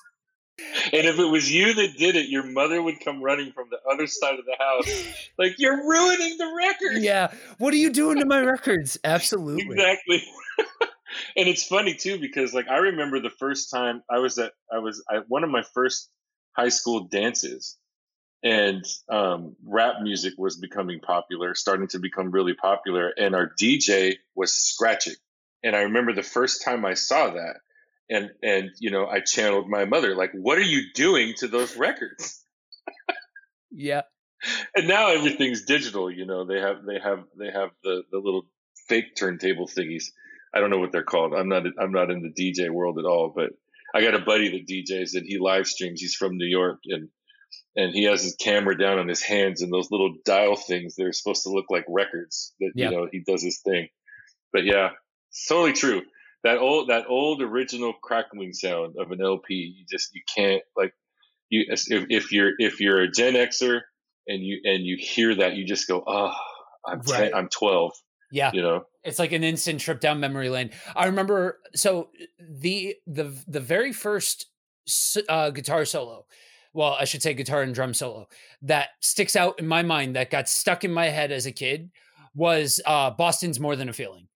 And 0.59 1.07
if 1.07 1.19
it 1.19 1.27
was 1.31 1.53
you 1.53 1.75
that 1.75 1.99
did 1.99 2.17
it, 2.17 2.31
your 2.31 2.43
mother 2.45 2.81
would 2.83 2.99
come 3.05 3.21
running 3.23 3.53
from 3.53 3.67
the 3.71 3.77
other 3.93 4.07
side 4.07 4.39
of 4.39 4.47
the 4.47 4.57
house, 4.59 5.29
like 5.39 5.55
you're 5.59 5.87
ruining 5.87 6.39
the 6.39 6.51
record. 6.57 7.03
yeah. 7.03 7.31
What 7.59 7.75
are 7.75 7.77
you 7.77 7.91
doing 7.93 8.19
to 8.21 8.25
my 8.25 8.41
records? 8.41 8.99
Absolutely. 9.05 9.65
Exactly 9.71 10.23
and 11.37 11.49
it's 11.49 11.67
funny 11.67 11.95
too 11.95 12.19
because 12.19 12.55
like 12.55 12.69
i 12.69 12.79
remember 12.79 13.21
the 13.21 13.31
first 13.31 13.71
time 13.71 14.03
i 14.11 14.19
was 14.19 14.39
at 14.39 14.53
i 14.73 14.79
was 14.79 15.03
at 15.13 15.29
one 15.29 15.45
of 15.45 15.51
my 15.51 15.63
first 15.75 16.11
high 16.53 16.69
school 16.69 17.05
dances 17.05 17.77
and 18.43 18.85
um, 19.09 19.57
rap 19.65 19.97
music 20.03 20.35
was 20.39 20.57
becoming 20.57 21.01
popular 21.01 21.55
starting 21.55 21.89
to 21.89 21.99
become 21.99 22.31
really 22.31 22.55
popular 22.55 23.09
and 23.09 23.35
our 23.35 23.51
dj 23.61 24.17
was 24.35 24.53
scratching. 24.53 25.15
And 25.63 25.75
i 25.75 25.83
remember 25.83 26.13
the 26.13 26.23
first 26.23 26.65
time 26.65 26.85
i 26.85 26.95
saw 26.95 27.31
that 27.31 27.57
and 28.09 28.31
and 28.43 28.71
you 28.79 28.91
know 28.91 29.07
i 29.07 29.21
channeled 29.21 29.69
my 29.69 29.85
mother 29.85 30.15
like 30.15 30.33
what 30.33 30.59
are 30.59 30.63
you 30.63 30.93
doing 30.95 31.35
to 31.39 31.49
those 31.49 31.77
records? 31.77 32.43
Yeah. 33.79 34.03
And 34.75 34.89
now 34.89 35.09
everything's 35.09 35.67
digital 35.67 36.11
you 36.11 36.25
know 36.25 36.45
they 36.47 36.61
have 36.61 36.85
they 36.87 36.99
have 36.99 37.25
they 37.39 37.51
have 37.51 37.71
the 37.83 38.05
the 38.11 38.19
little 38.19 38.47
fake 38.89 39.17
turntable 39.17 39.67
thingies 39.67 40.13
i 40.55 40.61
don't 40.61 40.71
know 40.71 40.79
what 40.79 40.93
they're 40.93 41.03
called. 41.03 41.35
I'm 41.35 41.49
not 41.49 41.65
i'm 41.79 41.93
not 41.93 42.11
in 42.11 42.23
the 42.23 42.33
dj 42.53 42.71
world 42.71 42.99
at 42.99 43.05
all 43.05 43.33
but 43.35 43.51
i 43.95 44.01
got 44.03 44.15
a 44.15 44.19
buddy 44.21 44.51
that 44.51 44.67
djs 44.67 45.15
and 45.15 45.27
he 45.27 45.39
live 45.39 45.67
streams. 45.67 46.01
He's 46.01 46.15
from 46.15 46.37
new 46.37 46.47
york 46.47 46.79
and 46.87 47.09
and 47.77 47.93
he 47.95 48.05
has 48.05 48.23
his 48.23 48.35
camera 48.37 48.77
down 48.77 48.99
on 48.99 49.07
his 49.09 49.23
hands 49.23 49.63
and 49.63 49.73
those 49.73 49.91
little 49.91 50.15
dial 50.25 50.57
things 50.57 50.97
that 50.97 51.07
are 51.07 51.13
supposed 51.13 51.43
to 51.45 51.51
look 51.51 51.67
like 51.71 51.85
records 51.89 52.55
that 52.61 52.73
Yeah. 52.75 52.91
you 52.91 52.97
know 52.97 53.09
he 53.11 53.21
does 53.21 53.43
his 53.43 53.61
thing. 53.61 53.89
But 54.53 54.65
yeah 54.65 54.91
it's 55.31 55.47
totally 55.47 55.73
true. 55.75 56.03
That 56.45 56.59
old 56.59 56.89
that 56.91 57.07
old 57.09 57.43
original 57.43 57.93
crackling 57.93 58.53
sound 58.53 58.95
of 58.99 59.11
an 59.11 59.21
lp 59.21 59.55
you 59.55 59.85
just 59.91 60.15
you 60.15 60.23
can't 60.35 60.63
like 60.77 60.95
you 61.51 61.65
if, 61.69 61.85
if 61.89 62.33
you're 62.33 62.53
if 62.59 62.81
you're 62.81 63.01
a 63.01 63.11
gen 63.11 63.35
xer 63.35 63.81
and 64.29 64.43
you 64.43 64.61
and 64.65 64.85
you 64.85 64.97
hear 64.99 65.35
that 65.35 65.55
you 65.57 65.65
just 65.67 65.89
go 65.89 66.03
oh 66.07 66.33
i'm 66.87 67.01
10, 67.01 67.35
i'm 67.35 67.49
12 67.49 67.93
yeah. 68.37 68.51
you 68.53 68.63
know? 68.63 68.87
It's 69.03 69.19
like 69.19 69.33
an 69.33 69.45
instant 69.45 69.81
trip 69.81 70.01
down 70.01 70.21
memory 70.21 70.49
lane. 70.49 70.71
I 70.95 71.07
remember 71.07 71.59
so 71.75 72.11
the 72.39 72.97
the 73.07 73.35
the 73.49 73.61
very 73.61 73.93
first 73.93 74.47
uh, 75.29 75.51
guitar 75.51 75.85
solo 75.85 76.27
well 76.73 76.97
i 77.01 77.05
should 77.05 77.21
say 77.21 77.35
guitar 77.35 77.63
and 77.63 77.75
drum 77.75 77.93
solo 77.93 78.29
that 78.63 78.91
sticks 79.01 79.35
out 79.35 79.59
in 79.59 79.67
my 79.67 79.83
mind 79.83 80.15
that 80.15 80.31
got 80.31 80.49
stuck 80.49 80.85
in 80.85 80.93
my 80.93 81.07
head 81.09 81.33
as 81.33 81.45
a 81.45 81.51
kid 81.51 81.91
was 82.35 82.81
uh 82.87 83.11
boston's 83.11 83.59
more 83.59 83.75
than 83.75 83.89
a 83.89 83.93
feeling. 83.93 84.29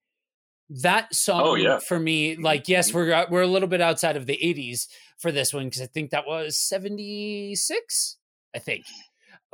That 0.82 1.14
song 1.14 1.42
Oh, 1.44 1.54
yeah. 1.54 1.78
for 1.78 2.00
me 2.00 2.36
like 2.36 2.68
yes 2.68 2.92
we're 2.92 3.12
uh, 3.12 3.26
we're 3.30 3.42
a 3.42 3.46
little 3.46 3.68
bit 3.68 3.80
outside 3.80 4.16
of 4.16 4.26
the 4.26 4.38
80s 4.42 4.88
for 5.18 5.30
this 5.30 5.52
one 5.54 5.66
because 5.66 5.82
i 5.82 5.86
think 5.86 6.10
that 6.10 6.26
was 6.26 6.56
76 6.56 8.16
i 8.56 8.58
think 8.58 8.84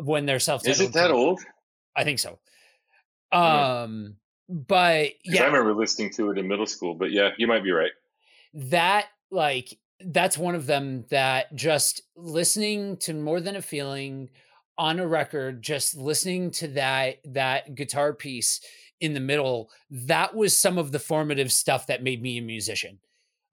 when 0.02 0.24
they're 0.24 0.38
self 0.40 0.66
is 0.66 0.80
it 0.80 0.92
that 0.92 1.10
old? 1.10 1.40
I 1.94 2.04
think 2.04 2.18
so. 2.18 2.38
Um, 3.32 4.16
but 4.48 5.12
yeah, 5.24 5.42
I 5.42 5.46
remember 5.46 5.74
listening 5.74 6.10
to 6.14 6.30
it 6.30 6.38
in 6.38 6.46
middle 6.48 6.66
school. 6.66 6.94
But 6.94 7.10
yeah, 7.10 7.30
you 7.38 7.46
might 7.46 7.64
be 7.64 7.72
right. 7.72 7.92
That 8.54 9.06
like 9.30 9.78
that's 10.00 10.38
one 10.38 10.54
of 10.54 10.66
them 10.66 11.04
that 11.10 11.54
just 11.54 12.02
listening 12.16 12.96
to 12.98 13.14
more 13.14 13.40
than 13.40 13.56
a 13.56 13.62
feeling 13.62 14.30
on 14.78 15.00
a 15.00 15.06
record 15.06 15.62
just 15.62 15.96
listening 15.96 16.50
to 16.50 16.68
that 16.68 17.16
that 17.24 17.74
guitar 17.74 18.12
piece 18.12 18.60
in 19.00 19.14
the 19.14 19.20
middle 19.20 19.70
that 19.90 20.34
was 20.34 20.56
some 20.56 20.78
of 20.78 20.92
the 20.92 20.98
formative 20.98 21.50
stuff 21.50 21.86
that 21.86 22.02
made 22.02 22.20
me 22.20 22.36
a 22.36 22.42
musician 22.42 22.98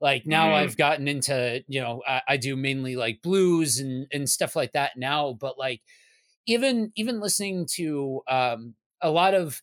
like 0.01 0.25
now 0.25 0.49
mm. 0.49 0.53
i've 0.53 0.75
gotten 0.75 1.07
into 1.07 1.63
you 1.67 1.79
know 1.79 2.01
I, 2.05 2.21
I, 2.27 2.37
do 2.37 2.55
mainly 2.55 2.95
like 2.97 3.21
blues 3.21 3.79
and 3.79 4.05
and 4.11 4.29
stuff 4.29 4.55
like 4.55 4.73
that 4.73 4.97
now 4.97 5.33
but 5.39 5.57
like 5.57 5.81
even 6.45 6.91
even 6.95 7.21
listening 7.21 7.67
to 7.75 8.21
um 8.27 8.75
a 9.01 9.09
lot 9.09 9.33
of 9.33 9.61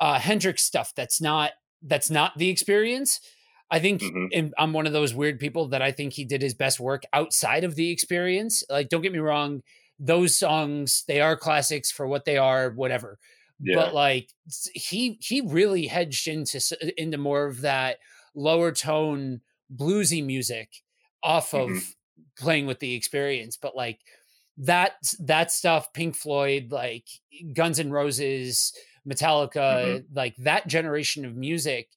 uh 0.00 0.18
hendrix 0.18 0.62
stuff 0.62 0.92
that's 0.94 1.20
not 1.20 1.52
that's 1.82 2.10
not 2.10 2.36
the 2.38 2.48
experience 2.48 3.20
I 3.68 3.80
think 3.80 4.00
mm-hmm. 4.00 4.48
I'm 4.58 4.72
one 4.72 4.86
of 4.86 4.92
those 4.92 5.12
weird 5.12 5.40
people 5.40 5.68
that 5.68 5.82
I 5.82 5.90
think 5.90 6.12
he 6.12 6.24
did 6.24 6.40
his 6.40 6.54
best 6.54 6.78
work 6.78 7.02
outside 7.12 7.64
of 7.64 7.74
the 7.74 7.90
experience. 7.90 8.62
Like, 8.70 8.88
don't 8.88 9.02
get 9.02 9.12
me 9.12 9.18
wrong, 9.18 9.62
those 9.98 10.38
songs 10.38 11.04
they 11.08 11.20
are 11.20 11.36
classics 11.36 11.90
for 11.90 12.06
what 12.06 12.24
they 12.24 12.36
are, 12.36 12.70
whatever. 12.70 13.18
Yeah. 13.60 13.76
But 13.76 13.94
like 13.94 14.30
he 14.74 15.18
he 15.20 15.40
really 15.40 15.86
hedged 15.86 16.28
into 16.28 16.60
into 16.96 17.18
more 17.18 17.46
of 17.46 17.62
that 17.62 17.98
lower 18.34 18.72
tone 18.72 19.40
bluesy 19.74 20.24
music 20.24 20.82
off 21.22 21.54
of 21.54 21.70
mm-hmm. 21.70 21.78
playing 22.38 22.66
with 22.66 22.80
the 22.80 22.94
experience. 22.94 23.56
But 23.56 23.74
like 23.74 24.00
that 24.58 24.92
that 25.20 25.50
stuff, 25.50 25.92
Pink 25.94 26.16
Floyd, 26.16 26.70
like 26.70 27.06
Guns 27.54 27.78
and 27.78 27.92
Roses, 27.92 28.74
Metallica, 29.08 29.54
mm-hmm. 29.54 30.14
like 30.14 30.34
that 30.36 30.66
generation 30.66 31.24
of 31.24 31.36
music 31.36 31.88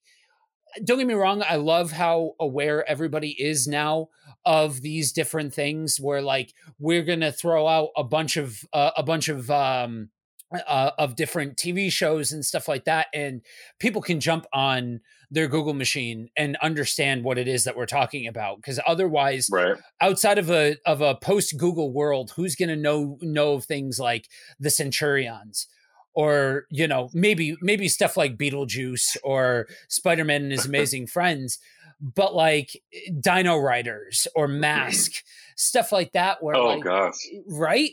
don't 0.84 0.98
get 0.98 1.06
me 1.06 1.14
wrong 1.14 1.42
i 1.48 1.56
love 1.56 1.92
how 1.92 2.32
aware 2.38 2.88
everybody 2.88 3.30
is 3.30 3.66
now 3.66 4.08
of 4.44 4.80
these 4.80 5.12
different 5.12 5.52
things 5.52 5.98
where 6.00 6.22
like 6.22 6.54
we're 6.78 7.02
gonna 7.02 7.32
throw 7.32 7.66
out 7.66 7.90
a 7.96 8.04
bunch 8.04 8.36
of 8.36 8.64
uh, 8.72 8.90
a 8.96 9.02
bunch 9.02 9.28
of 9.28 9.50
um 9.50 10.10
uh, 10.52 10.90
of 10.98 11.14
different 11.14 11.56
tv 11.56 11.92
shows 11.92 12.32
and 12.32 12.44
stuff 12.44 12.66
like 12.66 12.84
that 12.84 13.06
and 13.14 13.40
people 13.78 14.02
can 14.02 14.18
jump 14.18 14.46
on 14.52 15.00
their 15.30 15.46
google 15.46 15.74
machine 15.74 16.28
and 16.36 16.56
understand 16.56 17.22
what 17.22 17.38
it 17.38 17.46
is 17.46 17.64
that 17.64 17.76
we're 17.76 17.86
talking 17.86 18.26
about 18.26 18.56
because 18.56 18.80
otherwise 18.84 19.48
right. 19.52 19.76
outside 20.00 20.38
of 20.38 20.50
a 20.50 20.76
of 20.84 21.00
a 21.00 21.14
post 21.14 21.56
google 21.56 21.92
world 21.92 22.32
who's 22.34 22.56
gonna 22.56 22.74
know 22.74 23.16
know 23.22 23.54
of 23.54 23.64
things 23.64 24.00
like 24.00 24.28
the 24.58 24.70
centurions 24.70 25.68
or 26.14 26.66
you 26.70 26.88
know 26.88 27.08
maybe 27.12 27.56
maybe 27.60 27.88
stuff 27.88 28.16
like 28.16 28.36
Beetlejuice 28.36 29.16
or 29.22 29.68
Spider 29.88 30.24
Man 30.24 30.42
and 30.42 30.52
His 30.52 30.66
Amazing 30.70 31.06
Friends, 31.06 31.58
but 32.00 32.34
like 32.34 32.82
Dino 33.20 33.58
Riders 33.58 34.26
or 34.34 34.48
Mask, 34.48 35.12
stuff 35.56 35.92
like 35.92 36.12
that. 36.12 36.42
Where 36.42 36.56
oh 36.56 36.66
like, 36.66 36.84
gosh, 36.84 37.18
right? 37.48 37.90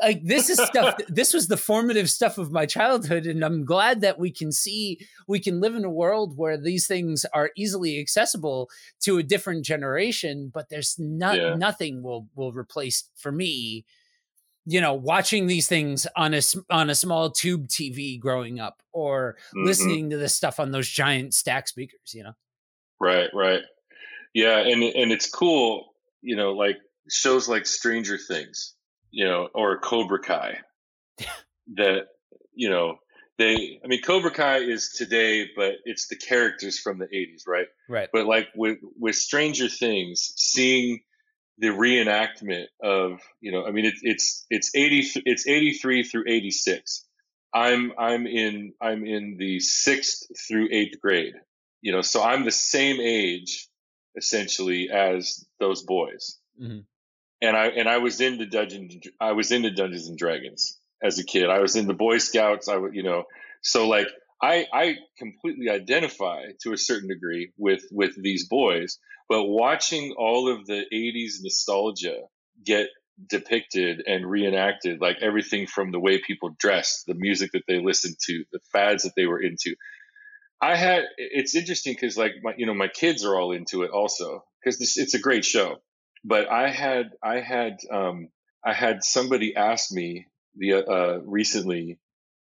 Like 0.00 0.22
this 0.24 0.48
is 0.48 0.58
stuff. 0.58 0.96
this 1.08 1.34
was 1.34 1.48
the 1.48 1.56
formative 1.56 2.10
stuff 2.10 2.38
of 2.38 2.50
my 2.50 2.66
childhood, 2.66 3.26
and 3.26 3.44
I'm 3.44 3.64
glad 3.64 4.00
that 4.00 4.18
we 4.18 4.32
can 4.32 4.50
see 4.50 4.98
we 5.28 5.38
can 5.38 5.60
live 5.60 5.74
in 5.74 5.84
a 5.84 5.90
world 5.90 6.36
where 6.36 6.56
these 6.56 6.86
things 6.86 7.26
are 7.34 7.50
easily 7.56 8.00
accessible 8.00 8.70
to 9.02 9.18
a 9.18 9.22
different 9.22 9.64
generation. 9.64 10.50
But 10.52 10.70
there's 10.70 10.96
not 10.98 11.36
yeah. 11.36 11.54
nothing 11.54 12.02
will 12.02 12.26
will 12.34 12.52
replace 12.52 13.04
for 13.16 13.30
me 13.30 13.84
you 14.64 14.80
know 14.80 14.94
watching 14.94 15.46
these 15.46 15.68
things 15.68 16.06
on 16.16 16.34
a 16.34 16.40
on 16.70 16.90
a 16.90 16.94
small 16.94 17.30
tube 17.30 17.68
TV 17.68 18.18
growing 18.18 18.60
up 18.60 18.82
or 18.92 19.36
mm-hmm. 19.48 19.66
listening 19.66 20.10
to 20.10 20.16
this 20.16 20.34
stuff 20.34 20.60
on 20.60 20.70
those 20.70 20.88
giant 20.88 21.34
stack 21.34 21.68
speakers 21.68 22.12
you 22.12 22.22
know? 22.22 22.34
Right 23.00 23.30
right. 23.34 23.62
Yeah 24.34 24.58
and 24.58 24.82
and 24.82 25.12
it's 25.12 25.28
cool 25.28 25.86
you 26.20 26.36
know 26.36 26.52
like 26.52 26.76
shows 27.10 27.48
like 27.48 27.66
Stranger 27.66 28.18
Things 28.18 28.74
you 29.10 29.24
know 29.24 29.48
or 29.54 29.78
Cobra 29.80 30.20
Kai 30.20 30.58
that 31.74 32.06
you 32.54 32.70
know 32.70 32.96
they 33.38 33.80
I 33.84 33.88
mean 33.88 34.02
Cobra 34.02 34.30
Kai 34.30 34.58
is 34.58 34.90
today 34.96 35.48
but 35.56 35.74
it's 35.84 36.06
the 36.06 36.16
characters 36.16 36.78
from 36.78 36.98
the 36.98 37.06
80s 37.06 37.42
right? 37.48 37.66
Right. 37.88 38.08
But 38.12 38.26
like 38.26 38.48
with 38.54 38.78
with 38.96 39.16
Stranger 39.16 39.68
Things 39.68 40.32
seeing 40.36 41.00
the 41.58 41.68
reenactment 41.68 42.66
of 42.82 43.20
you 43.40 43.52
know 43.52 43.64
i 43.64 43.70
mean 43.70 43.84
it, 43.84 43.94
it's 44.02 44.46
it's 44.50 44.70
80 44.74 45.22
it's 45.26 45.46
83 45.46 46.04
through 46.04 46.24
86 46.26 47.06
i'm 47.54 47.92
i'm 47.98 48.26
in 48.26 48.72
i'm 48.80 49.04
in 49.04 49.36
the 49.38 49.60
sixth 49.60 50.24
through 50.48 50.68
eighth 50.70 51.00
grade 51.00 51.34
you 51.80 51.92
know 51.92 52.02
so 52.02 52.22
i'm 52.22 52.44
the 52.44 52.50
same 52.50 53.00
age 53.00 53.68
essentially 54.14 54.90
as 54.90 55.46
those 55.58 55.82
boys. 55.82 56.38
Mm-hmm. 56.60 56.80
and 57.40 57.56
i 57.56 57.66
and 57.68 57.88
i 57.88 57.98
was 57.98 58.20
into 58.20 58.46
dungeons 58.46 58.94
i 59.20 59.32
was 59.32 59.52
into 59.52 59.70
dungeons 59.70 60.08
and 60.08 60.18
dragons 60.18 60.78
as 61.02 61.18
a 61.18 61.24
kid. 61.24 61.50
I 61.50 61.58
was 61.58 61.76
in 61.76 61.86
the 61.86 61.94
boy 61.94 62.18
scouts. 62.18 62.68
I 62.68 62.76
would 62.76 62.94
you 62.94 63.02
know 63.02 63.24
so 63.60 63.88
like 63.88 64.06
I, 64.42 64.66
I 64.72 64.96
completely 65.18 65.70
identify 65.70 66.46
to 66.62 66.72
a 66.72 66.76
certain 66.78 67.08
degree 67.08 67.52
with 67.56 67.84
with 67.92 68.20
these 68.20 68.48
boys, 68.48 68.98
but 69.28 69.44
watching 69.44 70.14
all 70.18 70.52
of 70.52 70.66
the 70.66 70.84
80s 70.92 71.42
nostalgia 71.42 72.22
get 72.64 72.88
depicted 73.28 74.02
and 74.06 74.28
reenacted, 74.28 75.00
like 75.00 75.18
everything 75.22 75.66
from 75.66 75.92
the 75.92 76.00
way 76.00 76.20
people 76.20 76.56
dressed, 76.58 77.06
the 77.06 77.14
music 77.14 77.52
that 77.52 77.62
they 77.68 77.78
listened 77.78 78.16
to, 78.26 78.44
the 78.52 78.58
fads 78.72 79.04
that 79.04 79.12
they 79.16 79.26
were 79.26 79.40
into. 79.40 79.76
I 80.60 80.76
had 80.76 81.04
it's 81.18 81.54
interesting 81.54 81.94
because 81.94 82.16
like 82.16 82.32
my 82.42 82.54
you 82.56 82.66
know 82.66 82.74
my 82.74 82.88
kids 82.88 83.24
are 83.24 83.36
all 83.38 83.52
into 83.52 83.82
it 83.82 83.90
also 83.90 84.44
because 84.62 84.80
it's 84.96 85.14
a 85.14 85.20
great 85.20 85.44
show. 85.44 85.76
But 86.24 86.50
I 86.50 86.68
had 86.68 87.10
I 87.22 87.40
had 87.40 87.78
um, 87.90 88.28
I 88.64 88.72
had 88.72 89.04
somebody 89.04 89.54
ask 89.54 89.92
me 89.92 90.26
the 90.56 90.74
uh, 90.74 91.18
recently 91.24 91.98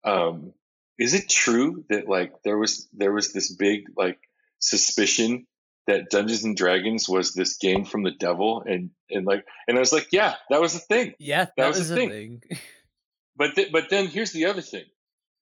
um, 0.04 0.54
is 1.00 1.14
it 1.14 1.30
true 1.30 1.84
that 1.90 2.08
like 2.08 2.34
there 2.44 2.58
was 2.58 2.88
there 2.94 3.12
was 3.12 3.34
this 3.34 3.54
big 3.54 3.86
like 3.96 4.20
suspicion 4.60 5.46
that 5.86 6.10
Dungeons 6.10 6.44
and 6.44 6.58
Dragons 6.58 7.08
was 7.08 7.34
this 7.34 7.58
game 7.58 7.86
from 7.86 8.04
the 8.04 8.12
devil 8.12 8.64
and 8.66 8.90
and 9.10 9.26
like 9.26 9.46
and 9.68 9.78
I 9.78 9.80
was 9.80 9.94
like 9.94 10.08
yeah 10.12 10.36
that 10.50 10.62
was 10.62 10.76
a 10.76 10.80
thing. 10.80 11.14
Yeah 11.20 11.46
that, 11.46 11.54
that 11.58 11.68
was, 11.70 11.80
was, 11.80 11.92
a 11.92 11.96
thing, 11.96 12.10
thing. 12.10 12.60
but 13.36 13.56
th- 13.56 13.72
but 13.72 13.90
then 13.90 14.08
here's 14.08 14.32
the 14.32 14.46
other 14.46 14.62
thing. 14.62 14.86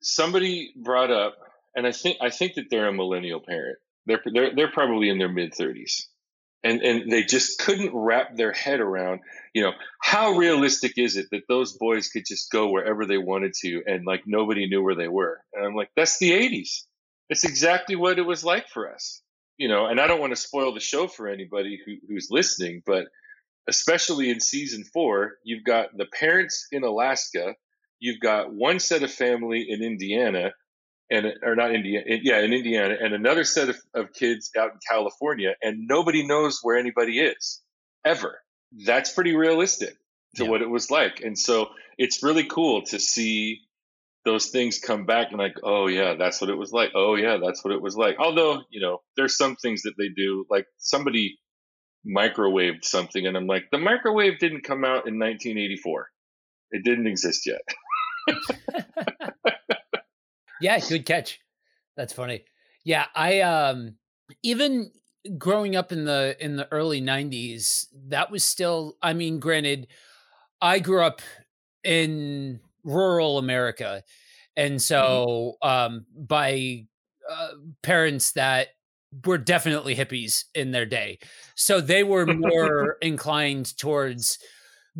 Somebody 0.01 0.74
brought 0.76 1.12
up 1.12 1.38
and 1.76 1.88
I 1.88 1.91
think 1.91 2.18
I 2.22 2.30
think 2.30 2.56
that 2.56 2.66
they're 2.70 2.88
a 2.88 2.93
millennial 2.93 3.39
parent. 3.39 3.78
They're 4.06 4.22
they're 4.26 4.56
they're 4.56 4.72
probably 4.72 5.10
in 5.10 5.18
their 5.18 5.30
mid 5.30 5.53
30s 5.53 6.06
and 6.66 6.82
and 6.82 7.11
they 7.11 7.24
just 7.24 7.59
couldn't 7.59 7.91
wrap 7.93 8.36
their 8.36 8.51
head 8.51 8.82
around 8.82 9.22
you 9.53 9.61
know 9.61 9.72
how 10.01 10.32
realistic 10.32 10.97
is 10.97 11.16
it 11.16 11.28
that 11.32 11.47
those 11.47 11.78
boys 11.78 12.09
could 12.09 12.26
just 12.26 12.51
go 12.51 12.70
wherever 12.70 13.05
they 13.05 13.20
wanted 13.20 13.53
to 13.53 13.84
and 13.86 14.05
like 14.05 14.24
nobody 14.26 14.68
knew 14.68 14.84
where 14.84 14.95
they 14.95 15.07
were? 15.07 15.39
And 15.53 15.66
i'm 15.66 15.76
like 15.76 15.91
that's 15.95 16.18
the 16.18 16.32
80s 16.32 16.82
it's 17.30 17.45
exactly 17.45 17.95
what 17.95 18.20
it 18.20 18.22
was 18.22 18.43
like 18.43 18.68
for 18.68 18.93
us. 18.93 19.22
You 19.57 19.70
know 19.70 19.86
and 19.86 20.01
i 20.01 20.07
don't 20.07 20.20
want 20.20 20.36
to 20.36 20.41
spoil 20.41 20.74
the 20.74 20.82
show 20.82 21.07
for 21.07 21.30
anybody 21.30 21.80
who, 21.86 21.95
who's 22.09 22.28
listening 22.30 22.82
but 22.86 23.05
especially 23.70 24.30
in 24.30 24.39
season 24.39 24.84
four 24.84 25.36
you've 25.43 25.63
got 25.63 25.95
the 25.95 26.05
parents 26.07 26.68
in 26.72 26.84
alaska 26.84 27.55
you've 27.99 28.20
got 28.20 28.53
one 28.53 28.80
set 28.80 29.03
of 29.03 29.11
family 29.11 29.66
in 29.70 29.82
indiana 29.82 30.51
and 31.10 31.26
or 31.43 31.56
not 31.56 31.74
Indiana, 31.74 32.06
yeah, 32.22 32.39
in 32.39 32.53
Indiana, 32.53 32.95
and 32.99 33.14
another 33.14 33.43
set 33.43 33.70
of, 33.70 33.78
of 33.93 34.14
kids 34.14 34.51
out 34.58 34.72
in 34.72 34.80
California, 34.89 35.56
and 35.62 35.88
nobody 35.88 36.26
knows 36.26 36.60
where 36.62 36.78
anybody 36.78 37.20
is 37.20 37.62
ever. 38.03 38.39
That's 38.86 39.12
pretty 39.12 39.36
realistic 39.36 39.95
to 40.36 40.43
yeah. 40.43 40.49
what 40.49 40.62
it 40.62 40.70
was 40.70 40.89
like, 40.89 41.22
and 41.22 41.38
so 41.38 41.70
it's 41.97 42.24
really 42.24 42.45
cool 42.45 42.84
to 42.84 42.99
see 42.99 43.62
those 44.26 44.47
things 44.47 44.80
come 44.80 45.06
back 45.06 45.28
and 45.30 45.38
like, 45.38 45.56
oh 45.64 45.88
yeah, 45.88 46.16
that's 46.18 46.41
what 46.41 46.49
it 46.49 46.58
was 46.58 46.72
like. 46.72 46.91
Oh 46.95 47.16
yeah, 47.16 47.38
that's 47.43 47.64
what 47.64 47.74
it 47.74 47.82
was 47.82 47.95
like. 47.95 48.16
Although 48.20 48.64
you 48.70 48.82
know, 48.82 49.01
there's 49.16 49.38
some 49.38 49.56
things 49.56 49.84
that 49.84 49.93
they 49.97 50.10
do, 50.10 50.45
like 50.49 50.66
somebody 50.78 51.38
microwaved 52.06 52.84
something, 52.84 53.26
and 53.26 53.38
I'm 53.38 53.47
like, 53.47 53.66
the 53.72 53.78
microwave 53.78 54.39
didn't 54.39 54.64
come 54.64 54.84
out 54.84 55.08
in 55.08 55.20
1984. 55.20 56.10
It 56.72 56.84
didn't 56.84 57.08
exist 57.08 57.47
yet. 57.47 57.62
Yeah, 60.62 60.80
good 60.80 61.06
catch. 61.06 61.39
That's 61.95 62.14
funny. 62.14 62.45
Yeah, 62.84 63.06
I 63.16 63.41
um 63.41 63.95
even 64.43 64.91
growing 65.38 65.76
up 65.76 65.91
in 65.91 66.06
the 66.06 66.36
in 66.39 66.56
the 66.56 66.72
early 66.72 67.01
90s, 67.01 67.88
that 68.08 68.32
was 68.32 68.43
still 68.43 68.97
I 69.01 69.14
mean, 69.14 69.39
granted, 69.39 69.88
I 70.62 70.80
grew 70.80 71.03
up 71.03 71.22
in 71.84 72.60
rural 72.84 73.38
America. 73.38 74.03
And 74.56 74.76
mm-hmm. 74.76 74.80
so 74.80 75.56
um 75.62 76.06
by 76.16 76.86
uh, 77.30 77.49
parents 77.82 78.34
that 78.34 78.70
were 79.26 79.38
definitely 79.38 79.95
hippies 79.95 80.45
in 80.53 80.72
their 80.72 80.86
day. 80.86 81.20
So 81.56 81.82
they 81.82 82.03
were 82.03 82.26
more 82.36 82.97
inclined 83.01 83.78
towards 83.78 84.38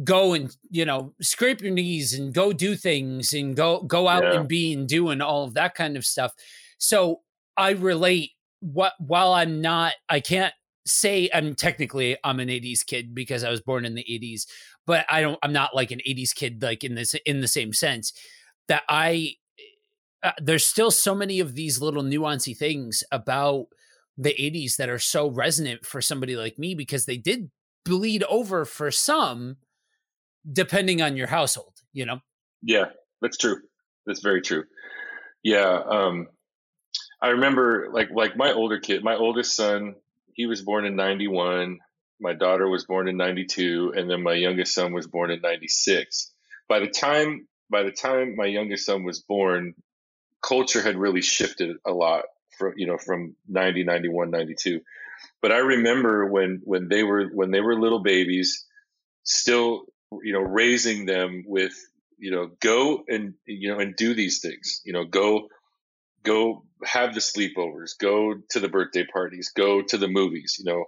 go 0.04 0.34
and 0.34 0.56
you 0.70 0.86
know 0.86 1.14
scrape 1.22 1.62
your 1.62 1.72
knees 1.72 2.14
and 2.14 2.34
go 2.34 2.52
do 2.52 2.76
things 2.76 3.34
and 3.34 3.56
go 3.56 3.82
go 3.82 4.08
out 4.08 4.24
yeah. 4.24 4.39
and 4.39 4.48
be 4.48 4.74
and 4.74 4.88
do 4.88 5.10
and 5.10 5.22
all 5.22 5.43
of 5.46 5.54
that 5.54 5.74
kind 5.74 5.96
of 5.96 6.06
stuff 6.06 6.34
so 6.78 7.22
i 7.56 7.72
relate 7.72 8.32
what 8.60 8.93
while 9.00 9.34
i'm 9.34 9.62
not 9.62 9.93
i 10.10 10.20
can't 10.20 10.54
say 10.86 11.30
i'm 11.34 11.56
technically 11.56 12.18
i'm 12.24 12.39
an 12.39 12.50
80s 12.50 12.86
kid 12.86 13.16
because 13.16 13.43
i 13.43 13.50
was 13.50 13.62
born 13.62 13.86
in 13.86 13.96
the 13.96 14.04
80s 14.04 14.46
but 14.86 15.06
i 15.10 15.22
don't 15.22 15.39
i'm 15.41 15.54
not 15.54 15.74
like 15.74 15.91
an 15.91 16.02
80s 16.08 16.36
kid 16.36 16.62
like 16.62 16.84
in 16.84 16.96
this 16.96 17.16
in 17.26 17.39
the 17.39 17.48
same 17.48 17.72
sense 17.72 18.12
that 18.68 18.84
i 18.89 19.34
uh, 20.24 20.32
there's 20.41 20.66
still 20.66 20.91
so 20.91 21.16
many 21.16 21.39
of 21.39 21.56
these 21.56 21.82
little 21.82 22.04
nuancy 22.04 22.56
things 22.56 23.04
about 23.12 23.68
the 24.18 24.34
80s 24.39 24.76
that 24.78 24.89
are 24.89 25.00
so 25.00 25.30
resonant 25.30 25.86
for 25.86 26.02
somebody 26.02 26.36
like 26.36 26.58
me 26.58 26.74
because 26.74 27.06
they 27.06 27.18
did 27.18 27.50
bleed 27.86 28.24
over 28.24 28.66
for 28.66 28.91
some 28.91 29.58
depending 30.52 31.02
on 31.02 31.18
your 31.18 31.28
household, 31.28 31.74
you 31.93 32.06
know? 32.06 32.20
Yeah, 32.62 32.86
that's 33.22 33.38
true. 33.38 33.58
That's 34.06 34.22
very 34.22 34.41
true. 34.41 34.64
Yeah. 35.43 35.80
Um, 35.88 36.28
I 37.22 37.30
remember 37.30 37.89
like, 37.91 38.10
like 38.12 38.36
my 38.36 38.52
older 38.52 38.80
kid, 38.80 39.04
my 39.04 39.16
oldest 39.16 39.56
son, 39.56 39.96
he 40.34 40.46
was 40.46 40.62
born 40.62 40.86
in 40.86 40.96
91. 40.96 41.80
My 42.20 42.34
daughter 42.34 42.70
was 42.70 42.86
born 42.86 43.08
in 43.08 43.18
92. 43.18 43.93
And 43.96 44.10
then 44.10 44.24
my 44.24 44.34
youngest 44.34 44.74
son 44.74 44.93
was 44.93 45.08
born 45.08 45.32
in 45.32 45.41
96. 45.41 46.32
By 46.68 46.80
the 46.80 46.88
time, 46.88 47.48
by 47.70 47.84
the 47.84 47.91
time 47.91 48.36
my 48.36 48.46
youngest 48.46 48.86
son 48.86 49.04
was 49.04 49.22
born, 49.22 49.74
culture 50.41 50.82
had 50.82 50.98
really 50.98 51.22
shifted 51.22 51.78
a 51.86 51.91
lot 51.91 52.26
from, 52.58 52.74
you 52.78 52.88
know, 52.88 52.98
from 52.98 53.36
90, 53.48 53.84
91, 53.84 54.30
92. 54.30 54.82
But 55.41 55.52
I 55.52 55.58
remember 55.58 56.28
when, 56.28 56.62
when 56.64 56.89
they 56.89 57.04
were, 57.04 57.28
when 57.34 57.52
they 57.52 57.62
were 57.62 57.80
little 57.80 58.04
babies, 58.04 58.66
still 59.24 59.86
you 60.24 60.34
know 60.34 60.41
raising 60.41 61.06
them 61.06 61.43
with 61.47 61.74
you 62.18 62.32
know 62.32 62.49
go 62.62 63.03
and 63.08 63.34
you 63.45 63.72
know 63.72 63.80
and 63.80 63.95
do 63.95 64.14
these 64.14 64.39
things 64.39 64.82
you 64.86 64.93
know 64.93 65.06
go 65.06 65.47
go 66.24 66.64
have 66.84 67.14
the 67.14 67.20
sleepovers 67.20 67.91
go 67.99 68.36
to 68.49 68.60
the 68.60 68.70
birthday 68.70 69.06
parties 69.12 69.51
go 69.56 69.82
to 69.82 69.97
the 69.97 70.08
movies 70.08 70.58
you 70.60 70.66
know 70.66 70.86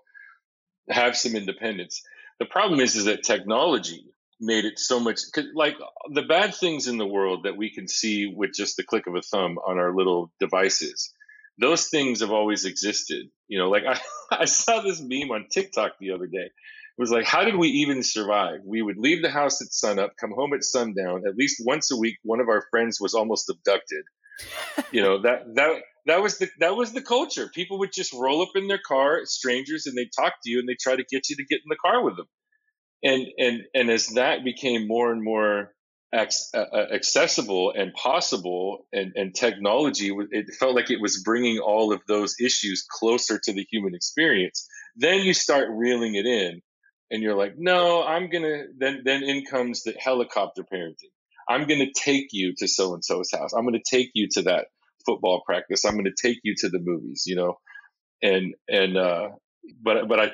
have 0.90 1.18
some 1.18 1.36
independence. 1.36 2.02
The 2.40 2.46
problem 2.46 2.80
is 2.80 2.96
is 2.96 3.06
that 3.06 3.24
technology 3.24 4.06
made 4.40 4.66
it 4.66 4.78
so 4.78 5.00
much 5.00 5.20
like 5.56 5.76
the 6.14 6.22
bad 6.22 6.54
things 6.54 6.88
in 6.88 6.98
the 7.00 7.06
world 7.08 7.44
that 7.44 7.58
we 7.58 7.72
can 7.72 7.88
see 7.88 8.28
with 8.28 8.52
just 8.54 8.78
the 8.78 8.84
click 8.84 9.08
of 9.08 9.16
a 9.16 9.22
thumb 9.22 9.58
on 9.58 9.80
our 9.80 9.96
little 9.96 10.32
devices 10.40 11.12
those 11.60 11.88
things 11.88 12.20
have 12.20 12.30
always 12.30 12.64
existed 12.64 13.26
you 13.48 13.58
know 13.58 13.68
like 13.68 13.82
i, 13.90 14.00
I 14.30 14.46
saw 14.46 14.82
this 14.82 15.02
meme 15.02 15.32
on 15.32 15.48
tiktok 15.50 15.94
the 16.00 16.12
other 16.12 16.28
day 16.28 16.52
was 16.98 17.12
like, 17.12 17.26
how 17.26 17.44
did 17.44 17.56
we 17.56 17.68
even 17.70 18.02
survive? 18.02 18.60
We 18.66 18.82
would 18.82 18.98
leave 18.98 19.22
the 19.22 19.30
house 19.30 19.62
at 19.62 19.72
sunup, 19.72 20.14
come 20.20 20.32
home 20.32 20.54
at 20.54 20.64
sundown. 20.64 21.24
At 21.28 21.36
least 21.36 21.62
once 21.66 21.92
a 21.92 21.98
week, 21.98 22.18
one 22.24 22.40
of 22.40 22.50
our 22.50 22.66
friends 22.72 23.00
was 23.00 23.14
almost 23.14 23.50
abducted. 23.50 24.04
you 24.92 25.02
know 25.02 25.22
that 25.22 25.44
that 25.56 25.82
that 26.06 26.22
was 26.22 26.38
the 26.38 26.50
that 26.60 26.76
was 26.76 26.94
the 26.94 27.02
culture. 27.02 27.50
People 27.54 27.80
would 27.80 27.92
just 27.94 28.14
roll 28.14 28.42
up 28.42 28.50
in 28.56 28.68
their 28.68 28.80
car, 28.86 29.22
strangers, 29.26 29.86
and 29.86 29.98
they 29.98 30.10
talk 30.16 30.34
to 30.44 30.50
you 30.50 30.60
and 30.60 30.68
they 30.68 30.78
try 30.80 30.96
to 30.96 31.04
get 31.10 31.30
you 31.30 31.36
to 31.36 31.46
get 31.46 31.58
in 31.58 31.70
the 31.70 31.76
car 31.76 32.04
with 32.04 32.18
them. 32.18 32.28
And 33.04 33.28
and 33.38 33.62
and 33.74 33.90
as 33.90 34.08
that 34.16 34.44
became 34.44 34.88
more 34.88 35.12
and 35.12 35.24
more 35.24 35.74
ac- 36.14 36.50
uh, 36.54 36.66
uh 36.74 36.88
accessible 36.94 37.74
and 37.76 37.94
possible, 37.94 38.88
and 38.92 39.12
and 39.16 39.36
technology, 39.36 40.12
it 40.32 40.54
felt 40.60 40.76
like 40.76 40.90
it 40.90 41.02
was 41.02 41.22
bringing 41.24 41.60
all 41.60 41.94
of 41.94 42.02
those 42.08 42.36
issues 42.40 42.86
closer 42.90 43.40
to 43.44 43.54
the 43.54 43.66
human 43.72 43.94
experience. 43.94 44.68
Then 44.96 45.22
you 45.22 45.34
start 45.34 45.68
reeling 45.70 46.16
it 46.16 46.26
in 46.26 46.62
and 47.12 47.24
you're 47.24 47.36
like, 47.36 47.58
no, 47.58 48.04
I'm 48.04 48.30
gonna 48.30 48.66
then 48.78 49.02
then 49.04 49.24
in 49.24 49.46
comes 49.46 49.84
the 49.84 49.94
helicopter 49.94 50.64
parenting. 50.64 51.12
I'm 51.50 51.68
gonna 51.68 51.92
take 51.96 52.28
you 52.32 52.54
to 52.58 52.68
so 52.68 52.94
and 52.94 53.04
so's 53.04 53.32
house. 53.32 53.54
I'm 53.54 53.66
gonna 53.66 53.80
take 53.86 54.12
you 54.14 54.28
to 54.34 54.44
that 54.44 54.68
football 55.06 55.42
practice. 55.46 55.86
I'm 55.86 55.96
gonna 55.96 56.10
take 56.16 56.40
you 56.44 56.56
to 56.60 56.70
the 56.70 56.80
movies, 56.80 57.24
you 57.26 57.36
know, 57.36 57.60
and 58.22 58.56
and 58.68 58.98
uh, 58.98 59.30
but 59.82 60.08
but 60.08 60.20
I, 60.20 60.26
it, 60.26 60.34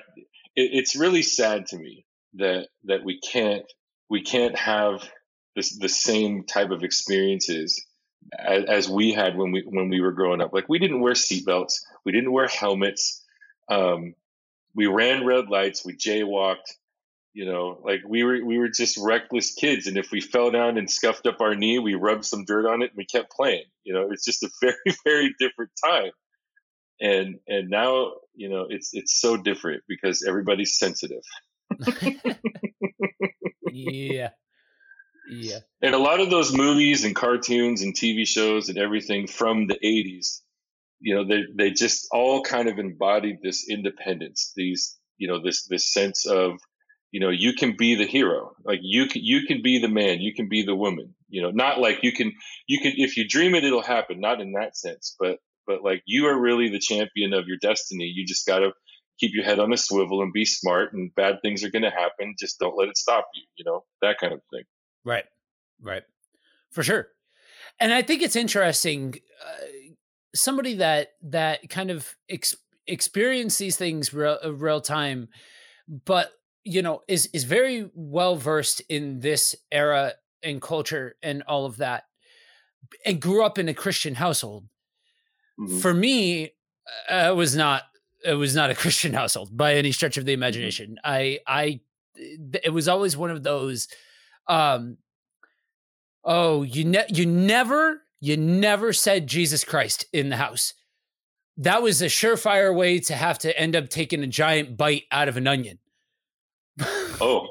it's 0.55 0.95
really 0.95 1.21
sad 1.21 1.67
to 1.67 1.78
me 1.78 2.05
that 2.36 2.67
that 2.86 3.03
we 3.03 3.19
can't 3.19 3.65
we 4.09 4.21
can't 4.21 4.57
have 4.57 5.07
this 5.55 5.78
the 5.78 5.89
same 5.89 6.45
type 6.45 6.71
of 6.71 6.84
experiences 6.84 7.86
as, 8.38 8.65
as 8.65 8.89
we 8.89 9.11
had 9.11 9.38
when 9.38 9.51
we 9.51 9.63
when 9.65 9.89
we 9.89 10.01
were 10.01 10.11
growing 10.11 10.41
up. 10.41 10.53
Like 10.53 10.69
we 10.69 10.80
didn't 10.80 11.01
wear 11.01 11.13
seatbelts, 11.13 11.82
we 12.05 12.11
didn't 12.11 12.32
wear 12.32 12.47
helmets. 12.47 13.24
Um, 13.69 14.15
we 14.76 14.88
ran 14.88 15.26
red 15.26 15.49
lights, 15.49 15.86
we 15.86 15.95
jaywalked, 15.95 16.71
you 17.34 17.45
know, 17.45 17.80
like 17.84 18.01
we 18.07 18.24
were 18.24 18.43
we 18.43 18.57
were 18.57 18.69
just 18.69 18.97
reckless 18.97 19.53
kids. 19.53 19.88
And 19.88 19.97
if 19.97 20.11
we 20.11 20.21
fell 20.21 20.51
down 20.51 20.78
and 20.78 20.89
scuffed 20.89 21.26
up 21.26 21.41
our 21.41 21.55
knee, 21.55 21.80
we 21.80 21.95
rubbed 21.95 22.26
some 22.26 22.45
dirt 22.45 22.67
on 22.67 22.82
it 22.82 22.91
and 22.91 22.97
we 22.97 23.05
kept 23.05 23.32
playing. 23.32 23.65
You 23.84 23.93
know, 23.93 24.09
it's 24.11 24.26
just 24.26 24.43
a 24.43 24.49
very, 24.61 24.97
very 25.03 25.36
different 25.39 25.71
time. 25.84 26.11
And 27.01 27.39
and 27.47 27.69
now, 27.69 28.13
you 28.36 28.49
know, 28.49 28.67
it's 28.69 28.91
it's 28.93 29.19
so 29.19 29.36
different 29.36 29.84
because 29.88 30.24
everybody's 30.28 30.78
sensitive. 30.78 31.24
yeah. 33.71 34.30
Yeah. 35.30 35.59
And 35.82 35.95
a 35.95 35.99
lot 35.99 36.19
of 36.19 36.30
those 36.30 36.53
movies 36.53 37.05
and 37.05 37.15
cartoons 37.15 37.82
and 37.82 37.95
TV 37.95 38.28
shows 38.28 38.69
and 38.69 38.78
everything 38.78 39.26
from 39.26 39.67
the 39.67 39.80
80s 39.84 40.41
you 41.04 41.14
know, 41.14 41.28
they, 41.28 41.43
they 41.56 41.72
just 41.72 42.08
all 42.12 42.41
kind 42.41 42.70
of 42.70 42.80
embodied 42.80 43.39
this 43.43 43.68
independence, 43.70 44.54
these, 44.56 44.97
you 45.18 45.28
know, 45.28 45.43
this, 45.43 45.68
this 45.68 45.91
sense 45.91 46.26
of, 46.26 46.54
you 47.12 47.20
know, 47.20 47.30
you 47.30 47.54
can 47.54 47.76
be 47.78 47.95
the 47.95 48.08
hero. 48.08 48.54
Like 48.64 48.80
you 48.82 49.08
can, 49.08 49.22
you 49.24 49.45
can 49.45 49.62
be 49.62 49.80
the 49.80 49.89
man, 49.89 50.22
you 50.22 50.34
can 50.34 50.47
be 50.47 50.64
the 50.64 50.74
woman, 50.74 51.14
you 51.28 51.41
know, 51.41 51.51
not 51.51 51.80
like 51.80 51.99
you 52.04 52.14
can, 52.14 52.32
you 52.68 52.80
can, 52.80 52.93
if 52.95 53.18
you 53.18 53.28
dream 53.28 53.54
it, 53.54 53.66
it'll 53.66 53.84
happen. 53.84 54.22
Not 54.22 54.39
in 54.39 54.54
that 54.54 54.78
sense, 54.78 55.16
but, 55.20 55.39
but 55.68 55.84
like 55.84 56.01
you 56.06 56.28
are 56.28 56.39
really 56.39 56.70
the 56.70 56.80
champion 56.80 57.34
of 57.34 57.47
your 57.47 57.58
destiny. 57.58 58.06
You 58.06 58.26
just 58.26 58.47
got 58.47 58.60
to 58.60 58.72
keep 59.20 59.32
your 59.34 59.43
head 59.43 59.60
on 59.60 59.74
a 59.74 59.78
swivel 59.78 60.22
and 60.22 60.32
be 60.32 60.45
smart 60.45 60.93
and 60.93 61.14
bad 61.16 61.39
things 61.41 61.66
are 61.66 61.70
going 61.70 61.84
to 61.84 61.91
happen. 61.91 62.36
Just 62.39 62.60
don't 62.60 62.78
let 62.78 62.88
it 62.88 62.97
stop 62.97 63.28
you, 63.36 63.43
you 63.58 63.66
know, 63.66 63.84
that 64.01 64.20
kind 64.20 64.34
of 64.34 64.39
thing. 64.51 64.64
Right. 65.04 65.26
Right. 65.82 66.04
For 66.72 66.82
sure. 66.82 67.10
And 67.80 67.93
I 67.93 68.01
think 68.04 68.22
it's 68.22 68.36
interesting. 68.36 69.16
Uh, 69.45 69.66
somebody 70.36 70.75
that 70.75 71.13
that 71.23 71.69
kind 71.69 71.91
of 71.91 72.15
ex- 72.29 72.55
experience 72.88 73.57
these 73.57 73.77
things 73.77 74.13
real 74.13 74.38
uh, 74.43 74.53
real 74.53 74.81
time, 74.81 75.29
but 76.05 76.31
you 76.63 76.81
know 76.81 77.01
is 77.07 77.27
is 77.34 77.43
very 77.43 77.89
well 77.93 78.36
versed 78.36 78.81
in 78.89 79.19
this 79.19 79.55
era 79.71 80.13
and 80.41 80.61
culture 80.61 81.15
and 81.21 81.43
all 81.43 81.65
of 81.65 81.77
that, 81.77 82.03
and 83.05 83.21
grew 83.21 83.43
up 83.43 83.57
in 83.57 83.69
a 83.69 83.73
Christian 83.73 84.15
household. 84.15 84.65
Mm-hmm. 85.59 85.79
For 85.79 85.93
me, 85.93 86.51
uh, 87.09 87.29
it 87.29 87.36
was 87.36 87.55
not 87.55 87.84
it 88.25 88.34
was 88.34 88.55
not 88.55 88.69
a 88.69 88.75
Christian 88.84 89.13
household 89.13 89.55
by 89.55 89.75
any 89.75 89.91
stretch 89.91 90.17
of 90.17 90.25
the 90.25 90.34
mm-hmm. 90.34 90.41
imagination. 90.41 90.97
I 91.03 91.39
I 91.47 91.81
it 92.15 92.71
was 92.71 92.88
always 92.88 93.17
one 93.17 93.31
of 93.31 93.41
those 93.41 93.88
um 94.47 94.97
oh 96.23 96.61
you 96.61 96.86
ne- 96.86 97.07
you 97.09 97.25
never 97.25 98.01
you 98.24 98.38
never 98.38 98.93
said 98.93 99.28
Jesus 99.28 99.65
Christ 99.65 100.05
in 100.13 100.30
the 100.30 100.38
house. 100.38 100.74
That 101.57 101.84
was 101.84 102.01
a 102.01 102.05
surefire 102.05 102.74
way 102.74 102.99
to 102.99 103.15
have 103.15 103.38
to 103.39 103.59
end 103.59 103.76
up 103.76 103.89
taking 103.89 104.24
a 104.24 104.28
giant 104.28 104.78
bite 104.78 105.03
out 105.11 105.28
of 105.28 105.36
an 105.36 105.45
onion. 105.45 105.80
oh, 107.19 107.49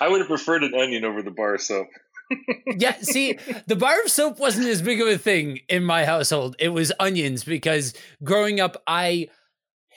I 0.00 0.08
would 0.08 0.20
have 0.20 0.28
preferred 0.28 0.64
an 0.64 0.72
onion 0.74 1.04
over 1.04 1.22
the 1.22 1.30
bar 1.30 1.56
of 1.56 1.60
soap. 1.60 1.88
yeah, 2.78 2.96
see, 3.02 3.38
the 3.66 3.76
bar 3.76 4.00
of 4.02 4.10
soap 4.10 4.38
wasn't 4.38 4.68
as 4.68 4.80
big 4.80 5.02
of 5.02 5.06
a 5.06 5.18
thing 5.18 5.60
in 5.68 5.84
my 5.84 6.06
household. 6.06 6.56
It 6.58 6.70
was 6.70 6.90
onions 6.98 7.44
because 7.44 7.92
growing 8.22 8.60
up, 8.60 8.82
I 8.86 9.28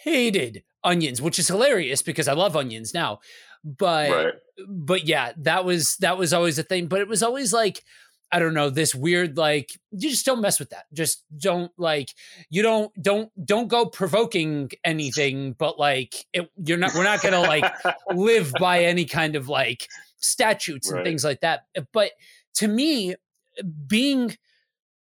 hated 0.04 0.64
onions, 0.84 1.22
which 1.22 1.40
is 1.40 1.48
hilarious 1.48 2.02
because 2.02 2.28
I 2.28 2.34
love 2.34 2.58
onions 2.58 2.94
now. 2.94 3.20
But 3.64 4.12
right. 4.12 4.34
but 4.68 5.08
yeah, 5.08 5.32
that 5.38 5.64
was 5.64 5.96
that 6.02 6.18
was 6.18 6.34
always 6.34 6.60
a 6.60 6.64
thing. 6.64 6.88
But 6.88 7.00
it 7.00 7.08
was 7.08 7.24
always 7.24 7.54
like 7.54 7.84
I 8.32 8.40
don't 8.40 8.54
know, 8.54 8.70
this 8.70 8.94
weird 8.94 9.38
like 9.38 9.72
you 9.92 10.10
just 10.10 10.26
don't 10.26 10.42
mess 10.42 10.60
with 10.60 10.70
that. 10.72 10.86
Just 10.94 11.24
don't 11.38 11.72
like 11.78 12.10
you 12.50 12.62
don't 12.62 12.92
don't 13.02 13.30
don't 13.46 13.68
go 13.68 13.86
provoking 13.86 14.70
anything, 14.84 15.54
but 15.54 15.80
like 15.80 16.26
it, 16.34 16.50
you're 16.58 16.78
not 16.78 16.94
we're 16.94 17.04
not 17.04 17.22
gonna 17.22 17.42
like 17.42 17.66
live 18.14 18.52
by 18.60 18.84
any 18.84 19.06
kind 19.06 19.36
of 19.36 19.48
like 19.48 19.88
statutes 20.18 20.90
and 20.90 20.98
right. 20.98 21.06
things 21.06 21.24
like 21.24 21.42
that. 21.42 21.62
But 21.94 22.12
to 22.56 22.68
me, 22.68 23.16
being 23.88 24.36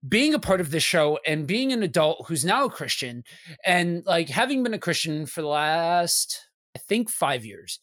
being 0.07 0.34
a 0.34 0.39
part 0.39 0.61
of 0.61 0.71
this 0.71 0.84
show 0.84 1.19
and 1.25 1.47
being 1.47 1.73
an 1.73 1.84
adult 1.84 2.25
who's 2.28 2.45
now 2.45 2.65
a 2.65 2.69
Christian 2.69 3.23
and 3.65 4.05
like 4.05 4.30
having 4.30 4.63
been 4.63 4.73
a 4.73 4.80
Christian 4.80 5.25
for 5.25 5.41
the 5.41 5.47
last 5.47 6.47
I 6.75 6.80
think 6.80 7.09
five 7.09 7.45
years, 7.45 7.80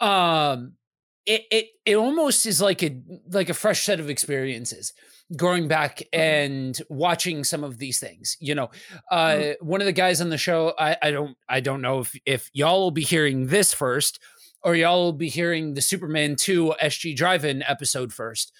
um 0.00 0.77
it 1.28 1.44
it 1.50 1.66
it 1.84 1.96
almost 1.96 2.46
is 2.46 2.60
like 2.60 2.82
a 2.82 3.00
like 3.30 3.48
a 3.48 3.54
fresh 3.54 3.84
set 3.84 4.00
of 4.00 4.10
experiences 4.10 4.92
going 5.36 5.68
back 5.68 5.98
mm-hmm. 5.98 6.20
and 6.20 6.82
watching 6.88 7.44
some 7.44 7.62
of 7.62 7.78
these 7.78 8.00
things 8.00 8.36
you 8.40 8.54
know 8.54 8.70
uh 9.10 9.28
mm-hmm. 9.28 9.66
one 9.66 9.80
of 9.80 9.86
the 9.86 9.92
guys 9.92 10.20
on 10.20 10.30
the 10.30 10.38
show 10.38 10.72
i 10.78 10.96
i 11.02 11.10
don't 11.10 11.36
i 11.48 11.60
don't 11.60 11.82
know 11.82 12.00
if 12.00 12.18
if 12.24 12.50
y'all 12.52 12.80
will 12.80 12.90
be 12.90 13.04
hearing 13.04 13.46
this 13.48 13.72
first 13.72 14.18
or 14.62 14.74
y'all 14.74 15.04
will 15.04 15.12
be 15.12 15.28
hearing 15.28 15.74
the 15.74 15.80
Superman 15.80 16.36
2 16.36 16.74
SG 16.82 17.16
Drive 17.16 17.44
In 17.44 17.62
episode 17.62 18.12
first. 18.12 18.52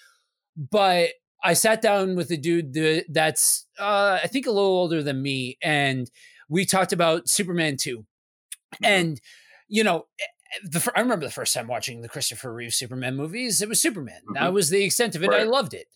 But 0.55 1.09
I 1.43 1.53
sat 1.53 1.81
down 1.81 2.15
with 2.15 2.31
a 2.31 2.37
dude 2.37 2.73
that's, 3.09 3.65
uh, 3.79 4.19
I 4.21 4.27
think, 4.27 4.45
a 4.45 4.51
little 4.51 4.69
older 4.69 5.01
than 5.03 5.21
me, 5.21 5.57
and 5.61 6.09
we 6.49 6.65
talked 6.65 6.93
about 6.93 7.29
Superman 7.29 7.77
2. 7.77 7.99
Mm-hmm. 7.99 8.85
And, 8.85 9.21
you 9.67 9.83
know, 9.83 10.05
the, 10.63 10.91
I 10.95 11.01
remember 11.01 11.25
the 11.25 11.31
first 11.31 11.53
time 11.53 11.67
watching 11.67 12.01
the 12.01 12.09
Christopher 12.09 12.53
Reeve 12.53 12.73
Superman 12.73 13.15
movies, 13.15 13.61
it 13.61 13.69
was 13.69 13.81
Superman. 13.81 14.21
Mm-hmm. 14.21 14.33
That 14.33 14.53
was 14.53 14.69
the 14.69 14.83
extent 14.83 15.15
of 15.15 15.23
it. 15.23 15.29
Right. 15.29 15.41
I 15.41 15.43
loved 15.43 15.73
it. 15.73 15.87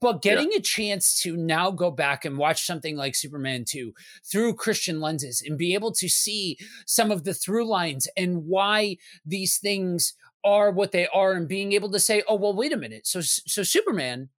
But 0.00 0.22
getting 0.22 0.52
yeah. 0.52 0.58
a 0.58 0.62
chance 0.62 1.20
to 1.22 1.36
now 1.36 1.70
go 1.70 1.90
back 1.90 2.24
and 2.24 2.38
watch 2.38 2.64
something 2.64 2.96
like 2.96 3.14
Superman 3.14 3.64
2 3.66 3.92
through 4.30 4.54
Christian 4.54 5.00
lenses 5.00 5.42
and 5.44 5.58
be 5.58 5.74
able 5.74 5.92
to 5.92 6.08
see 6.08 6.56
some 6.86 7.10
of 7.10 7.24
the 7.24 7.34
through 7.34 7.66
lines 7.66 8.06
and 8.16 8.46
why 8.46 8.98
these 9.26 9.58
things 9.58 10.14
are 10.44 10.70
what 10.70 10.92
they 10.92 11.06
are 11.08 11.32
and 11.32 11.48
being 11.48 11.72
able 11.72 11.90
to 11.90 11.98
say, 11.98 12.22
oh, 12.28 12.36
well, 12.36 12.54
wait 12.54 12.72
a 12.72 12.76
minute. 12.76 13.06
So, 13.06 13.20
so 13.22 13.62
Superman 13.62 14.28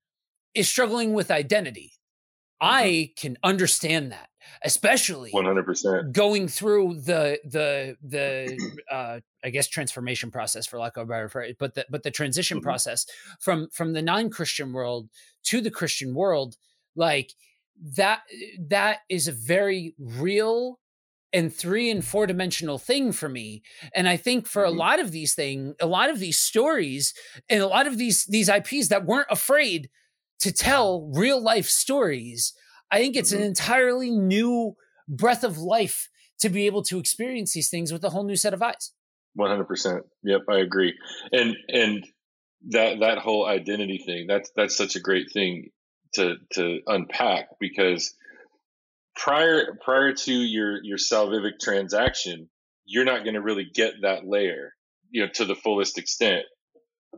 is 0.55 0.69
struggling 0.69 1.13
with 1.13 1.31
identity. 1.31 1.93
Mm-hmm. 2.63 2.75
I 2.75 3.13
can 3.17 3.37
understand 3.43 4.13
that, 4.13 4.31
especially 4.63 5.31
100% 5.33 6.13
going 6.13 6.49
through 6.49 6.95
the 7.01 7.39
the 7.45 7.97
the 8.03 8.77
uh, 8.91 9.21
I 9.45 9.51
guess 9.51 9.69
transformation 9.69 10.31
process, 10.31 10.67
for 10.67 10.79
lack 10.79 10.97
of 10.97 11.05
a 11.05 11.07
better 11.07 11.29
phrase, 11.29 11.57
but 11.59 11.75
the 11.75 11.87
but 11.91 12.03
the 12.03 12.11
transition 12.11 12.59
mm-hmm. 12.59 12.65
process 12.65 13.07
from 13.41 13.69
from 13.71 13.93
the 13.93 14.03
non 14.03 14.31
Christian 14.31 14.73
world 14.73 15.09
to 15.45 15.61
the 15.61 15.71
Christian 15.71 16.15
world, 16.15 16.57
like 16.97 17.33
that 17.97 18.23
that 18.59 18.99
is 19.09 19.29
a 19.29 19.33
very 19.33 19.95
real 19.99 20.79
and 21.33 21.53
three 21.53 21.91
and 21.91 22.05
four 22.05 22.27
dimensional 22.27 22.79
thing 22.79 23.11
for 23.11 23.29
me 23.29 23.63
and 23.95 24.09
i 24.09 24.17
think 24.17 24.47
for 24.47 24.65
a 24.65 24.69
mm-hmm. 24.69 24.79
lot 24.79 25.01
of 25.01 25.11
these 25.11 25.35
things 25.35 25.75
a 25.81 25.87
lot 25.87 26.09
of 26.09 26.21
these 26.21 26.39
stories 26.39 27.13
and 27.51 27.61
a 27.61 27.67
lot 27.67 27.87
of 27.87 27.99
these 27.99 28.25
these 28.27 28.49
ips 28.49 28.89
that 28.89 29.05
weren't 29.05 29.27
afraid 29.29 29.91
to 30.39 30.53
tell 30.53 31.11
real 31.15 31.43
life 31.43 31.69
stories 31.69 32.55
i 32.91 32.99
think 32.99 33.17
it's 33.17 33.33
mm-hmm. 33.33 33.43
an 33.43 33.49
entirely 33.49 34.11
new 34.11 34.75
breath 35.09 35.45
of 35.45 35.59
life 35.59 36.09
to 36.41 36.49
be 36.49 36.67
able 36.67 36.83
to 36.83 36.99
experience 36.99 37.53
these 37.53 37.71
things 37.71 37.93
with 37.93 38.05
a 38.05 38.11
whole 38.11 38.25
new 38.25 38.37
set 38.37 38.55
of 38.55 38.63
eyes. 38.63 38.93
100% 39.39 40.01
yep 40.23 40.43
i 40.49 40.59
agree. 40.59 40.95
And 41.33 41.57
and 41.69 42.07
that 42.71 43.01
that 43.01 43.19
whole 43.19 43.47
identity 43.47 44.03
thing 44.05 44.27
that's 44.27 44.51
that's 44.57 44.77
such 44.77 44.97
a 44.97 45.01
great 45.01 45.31
thing 45.33 45.71
to 46.15 46.37
to 46.53 46.81
unpack 46.87 47.49
because 47.61 48.15
prior 49.17 49.77
prior 49.85 50.13
to 50.13 50.33
your 50.33 50.83
your 50.83 50.97
salvific 50.97 51.59
transaction 51.61 52.49
you're 52.87 53.05
not 53.05 53.25
going 53.25 53.35
to 53.35 53.43
really 53.43 53.67
get 53.75 53.95
that 54.03 54.27
layer 54.27 54.73
you 55.11 55.23
know 55.23 55.31
to 55.35 55.45
the 55.45 55.55
fullest 55.55 55.99
extent. 55.99 56.45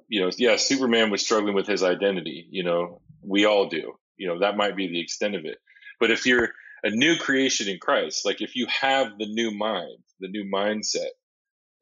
You 0.09 0.23
know 0.23 0.31
yeah 0.37 0.57
superman 0.57 1.11
was 1.11 1.23
struggling 1.23 1.55
with 1.55 1.67
his 1.67 1.83
identity 1.83 2.47
you 2.51 2.65
know 2.65 3.01
we 3.23 3.45
all 3.45 3.69
do 3.69 3.95
you 4.17 4.29
know 4.29 4.41
that 4.41 4.57
might 4.57 4.77
be 4.77 4.89
the 4.89 5.01
extent 5.01 5.35
of 5.35 5.45
it. 5.45 5.59
But 6.01 6.11
if 6.11 6.27
you're 6.27 6.51
a 6.85 6.91
new 6.91 7.17
creation 7.17 7.69
in 7.69 7.79
christ 7.81 8.25
like 8.27 8.43
if 8.43 8.55
you 8.55 8.67
have 8.67 9.17
the 9.19 9.27
new 9.27 9.51
mind 9.51 9.99
the 10.21 10.29
new 10.29 10.45
mindset 10.45 11.09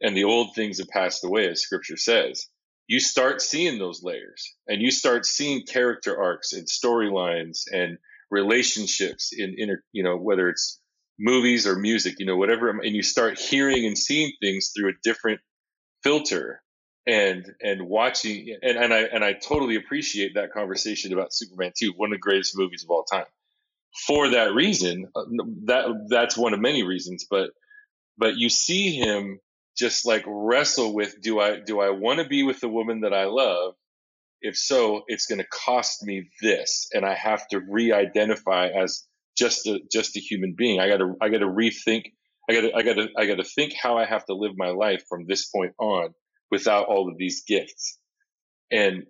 and 0.01 0.17
the 0.17 0.25
old 0.25 0.55
things 0.55 0.79
have 0.79 0.89
passed 0.89 1.25
away 1.25 1.49
as 1.49 1.61
scripture 1.61 1.97
says 1.97 2.47
you 2.87 3.01
start 3.01 3.41
seeing 3.41 3.79
those 3.79 4.03
layers 4.03 4.55
and 4.69 4.83
you 4.83 4.91
start 4.91 5.25
seeing 5.25 5.65
character 5.65 6.21
arcs 6.21 6.53
and 6.53 6.67
storylines 6.67 7.63
and 7.73 7.99
relationships 8.31 9.33
in 9.33 9.55
inner, 9.59 9.83
you 9.93 10.03
know, 10.03 10.17
whether 10.17 10.49
it's 10.49 10.81
movies 11.19 11.67
or 11.67 11.77
music, 11.77 12.17
you 12.19 12.27
know, 12.27 12.37
whatever, 12.37 12.69
and 12.69 12.95
you 12.95 13.03
start 13.03 13.39
hearing 13.39 13.87
and 13.87 13.97
seeing 13.97 14.33
things 14.43 14.73
through 14.75 14.91
a 14.91 14.99
different 15.03 15.41
filter 16.03 16.61
and 17.07 17.45
and 17.61 17.87
watching 17.87 18.57
and, 18.63 18.79
and 18.79 18.95
I 18.95 19.01
and 19.01 19.25
I 19.25 19.35
totally 19.35 19.77
appreciate 19.77 20.35
that 20.35 20.53
conversation 20.53 21.13
about 21.13 21.35
Superman 21.35 21.73
2, 21.79 21.93
one 21.97 22.11
of 22.11 22.17
the 22.17 22.19
greatest 22.19 22.57
movies 22.57 22.85
of 22.85 22.91
all 22.91 23.05
time. 23.05 23.27
For 24.07 24.31
that 24.31 24.55
reason, 24.55 25.09
uh, 25.15 25.23
that 25.67 26.07
that's 26.09 26.37
one 26.37 26.55
of 26.55 26.61
many 26.61 26.83
reasons, 26.83 27.27
but 27.31 27.51
but 28.17 28.37
you 28.37 28.49
see 28.49 28.97
him 28.97 29.39
just 29.77 30.07
like 30.07 30.25
wrestle 30.27 30.95
with 30.95 31.21
do 31.21 31.41
I 31.41 31.61
do 31.61 31.81
I 31.81 31.91
want 31.91 32.21
to 32.21 32.27
be 32.27 32.43
with 32.43 32.61
the 32.61 32.69
woman 32.69 33.03
that 33.03 33.13
I 33.13 33.27
love? 33.27 33.75
If 34.41 34.57
so, 34.57 35.05
it's 35.07 35.27
going 35.27 35.39
to 35.39 35.47
cost 35.47 36.03
me 36.03 36.29
this, 36.43 36.89
and 36.93 37.05
I 37.05 37.15
have 37.15 37.47
to 37.49 37.61
re-identify 37.61 38.69
as 38.69 39.07
just 39.37 39.67
a 39.67 39.81
just 39.91 40.17
a 40.17 40.21
human 40.21 40.55
being. 40.57 40.81
I 40.81 40.89
got 40.89 40.99
to 40.99 41.15
I 41.21 41.29
got 41.29 41.39
to 41.39 41.47
rethink. 41.47 42.13
I 42.49 42.55
got 42.55 42.61
to 42.63 42.75
I 42.75 42.83
got 42.83 42.95
to 42.95 43.09
I 43.17 43.27
got 43.27 43.37
to 43.37 43.45
think 43.45 43.75
how 43.75 43.97
I 43.97 44.07
have 44.07 44.25
to 44.27 44.35
live 44.35 44.53
my 44.57 44.71
life 44.71 45.05
from 45.09 45.27
this 45.27 45.49
point 45.49 45.73
on 45.79 46.15
without 46.55 46.87
all 46.87 47.11
of 47.11 47.19
these 47.19 47.43
gifts. 47.45 47.99
And 48.71 49.05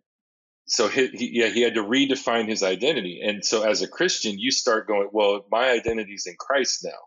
so 0.66 0.88
he, 0.88 1.08
he, 1.08 1.30
yeah, 1.34 1.48
he 1.48 1.62
had 1.62 1.74
to 1.74 1.82
redefine 1.82 2.48
his 2.48 2.62
identity. 2.62 3.20
And 3.22 3.44
so 3.44 3.62
as 3.62 3.82
a 3.82 3.88
Christian, 3.88 4.38
you 4.38 4.50
start 4.50 4.88
going, 4.88 5.08
well, 5.12 5.44
my 5.50 5.70
identity 5.70 6.14
is 6.14 6.26
in 6.26 6.36
Christ 6.38 6.84
now. 6.84 6.98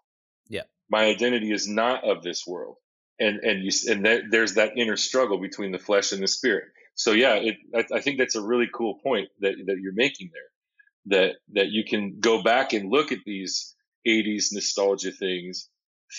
Yeah. 0.47 0.63
My 0.89 1.05
identity 1.05 1.51
is 1.51 1.67
not 1.67 2.07
of 2.07 2.23
this 2.23 2.45
world 2.47 2.77
and 3.19 3.39
and 3.39 3.63
you 3.63 3.71
and 3.91 4.05
that, 4.05 4.21
there's 4.29 4.55
that 4.55 4.77
inner 4.77 4.97
struggle 4.97 5.39
between 5.39 5.71
the 5.71 5.79
flesh 5.79 6.11
and 6.11 6.21
the 6.21 6.27
spirit. 6.27 6.65
So 6.95 7.11
yeah, 7.11 7.35
it, 7.35 7.57
I, 7.75 7.97
I, 7.97 8.01
think 8.01 8.17
that's 8.17 8.35
a 8.35 8.41
really 8.41 8.67
cool 8.73 8.99
point 9.03 9.29
that 9.39 9.55
that 9.65 9.77
you're 9.79 9.93
making 9.93 10.31
there. 10.33 11.19
That 11.19 11.35
that 11.53 11.67
you 11.69 11.83
can 11.83 12.19
go 12.19 12.43
back 12.43 12.73
and 12.73 12.91
look 12.91 13.11
at 13.11 13.19
these 13.25 13.75
80s 14.07 14.47
nostalgia 14.51 15.11
things 15.11 15.69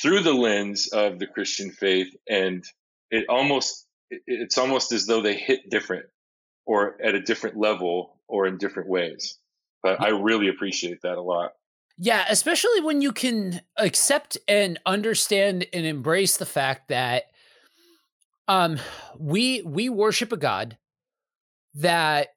through 0.03 0.23
the 0.23 0.33
lens 0.33 0.89
of 0.89 1.19
the 1.19 1.27
Christian 1.27 1.71
faith, 1.71 2.15
and 2.29 2.65
it 3.11 3.27
almost 3.29 3.87
it's 4.11 4.59
almost 4.59 4.93
as 4.93 5.07
though 5.07 5.21
they 5.21 5.35
hit 5.35 5.71
different 5.71 6.07
or 6.67 7.01
at 7.03 7.15
a 7.15 7.21
different 7.21 7.57
level 7.57 8.19
or 8.27 8.47
in 8.47 8.59
different 8.59 8.89
ways. 8.89 9.39
But 9.83 10.01
I 10.01 10.11
really 10.11 10.49
appreciate 10.49 11.03
that 11.03 11.19
a 11.19 11.23
lot. 11.23 11.53
Yeah, 11.97 12.25
especially 12.29 12.81
when 12.81 13.01
you 13.01 13.13
can 13.13 13.61
accept 13.77 14.39
and 14.47 14.79
understand 14.87 15.67
and 15.73 15.87
embrace 15.87 16.37
the 16.37 16.47
fact 16.47 16.89
that 16.89 17.25
um 18.47 18.79
we 19.19 19.63
we 19.63 19.89
worship 19.89 20.33
a 20.33 20.37
god 20.37 20.79
that 21.75 22.29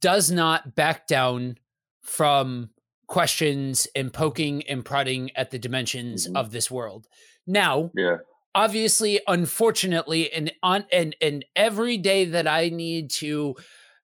does 0.00 0.30
not 0.30 0.74
back 0.74 1.06
down 1.06 1.56
from 2.02 2.70
questions 3.06 3.86
and 3.94 4.12
poking 4.12 4.62
and 4.68 4.84
prodding 4.84 5.30
at 5.36 5.50
the 5.50 5.58
dimensions 5.58 6.26
mm-hmm. 6.26 6.36
of 6.36 6.52
this 6.52 6.70
world. 6.70 7.06
Now, 7.46 7.90
yeah. 7.94 8.18
Obviously, 8.54 9.20
unfortunately, 9.28 10.32
and 10.32 10.52
on 10.62 10.84
and 10.92 11.14
and 11.20 11.44
every 11.54 11.98
day 11.98 12.24
that 12.24 12.48
I 12.48 12.68
need 12.68 13.10
to 13.12 13.54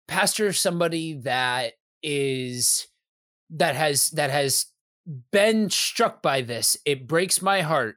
pastor 0.06 0.52
somebody 0.52 1.20
that 1.24 1.72
is 2.02 2.86
that 3.50 3.74
has 3.74 4.10
that 4.10 4.30
has 4.30 4.66
been 5.32 5.70
struck 5.70 6.22
by 6.22 6.42
this. 6.42 6.76
It 6.84 7.06
breaks 7.06 7.42
my 7.42 7.62
heart 7.62 7.96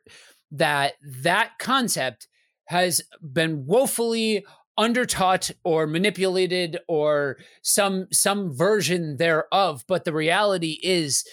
that 0.52 0.94
that 1.24 1.52
concept 1.60 2.28
has 2.66 3.02
been 3.22 3.66
woefully 3.66 4.46
undertaught 4.80 5.52
or 5.64 5.86
manipulated 5.86 6.80
or 6.88 7.38
some 7.62 8.08
some 8.14 8.56
version 8.56 9.18
thereof 9.18 9.84
but 9.90 10.06
the 10.06 10.14
reality 10.14 10.80
is 10.82 11.26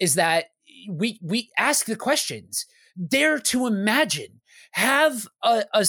is 0.00 0.14
that 0.14 0.46
we 0.90 1.20
we 1.22 1.48
ask 1.56 1.86
the 1.86 1.94
questions 1.94 2.66
dare 3.08 3.38
to 3.38 3.68
imagine 3.68 4.37
have 4.72 5.26
a, 5.42 5.64
a, 5.72 5.86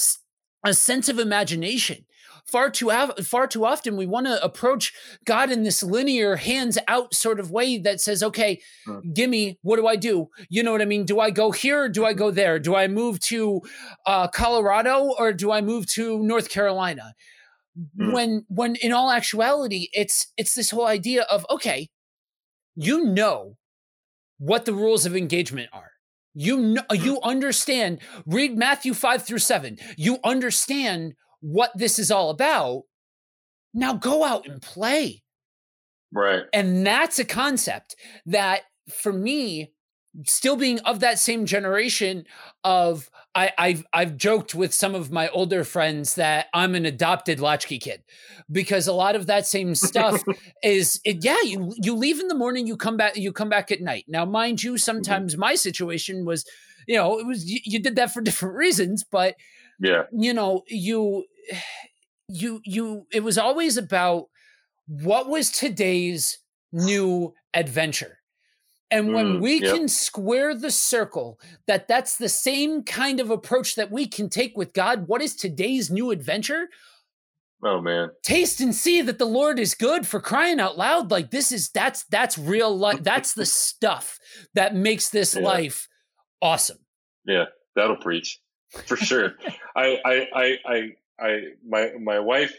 a 0.64 0.74
sense 0.74 1.10
of 1.10 1.20
imagination 1.20 2.06
far 2.50 2.70
too 2.70 2.90
far 3.24 3.48
too 3.48 3.66
often 3.66 3.96
we 3.96 4.06
want 4.06 4.26
to 4.26 4.44
approach 4.44 4.94
God 5.26 5.52
in 5.52 5.64
this 5.64 5.84
linear 5.84 6.36
hands 6.36 6.78
out 6.88 7.14
sort 7.14 7.40
of 7.40 7.52
way 7.52 7.78
that 7.80 8.02
says, 8.02 8.24
okay, 8.24 8.62
mm. 8.88 9.14
gimme, 9.14 9.60
what 9.62 9.78
do 9.78 9.88
I 9.88 9.96
do? 9.96 10.28
You 10.50 10.64
know 10.64 10.72
what 10.72 10.82
I 10.82 10.86
mean? 10.86 11.06
Do 11.06 11.20
I 11.20 11.30
go 11.30 11.52
here 11.52 11.84
or 11.84 11.90
do 11.90 12.06
I 12.06 12.14
go 12.14 12.32
there? 12.32 12.60
Do 12.60 12.76
I 12.76 12.88
move 12.88 13.20
to 13.22 13.62
uh, 14.06 14.28
Colorado 14.28 15.14
or 15.18 15.34
do 15.34 15.52
I 15.52 15.62
move 15.62 15.86
to 15.94 16.22
North 16.24 16.50
Carolina? 16.50 17.14
Mm. 17.98 18.14
When 18.14 18.46
when 18.50 18.76
in 18.78 18.92
all 18.92 19.12
actuality, 19.12 19.88
it's 19.94 20.28
it's 20.38 20.56
this 20.56 20.72
whole 20.72 20.88
idea 20.88 21.24
of 21.24 21.46
okay, 21.50 21.90
you 22.76 23.06
know 23.06 23.58
what 24.38 24.66
the 24.66 24.74
rules 24.74 25.06
of 25.06 25.16
engagement 25.16 25.70
are. 25.72 25.92
You 26.42 26.58
know, 26.58 26.82
uh, 26.90 26.94
you 26.94 27.16
mm. 27.16 27.24
understand. 27.24 28.00
Read 28.26 28.58
Matthew 28.58 28.94
five 28.94 29.26
through 29.26 29.40
seven. 29.40 29.78
You 29.98 30.20
understand 30.24 31.16
what 31.42 31.70
this 31.76 32.00
is 32.00 32.12
all 32.12 32.30
about. 32.30 32.84
Now 33.74 33.96
go 33.96 34.24
out 34.24 34.48
and 34.48 34.62
play. 34.62 35.22
Right. 36.14 36.44
And 36.54 36.88
that's 36.88 37.20
a 37.20 37.26
concept 37.26 37.98
that 38.26 38.62
for 38.90 39.12
me, 39.12 39.74
still 40.26 40.56
being 40.56 40.80
of 40.80 41.02
that 41.02 41.20
same 41.20 41.46
generation 41.46 42.24
of 42.64 43.10
I, 43.36 43.52
I've 43.58 43.86
I've 43.94 44.18
joked 44.18 44.56
with 44.56 44.74
some 44.74 44.96
of 44.96 45.12
my 45.12 45.30
older 45.30 45.64
friends 45.64 46.16
that 46.16 46.48
I'm 46.54 46.74
an 46.74 46.86
adopted 46.86 47.40
latchkey 47.40 47.78
kid 47.78 48.04
because 48.52 48.88
a 48.88 48.94
lot 48.94 49.16
of 49.16 49.28
that 49.28 49.46
same 49.46 49.76
stuff 49.76 50.24
is 50.64 51.00
it, 51.06 51.24
yeah 51.24 51.38
you 51.44 51.74
you 51.78 51.96
leave 51.96 52.20
in 52.20 52.28
the 52.28 52.36
morning 52.36 52.66
you 52.66 52.76
come 52.76 52.98
back 52.98 53.16
you 53.18 53.32
come 53.32 53.50
back 53.50 53.72
at 53.72 53.82
night 53.82 54.06
now 54.08 54.26
mind 54.26 54.64
you 54.64 54.72
mm-hmm. 54.72 54.78
sometimes 54.78 55.34
mm-hmm. 55.34 55.42
my 55.42 55.56
situation 55.56 56.26
was 56.26 56.44
you 56.88 56.96
know 56.96 57.20
it 57.20 57.26
was 57.26 57.50
you, 57.50 57.60
you 57.64 57.80
did 57.80 57.96
that 57.98 58.12
for 58.12 58.22
different 58.22 58.56
reasons 58.56 59.04
but 59.04 59.36
yeah 59.80 60.04
you 60.12 60.34
know 60.34 60.64
you 60.68 61.26
you 62.28 62.62
you 62.66 63.06
it 63.12 63.24
was 63.24 63.38
always 63.38 63.78
about 63.78 64.26
what 64.88 65.30
was 65.30 65.52
today's 65.52 66.40
new 66.72 67.34
adventure 67.54 68.19
and 68.92 69.14
when 69.14 69.38
mm, 69.38 69.42
we 69.42 69.62
yep. 69.62 69.76
can 69.76 69.88
square 69.88 70.56
the 70.56 70.72
circle 70.72 71.40
that 71.68 71.88
that's 71.88 72.18
the 72.18 72.30
same 72.30 72.84
kind 72.84 73.20
of 73.20 73.30
approach 73.30 73.76
that 73.76 73.92
we 73.92 74.08
can 74.08 74.30
take 74.30 74.58
with 74.58 74.74
god 74.74 75.08
what 75.08 75.22
is 75.22 75.36
today's 75.36 75.90
new 75.90 76.12
adventure 76.12 76.70
oh 77.64 77.82
man 77.82 78.10
taste 78.24 78.60
and 78.60 78.74
see 78.74 79.02
that 79.02 79.18
the 79.18 79.26
lord 79.26 79.60
is 79.60 79.76
good 79.76 80.08
for 80.08 80.20
crying 80.20 80.60
out 80.60 80.78
loud 80.78 81.12
like 81.12 81.32
this 81.32 81.52
is 81.52 81.70
that's 81.70 82.04
that's 82.06 82.38
real 82.38 82.76
life 82.76 83.04
that's 83.04 83.34
the 83.34 83.46
stuff 83.46 84.20
that 84.54 84.76
makes 84.76 85.10
this 85.10 85.36
yeah. 85.36 85.42
life 85.42 85.88
awesome 86.42 86.80
yeah 87.26 87.46
that'll 87.76 87.98
preach 87.98 88.40
for 88.86 88.98
sure 88.98 89.34
I, 89.76 89.98
I 90.06 90.28
i 90.34 90.58
i 90.66 90.90
i 91.20 91.40
my 91.68 91.92
my 92.00 92.20
wife 92.20 92.54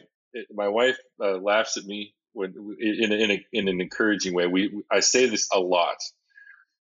my 0.53 0.68
wife 0.68 0.99
uh, 1.22 1.39
laughs 1.39 1.76
at 1.76 1.85
me 1.85 2.14
when 2.33 2.55
in 2.78 3.12
in, 3.12 3.31
a, 3.31 3.47
in 3.53 3.68
an 3.68 3.81
encouraging 3.81 4.35
way. 4.35 4.47
We 4.47 4.83
I 4.91 5.01
say 5.01 5.26
this 5.26 5.49
a 5.53 5.61
lot 5.61 5.97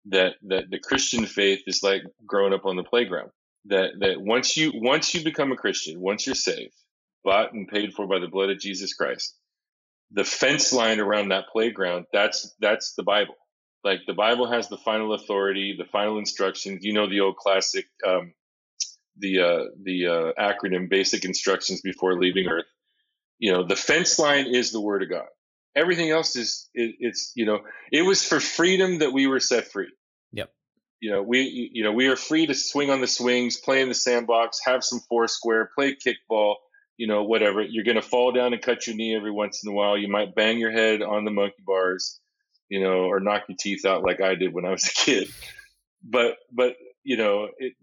that 0.08 0.36
that 0.44 0.70
the 0.70 0.80
Christian 0.80 1.26
faith 1.26 1.64
is 1.68 1.82
like 1.84 2.04
growing 2.26 2.54
up 2.54 2.66
on 2.66 2.76
the 2.76 2.84
playground. 2.84 3.32
That 3.66 3.92
that 4.00 4.22
once 4.22 4.56
you 4.56 4.72
once 4.76 5.14
you 5.14 5.24
become 5.24 5.52
a 5.52 5.58
Christian, 5.58 6.00
once 6.00 6.26
you're 6.26 6.36
saved, 6.36 6.76
bought 7.24 7.54
and 7.54 7.68
paid 7.68 7.94
for 7.94 8.08
by 8.08 8.20
the 8.20 8.28
blood 8.28 8.50
of 8.50 8.60
Jesus 8.60 8.94
Christ, 8.94 9.36
the 10.12 10.24
fence 10.24 10.72
line 10.72 11.00
around 11.00 11.30
that 11.30 11.48
playground 11.52 12.06
that's 12.14 12.56
that's 12.60 12.94
the 12.94 13.04
Bible. 13.04 13.36
Like 13.84 14.02
the 14.08 14.14
Bible 14.14 14.52
has 14.52 14.68
the 14.68 14.78
final 14.78 15.14
authority, 15.14 15.76
the 15.78 15.86
final 15.86 16.18
instructions. 16.18 16.84
You 16.84 16.94
know 16.94 17.10
the 17.10 17.22
old 17.22 17.38
classic, 17.38 17.86
um, 18.06 18.34
the 19.18 19.40
uh, 19.40 19.64
the 19.84 20.08
uh, 20.08 20.32
acronym, 20.40 20.90
basic 20.90 21.26
instructions 21.26 21.82
before 21.82 22.20
leaving 22.20 22.48
Earth. 22.48 22.66
You 23.40 23.52
know 23.52 23.68
the 23.68 23.76
fence 23.76 24.20
line 24.20 24.48
is 24.48 24.72
the 24.72 24.82
Word 24.82 25.04
of 25.04 25.10
God 25.10 25.28
everything 25.76 26.10
else 26.10 26.36
is 26.36 26.70
it, 26.74 26.96
it's 27.00 27.32
you 27.36 27.46
know 27.46 27.62
it 27.92 28.04
was 28.04 28.26
for 28.28 28.40
freedom 28.40 29.00
that 29.00 29.14
we 29.14 29.28
were 29.28 29.40
set 29.40 29.72
free. 29.72 29.92
Yep. 30.34 30.52
You 31.02 31.12
know 31.12 31.24
we 31.24 31.70
you 31.74 31.84
know 31.84 31.92
we 31.92 32.08
are 32.08 32.16
free 32.16 32.46
to 32.48 32.54
swing 32.54 32.90
on 32.90 33.02
the 33.02 33.08
swings 33.08 33.58
play 33.58 33.82
in 33.82 33.90
the 33.90 33.96
sandbox 33.96 34.60
have 34.66 34.84
some 34.84 35.00
four 35.10 35.28
square 35.28 35.70
play 35.76 35.96
kickball 35.96 36.56
you 36.98 37.08
know 37.08 37.24
whatever. 37.24 37.62
You're 37.62 37.84
going 37.84 37.96
to 37.96 38.02
fall 38.02 38.32
down 38.32 38.54
and 38.54 38.62
cut 38.62 38.88
your 38.88 38.96
knee 38.96 39.16
every 39.16 39.32
once 39.32 39.64
in 39.64 39.70
a 39.70 39.74
while. 39.74 39.98
You 39.98 40.08
might 40.08 40.34
bang 40.34 40.58
your 40.58 40.72
head 40.72 41.02
on 41.02 41.26
the 41.26 41.32
monkey 41.32 41.64
bars 41.66 42.20
you 42.70 42.82
know 42.82 43.06
or 43.06 43.20
knock 43.20 43.44
your 43.48 43.58
teeth 43.60 43.86
out 43.86 44.04
like 44.04 44.22
i 44.22 44.36
did 44.36 44.54
when 44.54 44.66
i 44.66 44.72
was 44.72 44.88
a 44.88 44.94
kid. 44.94 45.30
But 46.04 46.38
but 46.52 46.76
you 47.04 47.18
know 47.18 47.50
it, 47.58 47.74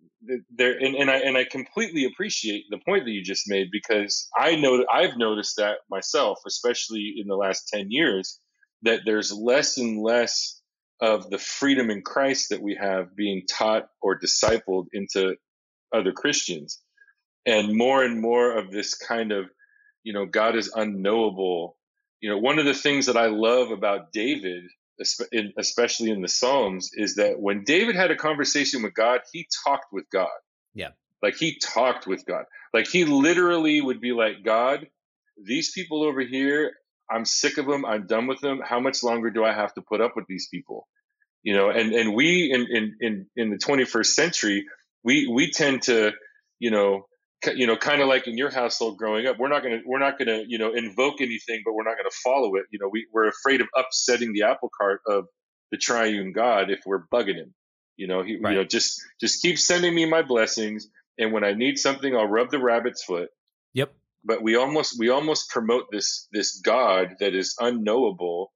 there 0.51 0.73
and, 0.79 0.95
and 0.95 1.11
I 1.11 1.17
and 1.19 1.37
I 1.37 1.45
completely 1.45 2.05
appreciate 2.05 2.65
the 2.71 2.79
point 2.79 3.05
that 3.05 3.11
you 3.11 3.23
just 3.23 3.49
made 3.49 3.69
because 3.73 4.29
I 4.37 4.57
know 4.57 4.85
I've 4.93 5.17
noticed 5.17 5.57
that 5.57 5.79
myself, 5.91 6.39
especially 6.47 7.15
in 7.19 7.27
the 7.27 7.37
last 7.37 7.69
10 7.73 7.91
years, 7.91 8.39
that 8.83 9.01
there's 9.05 9.33
less 9.33 9.79
and 9.79 10.01
less 10.01 10.61
of 11.01 11.29
the 11.31 11.39
freedom 11.39 11.91
in 11.91 12.03
Christ 12.03 12.51
that 12.51 12.63
we 12.63 12.77
have 12.81 13.17
being 13.17 13.43
taught 13.51 13.89
or 14.01 14.19
discipled 14.19 14.87
into 14.93 15.35
other 15.93 16.13
Christians. 16.13 16.81
And 17.45 17.77
more 17.77 18.05
and 18.05 18.21
more 18.21 18.57
of 18.57 18.71
this 18.71 18.95
kind 18.95 19.33
of, 19.33 19.47
you 20.05 20.13
know, 20.13 20.27
God 20.27 20.55
is 20.55 20.73
unknowable. 20.73 21.77
You 22.21 22.31
know, 22.31 22.39
one 22.39 22.61
of 22.61 22.67
the 22.67 22.75
things 22.75 23.07
that 23.07 23.17
I 23.17 23.27
love 23.27 23.73
about 23.73 24.13
David 24.13 24.63
especially 25.01 26.11
in 26.11 26.23
the 26.23 26.29
Psalms, 26.29 26.91
is 26.95 27.17
that 27.17 27.41
when 27.41 27.65
David 27.65 27.97
had 27.97 28.11
a 28.11 28.17
conversation 28.17 28.83
with 28.83 28.95
God, 28.95 29.21
he 29.33 29.49
talked 29.65 29.93
with 29.93 30.09
God. 30.11 30.29
Yeah. 30.75 30.91
Like 31.23 31.37
he 31.37 31.59
talked 31.59 32.07
with 32.07 32.27
God. 32.27 32.45
Like 32.75 32.89
he 32.89 33.05
literally 33.05 33.81
would 33.81 34.01
be 34.01 34.13
like, 34.13 34.45
God, 34.45 34.87
these 35.43 35.73
people 35.73 36.05
over 36.05 36.21
here, 36.21 36.73
I'm 37.11 37.25
sick 37.25 37.59
of 37.59 37.67
them. 37.67 37.85
I'm 37.85 38.07
done 38.07 38.27
with 38.27 38.41
them. 38.41 38.61
How 38.65 38.81
much 38.81 39.03
longer 39.03 39.31
do 39.31 39.45
I 39.45 39.53
have 39.53 39.75
to 39.75 39.83
put 39.83 40.01
up 40.01 40.13
with 40.17 40.27
these 40.27 40.49
people? 40.49 40.89
You 41.43 41.57
know, 41.57 41.71
and, 41.71 41.93
and 41.93 42.15
we 42.15 42.53
in, 42.53 42.67
in, 42.71 42.97
in, 43.01 43.27
in 43.37 43.51
the 43.51 43.59
21st 43.59 44.07
century, 44.07 44.67
we, 45.05 45.27
we 45.27 45.51
tend 45.51 45.83
to, 45.83 46.13
you 46.59 46.71
know, 46.71 47.07
you 47.55 47.67
know, 47.67 47.77
kind 47.77 48.01
of 48.01 48.09
like 48.09 48.27
in 48.27 48.37
your 48.37 48.51
household 48.51 48.99
growing 48.99 49.27
up, 49.27 49.39
we're 49.39 49.49
not 49.49 49.63
going 49.63 49.81
to, 49.81 49.85
we're 49.87 49.99
not 49.99 50.19
going 50.19 50.29
to, 50.29 50.45
you 50.49 50.59
know, 50.59 50.73
invoke 50.73 51.21
anything, 51.21 51.63
but 51.65 51.73
we're 51.75 51.85
not 51.85 51.97
going 51.97 52.09
to 52.09 52.17
follow 52.25 52.55
it. 52.55 52.65
You 52.71 52.79
know, 52.79 52.89
we, 52.91 53.07
we're 53.13 53.29
afraid 53.29 53.61
of 53.61 53.69
upsetting 53.77 54.33
the 54.33 54.45
apple 54.45 54.71
cart 54.77 55.01
of 55.07 55.27
the 55.71 55.79
triune 55.79 56.33
God 56.33 56.71
if 56.71 56.81
we're 56.87 57.07
bugging 57.13 57.37
him. 57.37 57.55
You 57.97 58.07
know, 58.07 58.23
he, 58.23 58.39
right. 58.39 58.53
you 58.53 58.59
know, 58.59 58.65
just, 58.65 59.01
just 59.21 59.43
keep 59.43 59.59
sending 59.59 59.95
me 59.95 60.05
my 60.07 60.23
blessings. 60.23 60.89
And 61.19 61.33
when 61.33 61.45
I 61.45 61.53
need 61.53 61.79
something, 61.79 62.15
I'll 62.15 62.27
rub 62.27 62.51
the 62.51 62.61
rabbit's 62.61 63.05
foot. 63.05 63.29
Yep. 63.75 63.93
But 64.25 64.43
we 64.43 64.57
almost, 64.57 64.99
we 64.99 65.11
almost 65.11 65.51
promote 65.51 65.87
this, 65.91 66.29
this 66.33 66.61
God 66.61 67.17
that 67.21 67.35
is 67.35 67.57
unknowable 67.59 68.53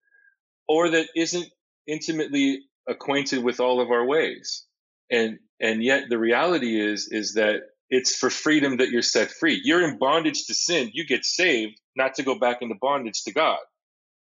or 0.69 0.91
that 0.91 1.09
isn't 1.17 1.47
intimately 1.87 2.63
acquainted 2.89 3.43
with 3.43 3.61
all 3.61 3.81
of 3.81 3.91
our 3.91 4.07
ways. 4.07 4.65
And, 5.11 5.39
and 5.61 5.83
yet 5.83 6.05
the 6.09 6.19
reality 6.19 6.81
is, 6.81 7.09
is 7.11 7.35
that 7.35 7.63
it's 7.91 8.17
for 8.17 8.31
freedom 8.31 8.79
that 8.79 8.91
you're 8.91 9.03
set 9.03 9.31
free. 9.31 9.61
You're 9.63 9.83
in 9.83 9.99
bondage 9.99 10.47
to 10.47 10.55
sin. 10.55 10.91
You 10.93 11.07
get 11.07 11.25
saved 11.25 11.81
not 11.97 12.15
to 12.15 12.23
go 12.23 12.39
back 12.39 12.63
into 12.63 12.75
bondage 12.81 13.23
to 13.25 13.33
God. 13.33 13.59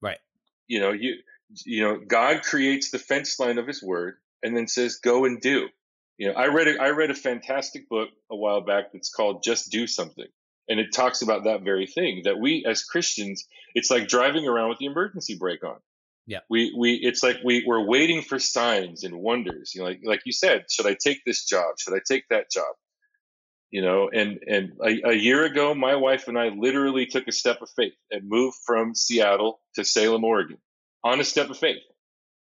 Right. 0.02 0.20
You 0.68 0.80
know, 0.80 0.92
you 0.92 1.16
you 1.66 1.84
know, 1.84 2.00
God 2.00 2.44
creates 2.44 2.92
the 2.92 3.00
fence 3.00 3.40
line 3.40 3.58
of 3.58 3.68
his 3.68 3.82
word 3.82 4.16
and 4.44 4.56
then 4.56 4.68
says 4.68 4.98
go 4.98 5.26
and 5.26 5.40
do. 5.40 5.68
You 6.18 6.30
know, 6.30 6.34
I 6.34 6.48
read 6.48 6.68
a, 6.68 6.82
I 6.82 6.90
read 6.90 7.12
a 7.12 7.16
fantastic 7.16 7.90
book 7.90 8.10
a 8.32 8.36
while 8.36 8.62
back 8.62 8.94
that's 8.94 9.10
called 9.10 9.44
Just 9.44 9.72
Do 9.72 9.86
Something. 9.86 10.28
And 10.68 10.80
it 10.80 10.94
talks 10.94 11.22
about 11.22 11.44
that 11.44 11.62
very 11.62 11.86
thing 11.86 12.22
that 12.24 12.40
we 12.40 12.66
as 12.68 12.84
Christians, 12.84 13.46
it's 13.76 13.92
like 13.92 14.08
driving 14.08 14.48
around 14.48 14.70
with 14.70 14.80
the 14.80 14.86
emergency 14.86 15.36
brake 15.38 15.64
on. 15.64 15.78
Yeah. 16.26 16.40
We 16.50 16.74
we 16.76 16.94
it's 16.94 17.22
like 17.22 17.38
we 17.44 17.64
we're 17.68 17.86
waiting 17.86 18.22
for 18.24 18.40
signs 18.40 19.04
and 19.04 19.20
wonders. 19.20 19.74
You 19.76 19.82
know, 19.82 19.88
like 19.88 20.00
like 20.04 20.22
you 20.26 20.32
said, 20.32 20.66
should 20.72 20.88
I 20.88 20.96
take 21.00 21.24
this 21.26 21.46
job? 21.46 21.76
Should 21.78 21.94
I 21.94 22.00
take 22.08 22.28
that 22.30 22.50
job? 22.50 22.74
You 23.72 23.82
know 23.82 24.10
and 24.10 24.40
and 24.48 24.74
a, 24.84 25.10
a, 25.10 25.14
year 25.14 25.44
ago 25.46 25.74
my 25.74 25.96
wife 25.96 26.28
and 26.28 26.38
i 26.38 26.50
literally 26.50 27.06
took 27.06 27.28
a 27.28 27.32
step 27.32 27.62
of 27.62 27.70
faith 27.76 27.94
and 28.12 28.30
moved 28.30 28.58
from 28.66 28.96
seattle 28.96 29.60
to 29.76 29.84
salem 29.84 30.24
oregon 30.24 30.58
on 31.04 31.20
a 31.20 31.24
step 31.24 31.50
of 31.50 31.58
faith. 31.58 31.84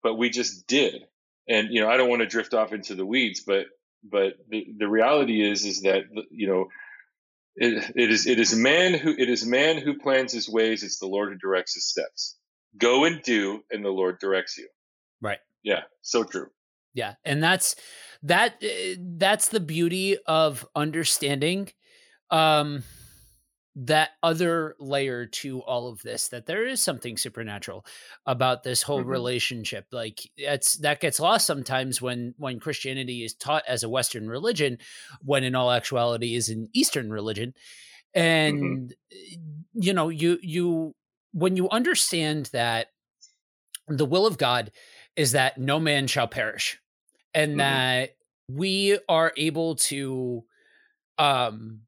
But 0.02 0.14
we 0.14 0.30
just 0.30 0.66
did. 0.66 1.02
And 1.48 1.68
you 1.72 1.80
know 1.80 1.88
i 1.88 1.96
don't 1.96 2.10
want 2.10 2.20
to 2.20 2.26
drift 2.26 2.52
off 2.52 2.72
into 2.72 2.94
the 2.94 3.06
weeds 3.06 3.40
but 3.46 3.66
but 4.04 4.34
the, 4.48 4.66
the 4.78 4.88
reality 4.88 5.42
is 5.42 5.64
is 5.64 5.82
that 5.82 6.04
you 6.30 6.46
know 6.46 6.68
it, 7.56 7.92
it 7.96 8.10
is 8.10 8.26
it 8.26 8.38
is 8.38 8.54
man 8.54 8.94
who 8.94 9.14
it 9.16 9.28
is 9.28 9.44
man 9.46 9.78
who 9.78 9.98
plans 9.98 10.32
his 10.32 10.48
ways. 10.48 10.82
It's 10.82 10.98
the 10.98 11.06
lord 11.06 11.32
who 11.32 11.38
directs 11.38 11.74
his 11.74 11.88
steps. 11.88 12.36
Go 12.76 13.04
and 13.04 13.22
do 13.22 13.64
and 13.70 13.84
the 13.84 13.90
lord 13.90 14.18
directs 14.20 14.58
you. 14.58 14.68
Right. 15.20 15.38
Yeah. 15.62 15.82
So 16.02 16.22
true 16.22 16.48
yeah 16.94 17.14
and 17.24 17.42
that's 17.42 17.76
that 18.22 18.54
eh, 18.62 18.96
that's 19.16 19.48
the 19.48 19.60
beauty 19.60 20.16
of 20.26 20.66
understanding 20.74 21.68
um 22.30 22.82
that 23.80 24.10
other 24.24 24.74
layer 24.80 25.24
to 25.26 25.60
all 25.60 25.88
of 25.88 26.02
this 26.02 26.28
that 26.28 26.46
there 26.46 26.66
is 26.66 26.80
something 26.80 27.16
supernatural 27.16 27.86
about 28.26 28.64
this 28.64 28.82
whole 28.82 29.00
mm-hmm. 29.00 29.10
relationship 29.10 29.86
like 29.92 30.20
it's 30.36 30.78
that 30.78 31.00
gets 31.00 31.20
lost 31.20 31.46
sometimes 31.46 32.02
when 32.02 32.34
when 32.38 32.58
christianity 32.58 33.22
is 33.22 33.34
taught 33.34 33.62
as 33.68 33.84
a 33.84 33.88
western 33.88 34.28
religion 34.28 34.78
when 35.22 35.44
in 35.44 35.54
all 35.54 35.70
actuality 35.70 36.34
is 36.34 36.48
an 36.48 36.68
eastern 36.72 37.08
religion 37.08 37.54
mm-hmm. 38.16 38.20
and 38.20 38.94
mm-hmm. 39.12 39.80
you 39.80 39.92
know 39.92 40.08
you 40.08 40.38
you 40.42 40.94
when 41.32 41.56
you 41.56 41.68
understand 41.70 42.46
that 42.46 42.88
the 43.86 44.06
will 44.06 44.26
of 44.26 44.38
god 44.38 44.72
is 45.18 45.32
that 45.32 45.58
no 45.58 45.80
man 45.80 46.06
shall 46.06 46.28
perish 46.28 46.78
and 47.34 47.50
mm-hmm. 47.50 47.58
that 47.58 48.10
we 48.48 48.98
are 49.08 49.32
able 49.36 49.74
to 49.74 50.44
um 51.18 51.80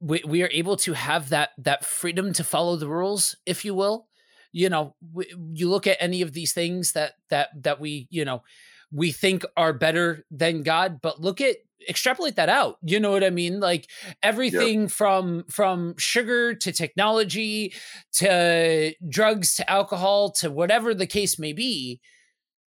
we, 0.00 0.22
we 0.26 0.42
are 0.42 0.50
able 0.52 0.76
to 0.76 0.94
have 0.94 1.28
that 1.28 1.50
that 1.58 1.84
freedom 1.84 2.32
to 2.32 2.42
follow 2.42 2.76
the 2.76 2.88
rules 2.88 3.36
if 3.46 3.64
you 3.64 3.74
will 3.74 4.08
you 4.52 4.68
know 4.68 4.94
we, 5.12 5.32
you 5.52 5.68
look 5.68 5.86
at 5.86 5.98
any 6.00 6.22
of 6.22 6.32
these 6.32 6.52
things 6.52 6.92
that 6.92 7.12
that 7.28 7.50
that 7.62 7.78
we 7.78 8.08
you 8.10 8.24
know 8.24 8.42
we 8.90 9.12
think 9.12 9.44
are 9.56 9.74
better 9.74 10.24
than 10.30 10.62
god 10.62 11.00
but 11.02 11.20
look 11.20 11.40
at 11.40 11.56
extrapolate 11.88 12.36
that 12.36 12.48
out 12.48 12.78
you 12.82 12.98
know 12.98 13.10
what 13.10 13.22
i 13.22 13.30
mean 13.30 13.60
like 13.60 13.88
everything 14.22 14.82
yep. 14.82 14.90
from 14.90 15.44
from 15.48 15.94
sugar 15.98 16.54
to 16.54 16.72
technology 16.72 17.72
to 18.12 18.94
drugs 19.08 19.54
to 19.56 19.70
alcohol 19.70 20.30
to 20.30 20.50
whatever 20.50 20.94
the 20.94 21.06
case 21.06 21.38
may 21.38 21.52
be 21.52 22.00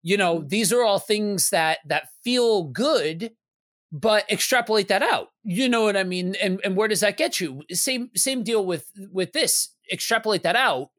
you 0.07 0.17
know 0.17 0.45
these 0.47 0.73
are 0.73 0.85
all 0.85 1.01
things 1.01 1.51
that 1.51 1.79
that 1.85 2.09
feel 2.23 2.63
good 2.63 3.33
but 3.91 4.31
extrapolate 4.31 4.89
that 4.89 5.03
out. 5.03 5.29
You 5.43 5.69
know 5.69 5.83
what 5.83 5.97
i 5.97 6.05
mean? 6.05 6.37
And 6.37 6.61
and 6.63 6.77
where 6.77 6.87
does 6.87 7.01
that 7.01 7.17
get 7.17 7.41
you? 7.41 7.63
Same 7.73 8.11
same 8.15 8.45
deal 8.45 8.65
with 8.65 8.91
with 9.11 9.33
this. 9.33 9.71
Extrapolate 9.93 10.45
that 10.45 10.55
out 10.55 10.91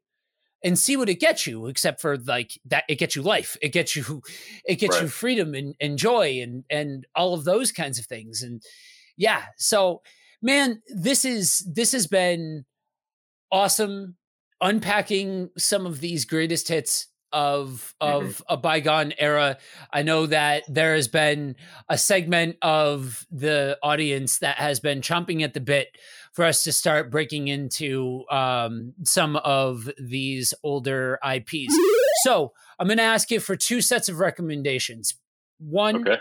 and 0.62 0.78
see 0.78 0.96
what 0.96 1.08
it 1.08 1.20
gets 1.20 1.46
you 1.46 1.68
except 1.68 2.02
for 2.02 2.18
like 2.18 2.60
that 2.66 2.84
it 2.86 2.96
gets 2.96 3.16
you 3.16 3.22
life. 3.22 3.56
It 3.62 3.72
gets 3.72 3.96
you 3.96 4.22
it 4.66 4.76
gets 4.76 4.96
right. 4.96 5.04
you 5.04 5.08
freedom 5.08 5.54
and, 5.54 5.74
and 5.80 5.98
joy 5.98 6.40
and 6.42 6.64
and 6.68 7.06
all 7.14 7.32
of 7.32 7.44
those 7.44 7.72
kinds 7.72 7.98
of 7.98 8.04
things. 8.04 8.42
And 8.42 8.62
yeah 9.16 9.44
so 9.56 10.02
man, 10.42 10.82
this 10.86 11.24
is 11.24 11.66
this 11.72 11.92
has 11.92 12.06
been 12.06 12.66
awesome 13.50 14.16
unpacking 14.60 15.48
some 15.56 15.86
of 15.86 16.00
these 16.00 16.26
greatest 16.26 16.68
hits 16.68 17.07
of 17.32 17.94
of 18.00 18.24
mm-hmm. 18.24 18.54
a 18.54 18.56
bygone 18.56 19.12
era. 19.18 19.58
I 19.92 20.02
know 20.02 20.26
that 20.26 20.64
there 20.68 20.94
has 20.94 21.08
been 21.08 21.56
a 21.88 21.98
segment 21.98 22.56
of 22.62 23.26
the 23.30 23.78
audience 23.82 24.38
that 24.38 24.56
has 24.56 24.80
been 24.80 25.00
chomping 25.00 25.42
at 25.42 25.54
the 25.54 25.60
bit 25.60 25.88
for 26.32 26.44
us 26.44 26.62
to 26.64 26.72
start 26.72 27.10
breaking 27.10 27.48
into 27.48 28.24
um, 28.30 28.94
some 29.04 29.36
of 29.36 29.90
these 29.98 30.54
older 30.62 31.18
IPs. 31.28 31.74
so 32.22 32.52
I'm 32.78 32.86
going 32.86 32.98
to 32.98 33.04
ask 33.04 33.30
you 33.30 33.40
for 33.40 33.56
two 33.56 33.80
sets 33.80 34.08
of 34.08 34.20
recommendations. 34.20 35.14
One, 35.58 35.96
okay 36.08 36.20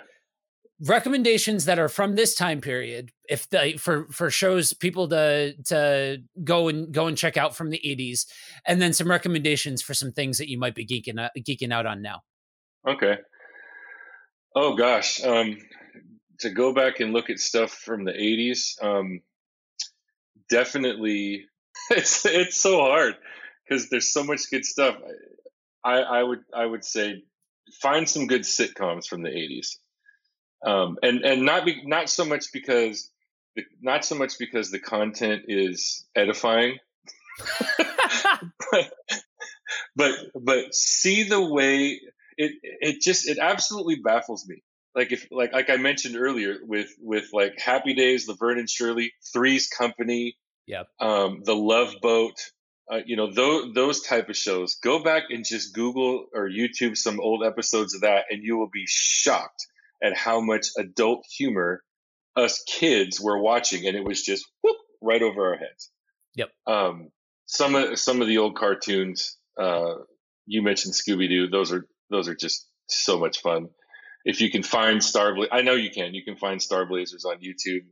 recommendations 0.81 1.65
that 1.65 1.79
are 1.79 1.89
from 1.89 2.15
this 2.15 2.35
time 2.35 2.61
period 2.61 3.11
if 3.27 3.49
the 3.49 3.77
for 3.79 4.07
for 4.11 4.29
shows 4.29 4.73
people 4.73 5.07
to 5.07 5.53
to 5.63 6.17
go 6.43 6.67
and 6.67 6.91
go 6.93 7.07
and 7.07 7.17
check 7.17 7.35
out 7.35 7.55
from 7.55 7.71
the 7.71 7.81
80s 7.83 8.27
and 8.65 8.79
then 8.81 8.93
some 8.93 9.09
recommendations 9.09 9.81
for 9.81 9.93
some 9.93 10.11
things 10.11 10.37
that 10.37 10.49
you 10.49 10.59
might 10.59 10.75
be 10.75 10.85
geeking 10.85 11.19
out, 11.19 11.31
geeking 11.39 11.73
out 11.73 11.85
on 11.87 12.01
now. 12.01 12.21
Okay. 12.87 13.17
Oh 14.55 14.75
gosh 14.75 15.23
um 15.23 15.57
to 16.39 16.51
go 16.51 16.73
back 16.73 16.99
and 16.99 17.11
look 17.11 17.31
at 17.31 17.39
stuff 17.39 17.71
from 17.71 18.05
the 18.05 18.13
80s 18.13 18.83
um 18.83 19.21
definitely 20.49 21.45
it's 21.89 22.23
it's 22.25 22.61
so 22.61 22.79
hard 22.79 23.15
because 23.67 23.89
there's 23.89 24.13
so 24.13 24.23
much 24.23 24.41
good 24.51 24.63
stuff. 24.63 24.95
I 25.83 26.01
i 26.01 26.23
would 26.23 26.41
i 26.53 26.65
would 26.65 26.85
say 26.85 27.23
find 27.81 28.07
some 28.07 28.27
good 28.27 28.43
sitcoms 28.43 29.07
from 29.07 29.23
the 29.23 29.29
80s 29.29 29.77
um, 30.65 30.97
and 31.03 31.23
and 31.23 31.43
not 31.43 31.65
be, 31.65 31.81
not 31.85 32.09
so 32.09 32.25
much 32.25 32.45
because 32.51 33.09
the, 33.55 33.63
not 33.81 34.05
so 34.05 34.15
much 34.15 34.37
because 34.39 34.71
the 34.71 34.79
content 34.79 35.43
is 35.47 36.05
edifying, 36.15 36.77
but, 38.71 38.91
but 39.95 40.15
but 40.35 40.73
see 40.73 41.23
the 41.23 41.43
way 41.43 41.99
it 42.37 42.51
it 42.61 43.01
just 43.01 43.27
it 43.27 43.37
absolutely 43.39 43.97
baffles 44.03 44.47
me. 44.47 44.63
Like 44.95 45.11
if 45.11 45.27
like 45.31 45.53
like 45.53 45.69
I 45.69 45.77
mentioned 45.77 46.17
earlier 46.17 46.57
with 46.63 46.89
with 46.99 47.29
like 47.33 47.59
Happy 47.59 47.93
Days, 47.93 48.27
Laverne 48.27 48.59
and 48.59 48.69
Shirley, 48.69 49.13
Three's 49.31 49.67
Company, 49.67 50.37
yep, 50.65 50.87
um, 50.99 51.41
The 51.43 51.55
Love 51.55 51.95
Boat. 52.01 52.35
Uh, 52.89 53.01
you 53.05 53.17
know 53.17 53.31
those 53.31 53.73
those 53.75 54.01
type 54.01 54.29
of 54.29 54.37
shows. 54.37 54.75
Go 54.75 55.03
back 55.03 55.23
and 55.29 55.45
just 55.45 55.75
Google 55.75 56.27
or 56.33 56.49
YouTube 56.49 56.95
some 56.95 57.19
old 57.19 57.43
episodes 57.43 57.93
of 57.93 58.01
that, 58.01 58.25
and 58.31 58.41
you 58.41 58.57
will 58.57 58.69
be 58.69 58.85
shocked 58.87 59.67
at 60.03 60.15
how 60.15 60.41
much 60.41 60.67
adult 60.77 61.25
humor 61.37 61.83
us 62.35 62.63
kids 62.67 63.19
were 63.19 63.41
watching, 63.41 63.87
and 63.87 63.97
it 63.97 64.03
was 64.03 64.21
just 64.21 64.45
whoop, 64.61 64.77
right 65.01 65.21
over 65.21 65.47
our 65.47 65.57
heads. 65.57 65.91
Yep. 66.35 66.49
Um, 66.67 67.09
some 67.47 67.75
of 67.75 67.97
some 67.99 68.21
of 68.21 68.27
the 68.27 68.37
old 68.37 68.55
cartoons 68.55 69.37
uh, 69.59 69.95
you 70.45 70.61
mentioned 70.61 70.93
Scooby 70.93 71.27
Doo. 71.27 71.47
Those 71.49 71.71
are 71.71 71.85
those 72.09 72.27
are 72.27 72.35
just 72.35 72.67
so 72.87 73.19
much 73.19 73.41
fun. 73.41 73.69
If 74.23 74.41
you 74.41 74.51
can 74.51 74.63
find 74.63 75.03
Star 75.03 75.35
Bla- 75.35 75.47
I 75.51 75.61
know 75.61 75.73
you 75.73 75.89
can. 75.89 76.13
You 76.13 76.23
can 76.23 76.37
find 76.37 76.61
Star 76.61 76.85
Blazers 76.85 77.25
on 77.25 77.39
YouTube. 77.39 77.85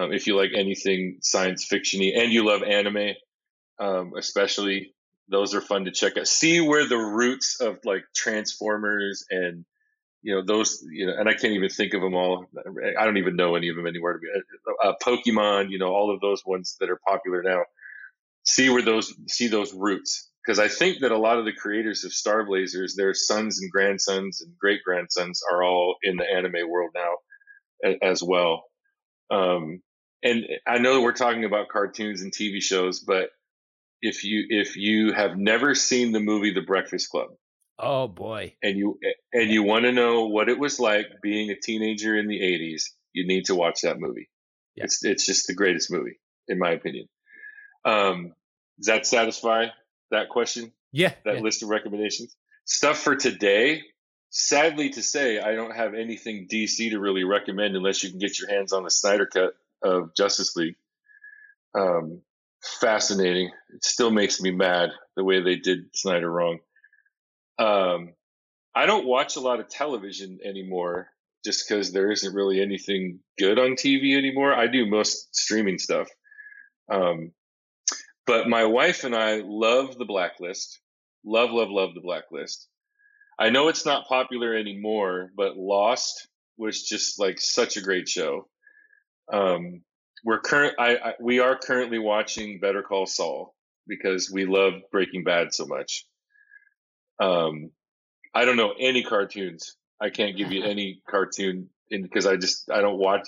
Um, 0.00 0.12
if 0.12 0.26
you 0.26 0.36
like 0.36 0.50
anything 0.54 1.18
science 1.22 1.66
fictiony 1.70 2.16
and 2.16 2.32
you 2.32 2.46
love 2.46 2.62
anime, 2.62 3.14
um, 3.80 4.12
especially 4.16 4.94
those 5.28 5.54
are 5.54 5.60
fun 5.60 5.84
to 5.84 5.90
check 5.90 6.16
out. 6.16 6.26
See 6.26 6.60
where 6.60 6.86
the 6.86 6.98
roots 6.98 7.60
of 7.60 7.78
like 7.84 8.04
Transformers 8.14 9.24
and 9.30 9.64
you 10.22 10.34
know 10.34 10.42
those 10.44 10.84
you 10.90 11.06
know 11.06 11.14
and 11.16 11.28
i 11.28 11.32
can't 11.32 11.52
even 11.52 11.68
think 11.68 11.94
of 11.94 12.02
them 12.02 12.14
all. 12.14 12.46
I 12.98 13.04
don't 13.04 13.18
even 13.18 13.36
know 13.36 13.54
any 13.54 13.68
of 13.68 13.76
them 13.76 13.86
anywhere 13.86 14.14
to 14.14 14.18
be 14.18 14.28
uh, 14.84 14.92
pokemon 15.02 15.70
you 15.70 15.78
know 15.78 15.88
all 15.94 16.12
of 16.12 16.20
those 16.20 16.42
ones 16.44 16.76
that 16.80 16.90
are 16.90 17.00
popular 17.06 17.42
now. 17.42 17.62
See 18.44 18.70
where 18.70 18.82
those 18.82 19.14
see 19.28 19.48
those 19.48 19.72
roots. 19.74 20.30
Because 20.44 20.58
i 20.58 20.68
think 20.68 21.00
that 21.00 21.12
a 21.12 21.18
lot 21.18 21.38
of 21.38 21.44
the 21.44 21.52
creators 21.52 22.04
of 22.04 22.12
star 22.12 22.44
blazers 22.44 22.94
their 22.94 23.14
sons 23.14 23.60
and 23.60 23.70
grandsons 23.70 24.40
and 24.40 24.56
great 24.58 24.80
grandsons 24.84 25.42
are 25.52 25.62
all 25.62 25.96
in 26.02 26.16
the 26.16 26.24
anime 26.24 26.68
world 26.68 26.90
now 26.94 27.96
as 28.02 28.22
well. 28.22 28.64
Um, 29.30 29.82
and 30.22 30.46
i 30.66 30.78
know 30.78 30.94
that 30.94 31.00
we're 31.02 31.12
talking 31.12 31.44
about 31.44 31.68
cartoons 31.68 32.22
and 32.22 32.32
tv 32.32 32.60
shows 32.60 33.00
but 33.00 33.30
if 34.00 34.24
you 34.24 34.46
if 34.48 34.76
you 34.76 35.12
have 35.12 35.36
never 35.36 35.74
seen 35.74 36.12
the 36.12 36.20
movie 36.20 36.52
the 36.52 36.62
breakfast 36.62 37.10
club 37.10 37.28
Oh 37.78 38.08
boy. 38.08 38.54
And 38.62 38.76
you 38.76 38.98
and 39.32 39.50
you 39.50 39.62
want 39.62 39.84
to 39.84 39.92
know 39.92 40.26
what 40.26 40.48
it 40.48 40.58
was 40.58 40.80
like 40.80 41.06
being 41.22 41.50
a 41.50 41.56
teenager 41.56 42.16
in 42.16 42.26
the 42.26 42.40
80s, 42.40 42.84
you 43.12 43.26
need 43.26 43.46
to 43.46 43.54
watch 43.54 43.82
that 43.82 44.00
movie. 44.00 44.28
Yeah. 44.74 44.84
It's 44.84 45.04
it's 45.04 45.26
just 45.26 45.46
the 45.46 45.54
greatest 45.54 45.90
movie 45.90 46.18
in 46.48 46.58
my 46.58 46.70
opinion. 46.70 47.08
Um 47.84 48.32
does 48.78 48.86
that 48.86 49.06
satisfy 49.06 49.66
that 50.10 50.28
question? 50.28 50.72
Yeah. 50.92 51.12
That 51.24 51.36
yeah. 51.36 51.40
list 51.40 51.62
of 51.62 51.68
recommendations? 51.68 52.34
Stuff 52.64 52.98
for 52.98 53.16
today, 53.16 53.82
sadly 54.30 54.90
to 54.90 55.02
say, 55.02 55.38
I 55.38 55.54
don't 55.54 55.74
have 55.74 55.94
anything 55.94 56.48
DC 56.52 56.90
to 56.90 56.98
really 56.98 57.24
recommend 57.24 57.76
unless 57.76 58.02
you 58.02 58.10
can 58.10 58.18
get 58.18 58.38
your 58.38 58.50
hands 58.50 58.72
on 58.72 58.82
the 58.82 58.90
Snyder 58.90 59.26
cut 59.26 59.54
of 59.82 60.14
Justice 60.16 60.56
League. 60.56 60.76
Um 61.74 62.22
fascinating. 62.80 63.52
It 63.72 63.84
still 63.84 64.10
makes 64.10 64.40
me 64.40 64.50
mad 64.50 64.90
the 65.16 65.22
way 65.22 65.40
they 65.40 65.56
did 65.56 65.94
Snyder 65.94 66.28
wrong. 66.28 66.58
Um, 67.58 68.14
I 68.74 68.86
don't 68.86 69.06
watch 69.06 69.36
a 69.36 69.40
lot 69.40 69.60
of 69.60 69.68
television 69.68 70.38
anymore 70.44 71.10
just 71.44 71.68
because 71.68 71.92
there 71.92 72.10
isn't 72.10 72.34
really 72.34 72.60
anything 72.60 73.20
good 73.38 73.58
on 73.58 73.72
TV 73.72 74.16
anymore. 74.16 74.52
I 74.52 74.66
do 74.66 74.86
most 74.86 75.34
streaming 75.34 75.78
stuff. 75.78 76.08
Um, 76.90 77.32
but 78.26 78.48
my 78.48 78.64
wife 78.64 79.04
and 79.04 79.14
I 79.14 79.42
love 79.44 79.96
The 79.96 80.04
Blacklist. 80.04 80.80
Love, 81.24 81.50
love, 81.50 81.70
love 81.70 81.94
The 81.94 82.00
Blacklist. 82.00 82.68
I 83.38 83.50
know 83.50 83.68
it's 83.68 83.86
not 83.86 84.08
popular 84.08 84.54
anymore, 84.54 85.30
but 85.36 85.56
Lost 85.56 86.28
was 86.56 86.82
just 86.82 87.20
like 87.20 87.40
such 87.40 87.76
a 87.76 87.80
great 87.80 88.08
show. 88.08 88.48
Um, 89.32 89.82
we're 90.24 90.40
current. 90.40 90.74
I, 90.78 90.96
I 90.96 91.14
we 91.20 91.38
are 91.38 91.56
currently 91.56 91.98
watching 91.98 92.58
Better 92.58 92.82
Call 92.82 93.06
Saul 93.06 93.54
because 93.86 94.30
we 94.30 94.44
love 94.44 94.74
Breaking 94.90 95.22
Bad 95.22 95.54
so 95.54 95.66
much. 95.66 96.04
Um, 97.20 97.70
I 98.34 98.44
don't 98.44 98.56
know 98.56 98.74
any 98.78 99.02
cartoons. 99.02 99.76
I 100.00 100.10
can't 100.10 100.36
give 100.36 100.52
you 100.52 100.64
any 100.64 101.02
cartoon 101.08 101.70
because 101.90 102.26
I 102.26 102.36
just 102.36 102.70
I 102.70 102.80
don't 102.80 102.98
watch. 102.98 103.26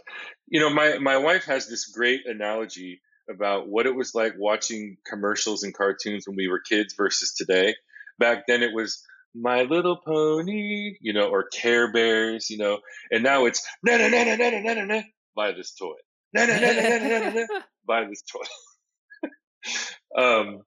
You 0.49 0.61
know, 0.61 0.71
my 0.71 0.99
my 0.99 1.17
wife 1.17 1.45
has 1.45 1.69
this 1.69 1.87
great 1.87 2.27
analogy 2.27 3.01
about 3.29 3.69
what 3.69 3.87
it 3.87 3.95
was 3.95 4.15
like 4.15 4.35
watching 4.39 4.97
commercials 5.09 5.63
and 5.63 5.75
cartoons 5.75 6.27
when 6.27 6.37
we 6.37 6.49
were 6.49 6.61
kids 6.61 6.95
versus 6.97 7.35
today. 7.35 7.75
Back 8.19 8.45
then, 8.47 8.63
it 8.63 8.73
was 8.75 9.03
My 9.35 9.63
Little 9.63 9.97
Pony, 9.97 10.97
you 11.01 11.13
know, 11.13 11.29
or 11.29 11.45
Care 11.49 11.93
Bears, 11.93 12.51
you 12.51 12.59
know, 12.59 12.79
and 13.11 13.23
now 13.23 13.47
it's 13.47 13.67
na 13.83 13.97
na 13.97 14.09
na 14.09 14.25
na 14.25 14.37
na 14.37 14.51
na 14.51 14.75
na 14.75 14.85
na 14.85 15.03
buy 15.35 15.53
this 15.53 15.75
toy, 15.75 15.95
na 16.35 16.45
na 16.45 16.59
na 16.59 16.73
na 16.73 16.99
na 16.99 17.19
na 17.19 17.31
na 17.31 17.47
buy 17.87 18.05
this 18.05 18.23
toy. 18.23 18.45
um, 20.23 20.63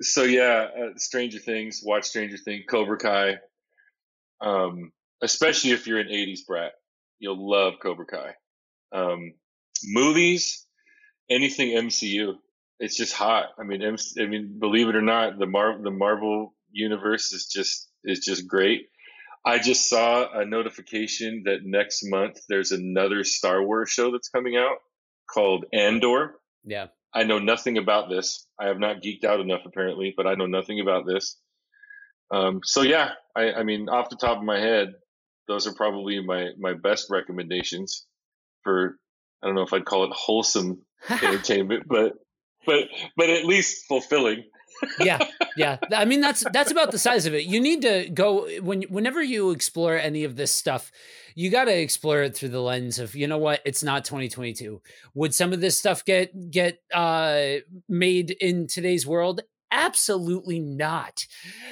so 0.00 0.22
yeah, 0.22 0.68
uh, 0.76 0.88
Stranger 0.96 1.38
Things. 1.38 1.82
Watch 1.84 2.04
Stranger 2.04 2.36
Things, 2.36 2.64
Cobra 2.68 2.98
Kai. 2.98 3.38
Um, 4.40 4.92
especially 5.22 5.70
if 5.72 5.86
you're 5.86 6.00
an 6.00 6.08
'80s 6.08 6.46
brat, 6.46 6.72
you'll 7.18 7.48
love 7.50 7.74
Cobra 7.82 8.06
Kai. 8.06 8.34
Um, 8.92 9.34
movies, 9.84 10.66
anything 11.30 11.70
MCU. 11.70 12.34
It's 12.80 12.96
just 12.96 13.14
hot. 13.14 13.50
I 13.58 13.62
mean, 13.62 13.82
MC, 13.82 14.22
I 14.22 14.26
mean, 14.26 14.56
believe 14.58 14.88
it 14.88 14.96
or 14.96 15.02
not, 15.02 15.38
the 15.38 15.46
Mar- 15.46 15.80
the 15.82 15.90
Marvel 15.90 16.54
universe 16.70 17.32
is 17.32 17.46
just 17.46 17.88
is 18.04 18.20
just 18.20 18.46
great. 18.48 18.88
I 19.46 19.58
just 19.58 19.88
saw 19.88 20.26
a 20.32 20.44
notification 20.44 21.42
that 21.44 21.58
next 21.64 22.02
month 22.04 22.40
there's 22.48 22.72
another 22.72 23.24
Star 23.24 23.62
Wars 23.62 23.90
show 23.90 24.10
that's 24.10 24.28
coming 24.28 24.56
out 24.56 24.78
called 25.30 25.66
Andor. 25.72 26.34
Yeah. 26.64 26.86
I 27.14 27.24
know 27.24 27.38
nothing 27.38 27.78
about 27.78 28.08
this. 28.08 28.46
I 28.58 28.66
have 28.66 28.78
not 28.78 29.02
geeked 29.02 29.24
out 29.24 29.40
enough 29.40 29.62
apparently, 29.64 30.12
but 30.16 30.26
I 30.26 30.34
know 30.34 30.46
nothing 30.46 30.80
about 30.80 31.06
this. 31.06 31.36
Um, 32.30 32.60
so 32.64 32.82
yeah, 32.82 33.10
I, 33.36 33.52
I 33.52 33.62
mean, 33.62 33.88
off 33.88 34.10
the 34.10 34.16
top 34.16 34.38
of 34.38 34.44
my 34.44 34.58
head, 34.58 34.94
those 35.46 35.66
are 35.66 35.74
probably 35.74 36.20
my 36.24 36.50
my 36.58 36.74
best 36.74 37.10
recommendations 37.10 38.06
for. 38.62 38.98
I 39.42 39.46
don't 39.46 39.56
know 39.56 39.62
if 39.62 39.74
I'd 39.74 39.84
call 39.84 40.04
it 40.04 40.12
wholesome 40.12 40.82
entertainment, 41.10 41.84
but 41.86 42.14
but 42.66 42.84
but 43.16 43.30
at 43.30 43.44
least 43.44 43.84
fulfilling. 43.86 44.44
Yeah, 45.00 45.18
yeah. 45.56 45.78
I 45.92 46.04
mean, 46.04 46.20
that's 46.20 46.44
that's 46.52 46.70
about 46.70 46.90
the 46.90 46.98
size 46.98 47.26
of 47.26 47.34
it. 47.34 47.44
You 47.44 47.60
need 47.60 47.82
to 47.82 48.08
go 48.10 48.48
when 48.60 48.82
whenever 48.82 49.22
you 49.22 49.50
explore 49.50 49.96
any 49.96 50.24
of 50.24 50.36
this 50.36 50.52
stuff 50.52 50.90
you 51.36 51.50
got 51.50 51.64
to 51.64 51.76
explore 51.76 52.22
it 52.22 52.36
through 52.36 52.50
the 52.50 52.60
lens 52.60 53.00
of 53.00 53.16
you 53.16 53.26
know 53.26 53.38
what 53.38 53.60
it's 53.64 53.82
not 53.82 54.04
2022 54.04 54.80
would 55.14 55.34
some 55.34 55.52
of 55.52 55.60
this 55.60 55.76
stuff 55.76 56.04
get 56.04 56.48
get 56.48 56.78
uh 56.92 57.54
made 57.88 58.30
in 58.30 58.68
today's 58.68 59.04
world 59.04 59.40
absolutely 59.72 60.60
not 60.60 61.26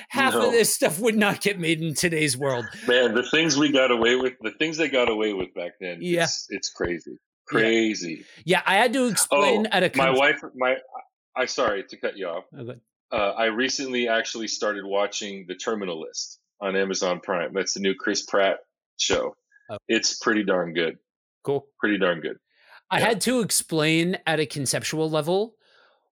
half 0.08 0.34
no. 0.34 0.46
of 0.46 0.52
this 0.52 0.74
stuff 0.74 0.98
would 0.98 1.14
not 1.14 1.40
get 1.40 1.60
made 1.60 1.80
in 1.80 1.94
today's 1.94 2.36
world 2.36 2.64
man 2.88 3.14
the 3.14 3.22
things 3.22 3.56
we 3.56 3.70
got 3.70 3.92
away 3.92 4.16
with 4.16 4.32
the 4.40 4.50
things 4.58 4.78
they 4.78 4.88
got 4.88 5.08
away 5.08 5.32
with 5.32 5.54
back 5.54 5.74
then 5.80 5.98
yeah 6.00 6.24
it's, 6.24 6.46
it's 6.50 6.68
crazy 6.68 7.20
Crazy. 7.46 8.24
Yeah, 8.44 8.58
yeah 8.58 8.62
I 8.66 8.76
had 8.76 8.92
to 8.92 9.06
explain 9.06 9.66
oh, 9.66 9.76
at 9.76 9.82
a 9.82 9.98
my 9.98 10.10
wife. 10.10 10.40
My 10.54 10.76
I 11.36 11.46
sorry 11.46 11.84
to 11.84 11.96
cut 11.96 12.16
you 12.16 12.28
off. 12.28 12.44
Okay. 12.56 12.78
Uh, 13.12 13.32
I 13.36 13.46
recently 13.46 14.08
actually 14.08 14.48
started 14.48 14.84
watching 14.84 15.44
The 15.46 15.54
Terminal 15.54 16.00
List 16.00 16.38
on 16.60 16.76
Amazon 16.76 17.20
Prime. 17.20 17.52
That's 17.52 17.74
the 17.74 17.80
new 17.80 17.94
Chris 17.94 18.22
Pratt 18.22 18.60
show. 18.98 19.36
Oh. 19.70 19.76
It's 19.88 20.18
pretty 20.18 20.44
darn 20.44 20.72
good. 20.72 20.96
Cool. 21.44 21.66
Pretty 21.78 21.98
darn 21.98 22.20
good. 22.20 22.38
I 22.90 22.98
yeah. 22.98 23.08
had 23.08 23.20
to 23.22 23.40
explain 23.40 24.18
at 24.26 24.40
a 24.40 24.46
conceptual 24.46 25.10
level 25.10 25.54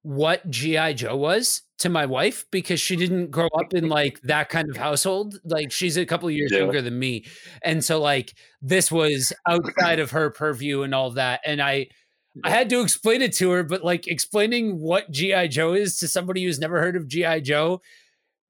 what 0.03 0.48
GI 0.51 0.94
Joe 0.94 1.16
was 1.16 1.62
to 1.78 1.88
my 1.88 2.07
wife 2.07 2.46
because 2.51 2.80
she 2.80 2.96
didn't 2.96 3.30
grow 3.30 3.48
up 3.59 3.72
in 3.74 3.88
like 3.88 4.20
that 4.22 4.48
kind 4.48 4.68
of 4.68 4.76
household. 4.76 5.38
Like 5.44 5.72
she's 5.72 5.96
a 5.96 6.07
couple 6.07 6.30
years 6.30 6.51
yeah. 6.53 6.61
younger 6.61 6.82
than 6.82 6.98
me. 6.98 7.24
And 7.62 7.84
so 7.84 8.01
like 8.01 8.34
this 8.61 8.90
was 8.90 9.32
outside 9.46 10.01
of 10.01 10.11
her 10.11 10.30
purview 10.30 10.82
and 10.82 10.94
all 10.94 11.11
that. 11.12 11.40
And 11.44 11.62
I. 11.62 11.88
I 12.45 12.51
had 12.51 12.70
to 12.70 12.81
explain 12.81 13.22
it 13.22 13.33
to 13.35 13.51
her, 13.51 13.62
but 13.62 13.85
like 13.85 14.07
explaining 14.07 14.81
what 14.81 15.11
GI 15.11 15.49
Joe 15.49 15.72
is 15.72 15.99
to 15.99 16.09
somebody 16.09 16.45
who's 16.45 16.59
never 16.59 16.81
heard 16.81 16.97
of 16.97 17.09
GI 17.09 17.41
Joe. 17.43 17.81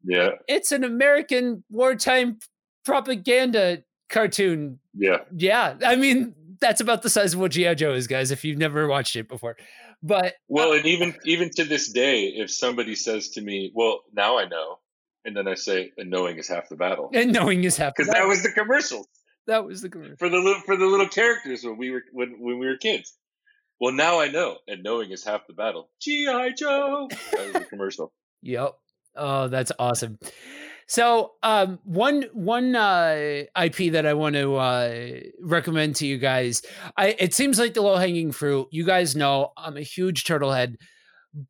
Yeah. 0.04 0.30
It's 0.48 0.72
an 0.72 0.84
American 0.84 1.64
wartime 1.70 2.38
propaganda 2.84 3.82
cartoon. 4.08 4.80
Yeah. 4.94 5.18
Yeah. 5.34 5.76
I 5.84 5.96
mean, 5.96 6.34
that's 6.60 6.80
about 6.80 7.02
the 7.02 7.10
size 7.10 7.34
of 7.34 7.40
what 7.40 7.52
GI 7.52 7.74
Joe 7.76 7.94
is, 7.94 8.06
guys. 8.06 8.30
If 8.30 8.44
you've 8.44 8.58
never 8.58 8.86
watched 8.86 9.16
it 9.16 9.28
before, 9.28 9.56
but 10.02 10.34
well, 10.48 10.72
uh, 10.72 10.76
and 10.76 10.86
even 10.86 11.14
even 11.24 11.50
to 11.56 11.64
this 11.64 11.90
day, 11.90 12.24
if 12.24 12.50
somebody 12.50 12.94
says 12.94 13.30
to 13.30 13.40
me, 13.40 13.72
"Well, 13.74 14.02
now 14.12 14.38
I 14.38 14.46
know," 14.46 14.78
and 15.24 15.36
then 15.36 15.48
I 15.48 15.54
say, 15.54 15.92
"And 15.96 16.10
knowing 16.10 16.38
is 16.38 16.48
half 16.48 16.68
the 16.68 16.76
battle," 16.76 17.10
and 17.12 17.32
knowing 17.32 17.64
is 17.64 17.76
half 17.76 17.94
because 17.96 18.12
that 18.12 18.26
was 18.26 18.42
the 18.42 18.52
commercial. 18.52 19.06
That 19.46 19.64
was 19.64 19.82
the 19.82 19.88
commercial 19.88 20.16
for 20.16 20.28
the 20.28 20.38
little 20.38 20.60
for 20.66 20.76
the 20.76 20.86
little 20.86 21.08
characters 21.08 21.64
when 21.64 21.76
we 21.76 21.90
were 21.90 22.02
when 22.12 22.36
when 22.40 22.58
we 22.58 22.66
were 22.66 22.76
kids. 22.76 23.14
Well, 23.80 23.92
now 23.92 24.20
I 24.20 24.28
know, 24.28 24.58
and 24.68 24.82
knowing 24.82 25.10
is 25.10 25.24
half 25.24 25.46
the 25.46 25.54
battle. 25.54 25.88
GI 26.00 26.52
Joe. 26.56 27.08
That 27.32 27.44
was 27.44 27.52
the 27.54 27.66
commercial. 27.70 28.12
yep. 28.42 28.74
Oh, 29.16 29.48
that's 29.48 29.72
awesome. 29.78 30.18
So, 30.86 31.32
um, 31.42 31.78
one 31.84 32.24
one 32.32 32.74
uh, 32.74 33.44
IP 33.60 33.92
that 33.92 34.06
I 34.06 34.14
want 34.14 34.34
to 34.34 34.56
uh, 34.56 35.20
recommend 35.40 35.96
to 35.96 36.06
you 36.06 36.18
guys, 36.18 36.62
I 36.96 37.14
it 37.18 37.32
seems 37.32 37.58
like 37.58 37.74
the 37.74 37.82
low 37.82 37.96
hanging 37.96 38.32
fruit. 38.32 38.68
You 38.70 38.84
guys 38.84 39.16
know 39.16 39.52
I'm 39.56 39.76
a 39.76 39.82
huge 39.82 40.24
turtle 40.24 40.52
head, 40.52 40.76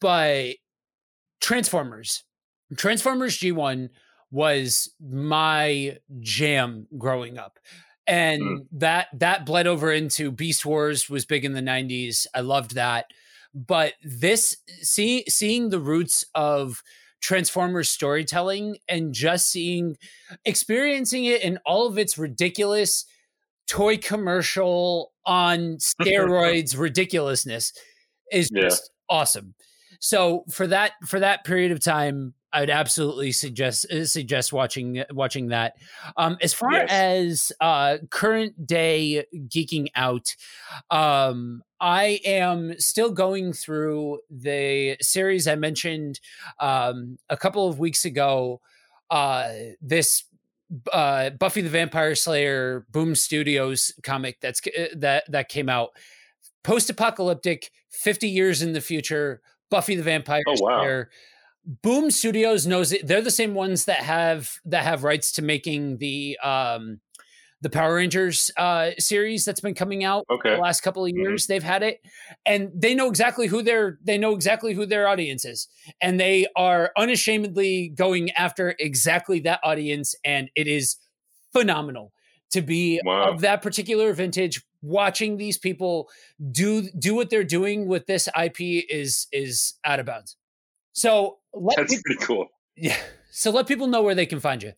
but 0.01 0.57
Transformers, 1.41 2.22
Transformers 2.76 3.39
G1 3.39 3.89
was 4.31 4.95
my 5.01 5.99
jam 6.20 6.87
growing 6.97 7.39
up 7.39 7.59
and 8.11 8.42
mm. 8.42 8.66
that 8.72 9.06
that 9.14 9.46
bled 9.46 9.66
over 9.66 9.90
into 9.90 10.30
beast 10.30 10.66
wars 10.66 11.08
was 11.08 11.24
big 11.24 11.44
in 11.44 11.54
the 11.54 11.62
90s 11.62 12.26
i 12.34 12.40
loved 12.40 12.74
that 12.74 13.06
but 13.54 13.94
this 14.02 14.56
see, 14.80 15.24
seeing 15.28 15.70
the 15.70 15.80
roots 15.80 16.24
of 16.34 16.82
Transformers 17.20 17.90
storytelling 17.90 18.78
and 18.88 19.12
just 19.12 19.50
seeing, 19.50 19.96
experiencing 20.44 21.24
it 21.24 21.42
in 21.42 21.58
all 21.66 21.86
of 21.86 21.98
its 21.98 22.16
ridiculous 22.16 23.04
toy 23.66 23.96
commercial 23.96 25.12
on 25.26 25.76
steroids 25.78 26.78
ridiculousness 26.78 27.72
is 28.32 28.50
yeah. 28.52 28.62
just 28.62 28.90
awesome. 29.08 29.54
So 30.00 30.44
for 30.50 30.66
that 30.66 30.92
for 31.06 31.20
that 31.20 31.44
period 31.44 31.72
of 31.72 31.80
time, 31.82 32.34
I 32.53 32.61
would 32.61 32.70
absolutely 32.70 33.32
suggest 33.32 33.90
uh, 33.90 34.05
suggest 34.05 34.53
watching 34.53 35.05
watching 35.11 35.48
that. 35.48 35.76
Um, 36.16 36.36
as 36.40 36.53
far 36.53 36.72
yes. 36.72 36.90
as 36.90 37.53
uh, 37.61 37.98
current 38.11 38.66
day 38.66 39.24
geeking 39.34 39.88
out, 39.94 40.34
um, 40.90 41.62
I 41.80 42.20
am 42.24 42.78
still 42.78 43.11
going 43.12 43.53
through 43.53 44.20
the 44.30 44.96
series 45.01 45.46
I 45.46 45.55
mentioned 45.55 46.20
um, 46.59 47.18
a 47.28 47.36
couple 47.36 47.68
of 47.68 47.78
weeks 47.78 48.05
ago. 48.05 48.61
Uh, 49.11 49.53
this 49.80 50.24
uh, 50.92 51.30
Buffy 51.30 51.62
the 51.62 51.68
Vampire 51.68 52.14
Slayer 52.14 52.86
Boom 52.90 53.14
Studios 53.14 53.92
comic 54.03 54.40
that's 54.40 54.61
uh, 54.66 54.86
that 54.96 55.24
that 55.30 55.48
came 55.48 55.68
out 55.68 55.90
post 56.62 56.90
apocalyptic, 56.90 57.70
fifty 57.90 58.28
years 58.28 58.62
in 58.62 58.72
the 58.72 58.80
future. 58.80 59.40
Buffy 59.70 59.94
the 59.94 60.03
Vampire 60.03 60.42
oh, 60.48 60.57
wow. 60.59 61.05
Boom 61.64 62.11
Studios 62.11 62.66
knows 62.66 62.92
it. 62.92 63.06
They're 63.06 63.22
the 63.22 63.30
same 63.30 63.54
ones 63.54 63.84
that 63.84 63.98
have 63.98 64.52
that 64.64 64.84
have 64.84 65.04
rights 65.04 65.32
to 65.32 65.42
making 65.42 65.98
the 65.98 66.38
um 66.42 67.00
the 67.62 67.68
Power 67.68 67.96
Rangers 67.96 68.50
uh 68.56 68.92
series 68.98 69.44
that's 69.44 69.61
been 69.61 69.74
coming 69.74 70.02
out 70.02 70.24
okay. 70.30 70.54
the 70.54 70.61
last 70.61 70.80
couple 70.80 71.04
of 71.04 71.11
mm-hmm. 71.11 71.20
years. 71.20 71.44
Mm-hmm. 71.44 71.52
They've 71.52 71.62
had 71.62 71.82
it 71.82 72.00
and 72.46 72.70
they 72.74 72.94
know 72.94 73.08
exactly 73.08 73.46
who 73.46 73.62
their 73.62 73.98
they 74.02 74.16
know 74.16 74.34
exactly 74.34 74.72
who 74.72 74.86
their 74.86 75.06
audience 75.06 75.44
is. 75.44 75.68
And 76.00 76.18
they 76.18 76.46
are 76.56 76.92
unashamedly 76.96 77.88
going 77.90 78.30
after 78.32 78.74
exactly 78.78 79.40
that 79.40 79.61
audience 79.62 80.14
and 80.24 80.50
it 80.56 80.66
is 80.66 80.96
phenomenal 81.52 82.12
to 82.52 82.62
be 82.62 83.00
wow. 83.04 83.30
of 83.30 83.42
that 83.42 83.62
particular 83.62 84.12
vintage 84.12 84.62
watching 84.82 85.36
these 85.36 85.58
people 85.58 86.08
do 86.50 86.88
do 86.98 87.14
what 87.14 87.30
they're 87.30 87.44
doing 87.44 87.86
with 87.86 88.06
this 88.06 88.28
IP 88.40 88.61
is 88.61 89.26
is 89.32 89.74
out 89.84 90.00
of 90.00 90.06
bounds. 90.06 90.36
So 90.92 91.38
that's 91.76 91.94
people, 91.94 92.03
pretty 92.05 92.24
cool. 92.24 92.46
Yeah. 92.76 92.96
So 93.30 93.51
let 93.51 93.66
people 93.68 93.86
know 93.86 94.03
where 94.03 94.14
they 94.14 94.26
can 94.26 94.40
find 94.40 94.62
you. 94.62 94.72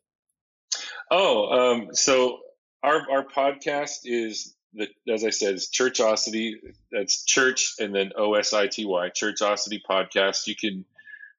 Oh, 1.10 1.46
um, 1.46 1.88
so 1.92 2.38
our 2.82 3.02
our 3.10 3.26
podcast 3.26 4.00
is 4.04 4.54
the 4.74 4.88
as 5.12 5.24
I 5.24 5.30
said, 5.30 5.54
it's 5.54 5.70
Churchosity. 5.70 6.54
That's 6.90 7.24
church 7.24 7.74
and 7.78 7.94
then 7.94 8.12
O 8.16 8.34
S 8.34 8.52
I 8.52 8.66
T 8.68 8.84
Y. 8.84 9.10
Churchosity 9.10 9.80
podcast. 9.88 10.46
You 10.46 10.54
can 10.56 10.84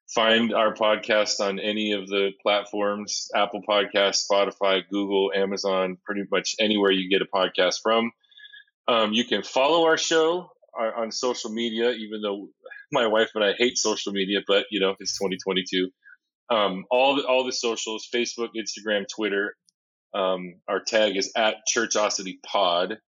find 0.06 0.54
our 0.54 0.74
podcast 0.74 1.40
on 1.40 1.58
any 1.58 1.92
of 1.92 2.08
the 2.08 2.30
platforms: 2.42 3.28
Apple 3.34 3.62
Podcast, 3.68 4.24
Spotify, 4.30 4.82
Google, 4.88 5.32
Amazon, 5.34 5.98
pretty 6.04 6.24
much 6.30 6.54
anywhere 6.60 6.92
you 6.92 7.08
get 7.10 7.22
a 7.22 7.26
podcast 7.26 7.80
from. 7.82 8.12
Um, 8.86 9.12
you 9.12 9.24
can 9.24 9.42
follow 9.42 9.86
our 9.86 9.96
show 9.96 10.50
uh, 10.78 10.90
on 10.96 11.10
social 11.10 11.50
media, 11.50 11.90
even 11.90 12.22
though 12.22 12.48
my 12.92 13.06
wife 13.06 13.30
and 13.34 13.44
I 13.44 13.52
hate 13.52 13.78
social 13.78 14.12
media, 14.12 14.40
but 14.46 14.66
you 14.70 14.80
know, 14.80 14.94
it's 14.98 15.18
2022. 15.18 15.90
Um, 16.50 16.84
all 16.90 17.16
the, 17.16 17.26
all 17.26 17.44
the 17.44 17.52
socials, 17.52 18.08
Facebook, 18.14 18.50
Instagram, 18.56 19.04
Twitter. 19.08 19.56
Um, 20.14 20.54
our 20.68 20.80
tag 20.80 21.16
is 21.16 21.32
at 21.36 21.56
Churchosity 21.74 22.36
Pod. 22.46 22.98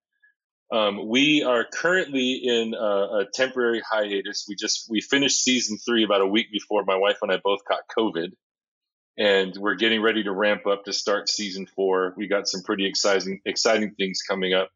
Um, 0.73 1.09
we 1.09 1.45
are 1.45 1.65
currently 1.65 2.41
in 2.43 2.75
a, 2.75 3.21
a, 3.21 3.27
temporary 3.33 3.81
hiatus. 3.89 4.47
We 4.49 4.57
just 4.57 4.87
we 4.91 5.01
finished 5.01 5.45
season 5.45 5.79
three 5.79 6.03
about 6.03 6.23
a 6.23 6.27
week 6.27 6.51
before 6.51 6.83
my 6.85 6.97
wife 6.97 7.19
and 7.23 7.31
I 7.31 7.39
both 7.43 7.61
caught 7.65 7.83
COVID, 7.97 8.33
and 9.17 9.55
we're 9.57 9.77
getting 9.77 10.03
ready 10.03 10.25
to 10.25 10.33
ramp 10.33 10.67
up 10.67 10.85
to 10.85 10.93
start 10.93 11.29
season 11.29 11.69
four. 11.77 12.15
We 12.17 12.27
got 12.27 12.49
some 12.49 12.63
pretty 12.65 12.85
exciting 12.85 13.41
exciting 13.45 13.95
things 13.95 14.23
coming 14.29 14.55
up. 14.55 14.71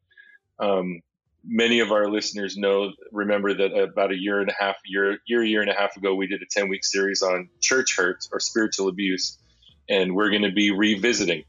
Um, 0.59 1.01
many 1.43 1.79
of 1.79 1.91
our 1.91 2.07
listeners 2.07 2.55
know 2.55 2.91
remember 3.11 3.53
that 3.53 3.73
about 3.75 4.11
a 4.11 4.17
year 4.17 4.39
and 4.41 4.49
a 4.49 4.55
half 4.59 4.75
year 4.85 5.17
year 5.25 5.43
year 5.43 5.61
and 5.61 5.71
a 5.71 5.73
half 5.73 5.97
ago 5.97 6.13
we 6.13 6.27
did 6.27 6.41
a 6.41 6.45
10 6.45 6.69
week 6.69 6.85
series 6.85 7.23
on 7.23 7.49
church 7.61 7.97
hurt 7.97 8.27
or 8.31 8.39
spiritual 8.39 8.87
abuse 8.87 9.39
and 9.89 10.15
we're 10.15 10.29
going 10.29 10.43
to 10.43 10.51
be 10.51 10.71
revisiting 10.71 11.43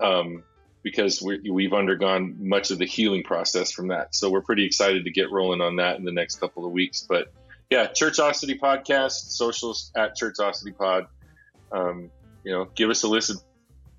um, 0.00 0.42
because 0.82 1.22
we 1.22 1.64
have 1.64 1.72
undergone 1.72 2.36
much 2.38 2.70
of 2.70 2.78
the 2.78 2.84
healing 2.84 3.22
process 3.22 3.72
from 3.72 3.88
that. 3.88 4.14
So 4.14 4.30
we're 4.30 4.42
pretty 4.42 4.64
excited 4.64 5.04
to 5.04 5.10
get 5.10 5.30
rolling 5.32 5.60
on 5.60 5.76
that 5.76 5.96
in 5.96 6.04
the 6.04 6.12
next 6.12 6.36
couple 6.36 6.64
of 6.64 6.72
weeks. 6.72 7.06
But 7.08 7.32
yeah 7.70 7.88
churchosity 7.88 8.58
podcast 8.58 9.30
socials 9.30 9.90
at 9.96 10.16
churchosity 10.16 10.76
pod. 10.76 11.06
Um, 11.72 12.10
you 12.44 12.52
know 12.52 12.66
give 12.74 12.90
us 12.90 13.02
a 13.02 13.08
listen. 13.08 13.38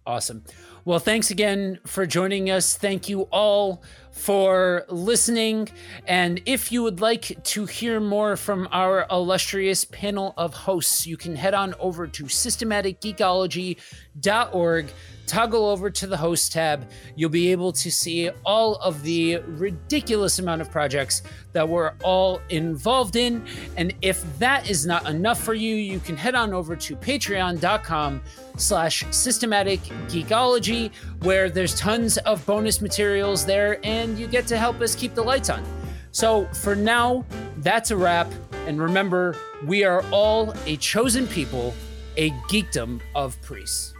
Awesome. 0.06 0.44
Well, 0.86 1.00
thanks 1.00 1.32
again 1.32 1.80
for 1.86 2.06
joining 2.06 2.50
us. 2.50 2.78
Thank 2.78 3.10
you 3.10 3.24
all 3.24 3.84
for 4.18 4.86
listening. 4.90 5.70
And 6.06 6.42
if 6.46 6.70
you 6.72 6.84
would 6.84 7.00
like 7.00 7.44
to 7.46 7.66
hear 7.66 8.00
more 8.00 8.36
from 8.36 8.68
our 8.72 9.08
illustrious 9.12 9.86
panel 9.86 10.34
of 10.38 10.54
hosts, 10.54 11.08
you 11.08 11.18
can 11.18 11.36
head 11.36 11.54
on 11.54 11.76
over 11.80 12.08
to 12.08 12.24
systematicgeekology.org 12.24 14.88
toggle 15.28 15.68
over 15.68 15.92
to 15.92 16.08
the 16.08 16.18
host 16.18 16.54
tab. 16.54 16.90
You'll 17.16 17.30
be 17.30 17.52
able 17.52 17.72
to 17.74 17.92
see 17.92 18.30
all 18.46 18.76
of 18.76 19.04
the 19.04 19.38
ridiculous 19.46 20.40
amount 20.40 20.62
of 20.62 20.72
projects 20.72 21.22
that 21.52 21.68
we're 21.68 21.94
all 22.04 22.42
involved 22.50 23.16
in. 23.16 23.46
And 23.76 23.94
if 24.02 24.24
that 24.40 24.70
is 24.70 24.86
not 24.86 25.08
enough 25.08 25.44
for 25.44 25.54
you, 25.54 25.76
you 25.76 26.00
can 26.00 26.16
head 26.16 26.34
on 26.34 26.54
over 26.54 26.76
to 26.76 26.96
patreon.com 26.96 28.22
slash 28.56 29.06
systematic 29.12 29.82
geekology, 30.08 30.92
where 31.22 31.50
there's 31.50 31.76
tons 31.76 32.18
of 32.20 32.44
bonus 32.46 32.82
materials 32.82 33.46
there 33.46 33.86
and 33.86 34.07
you 34.16 34.28
get 34.28 34.46
to 34.48 34.58
help 34.58 34.80
us 34.82 34.96
keep 34.96 35.16
the 35.16 35.24
lights 35.24 35.50
on. 35.50 35.64
So 36.12 36.46
for 36.48 36.76
now, 36.76 37.26
that's 37.58 37.92
a 37.92 37.98
wrap. 37.98 38.32
And 38.68 38.82
remember, 38.82 39.36
we 39.66 39.84
are 39.84 40.04
all 40.12 40.54
a 40.66 40.78
chosen 40.78 41.28
people, 41.28 41.74
a 42.16 42.30
geekdom 42.50 43.02
of 43.16 43.42
priests. 43.42 43.94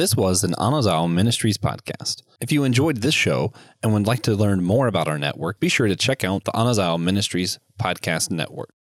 This 0.00 0.16
was 0.16 0.44
an 0.44 0.52
Anazao 0.52 1.12
Ministries 1.12 1.58
podcast. 1.58 2.22
If 2.40 2.50
you 2.50 2.64
enjoyed 2.64 2.98
this 2.98 3.12
show 3.12 3.52
and 3.82 3.92
would 3.92 4.06
like 4.06 4.22
to 4.22 4.34
learn 4.34 4.62
more 4.62 4.86
about 4.86 5.08
our 5.08 5.18
network, 5.18 5.60
be 5.60 5.68
sure 5.68 5.88
to 5.88 5.96
check 5.96 6.24
out 6.24 6.44
the 6.44 6.52
Anazao 6.52 6.98
Ministries 6.98 7.58
Podcast 7.78 8.30
Network. 8.30 8.70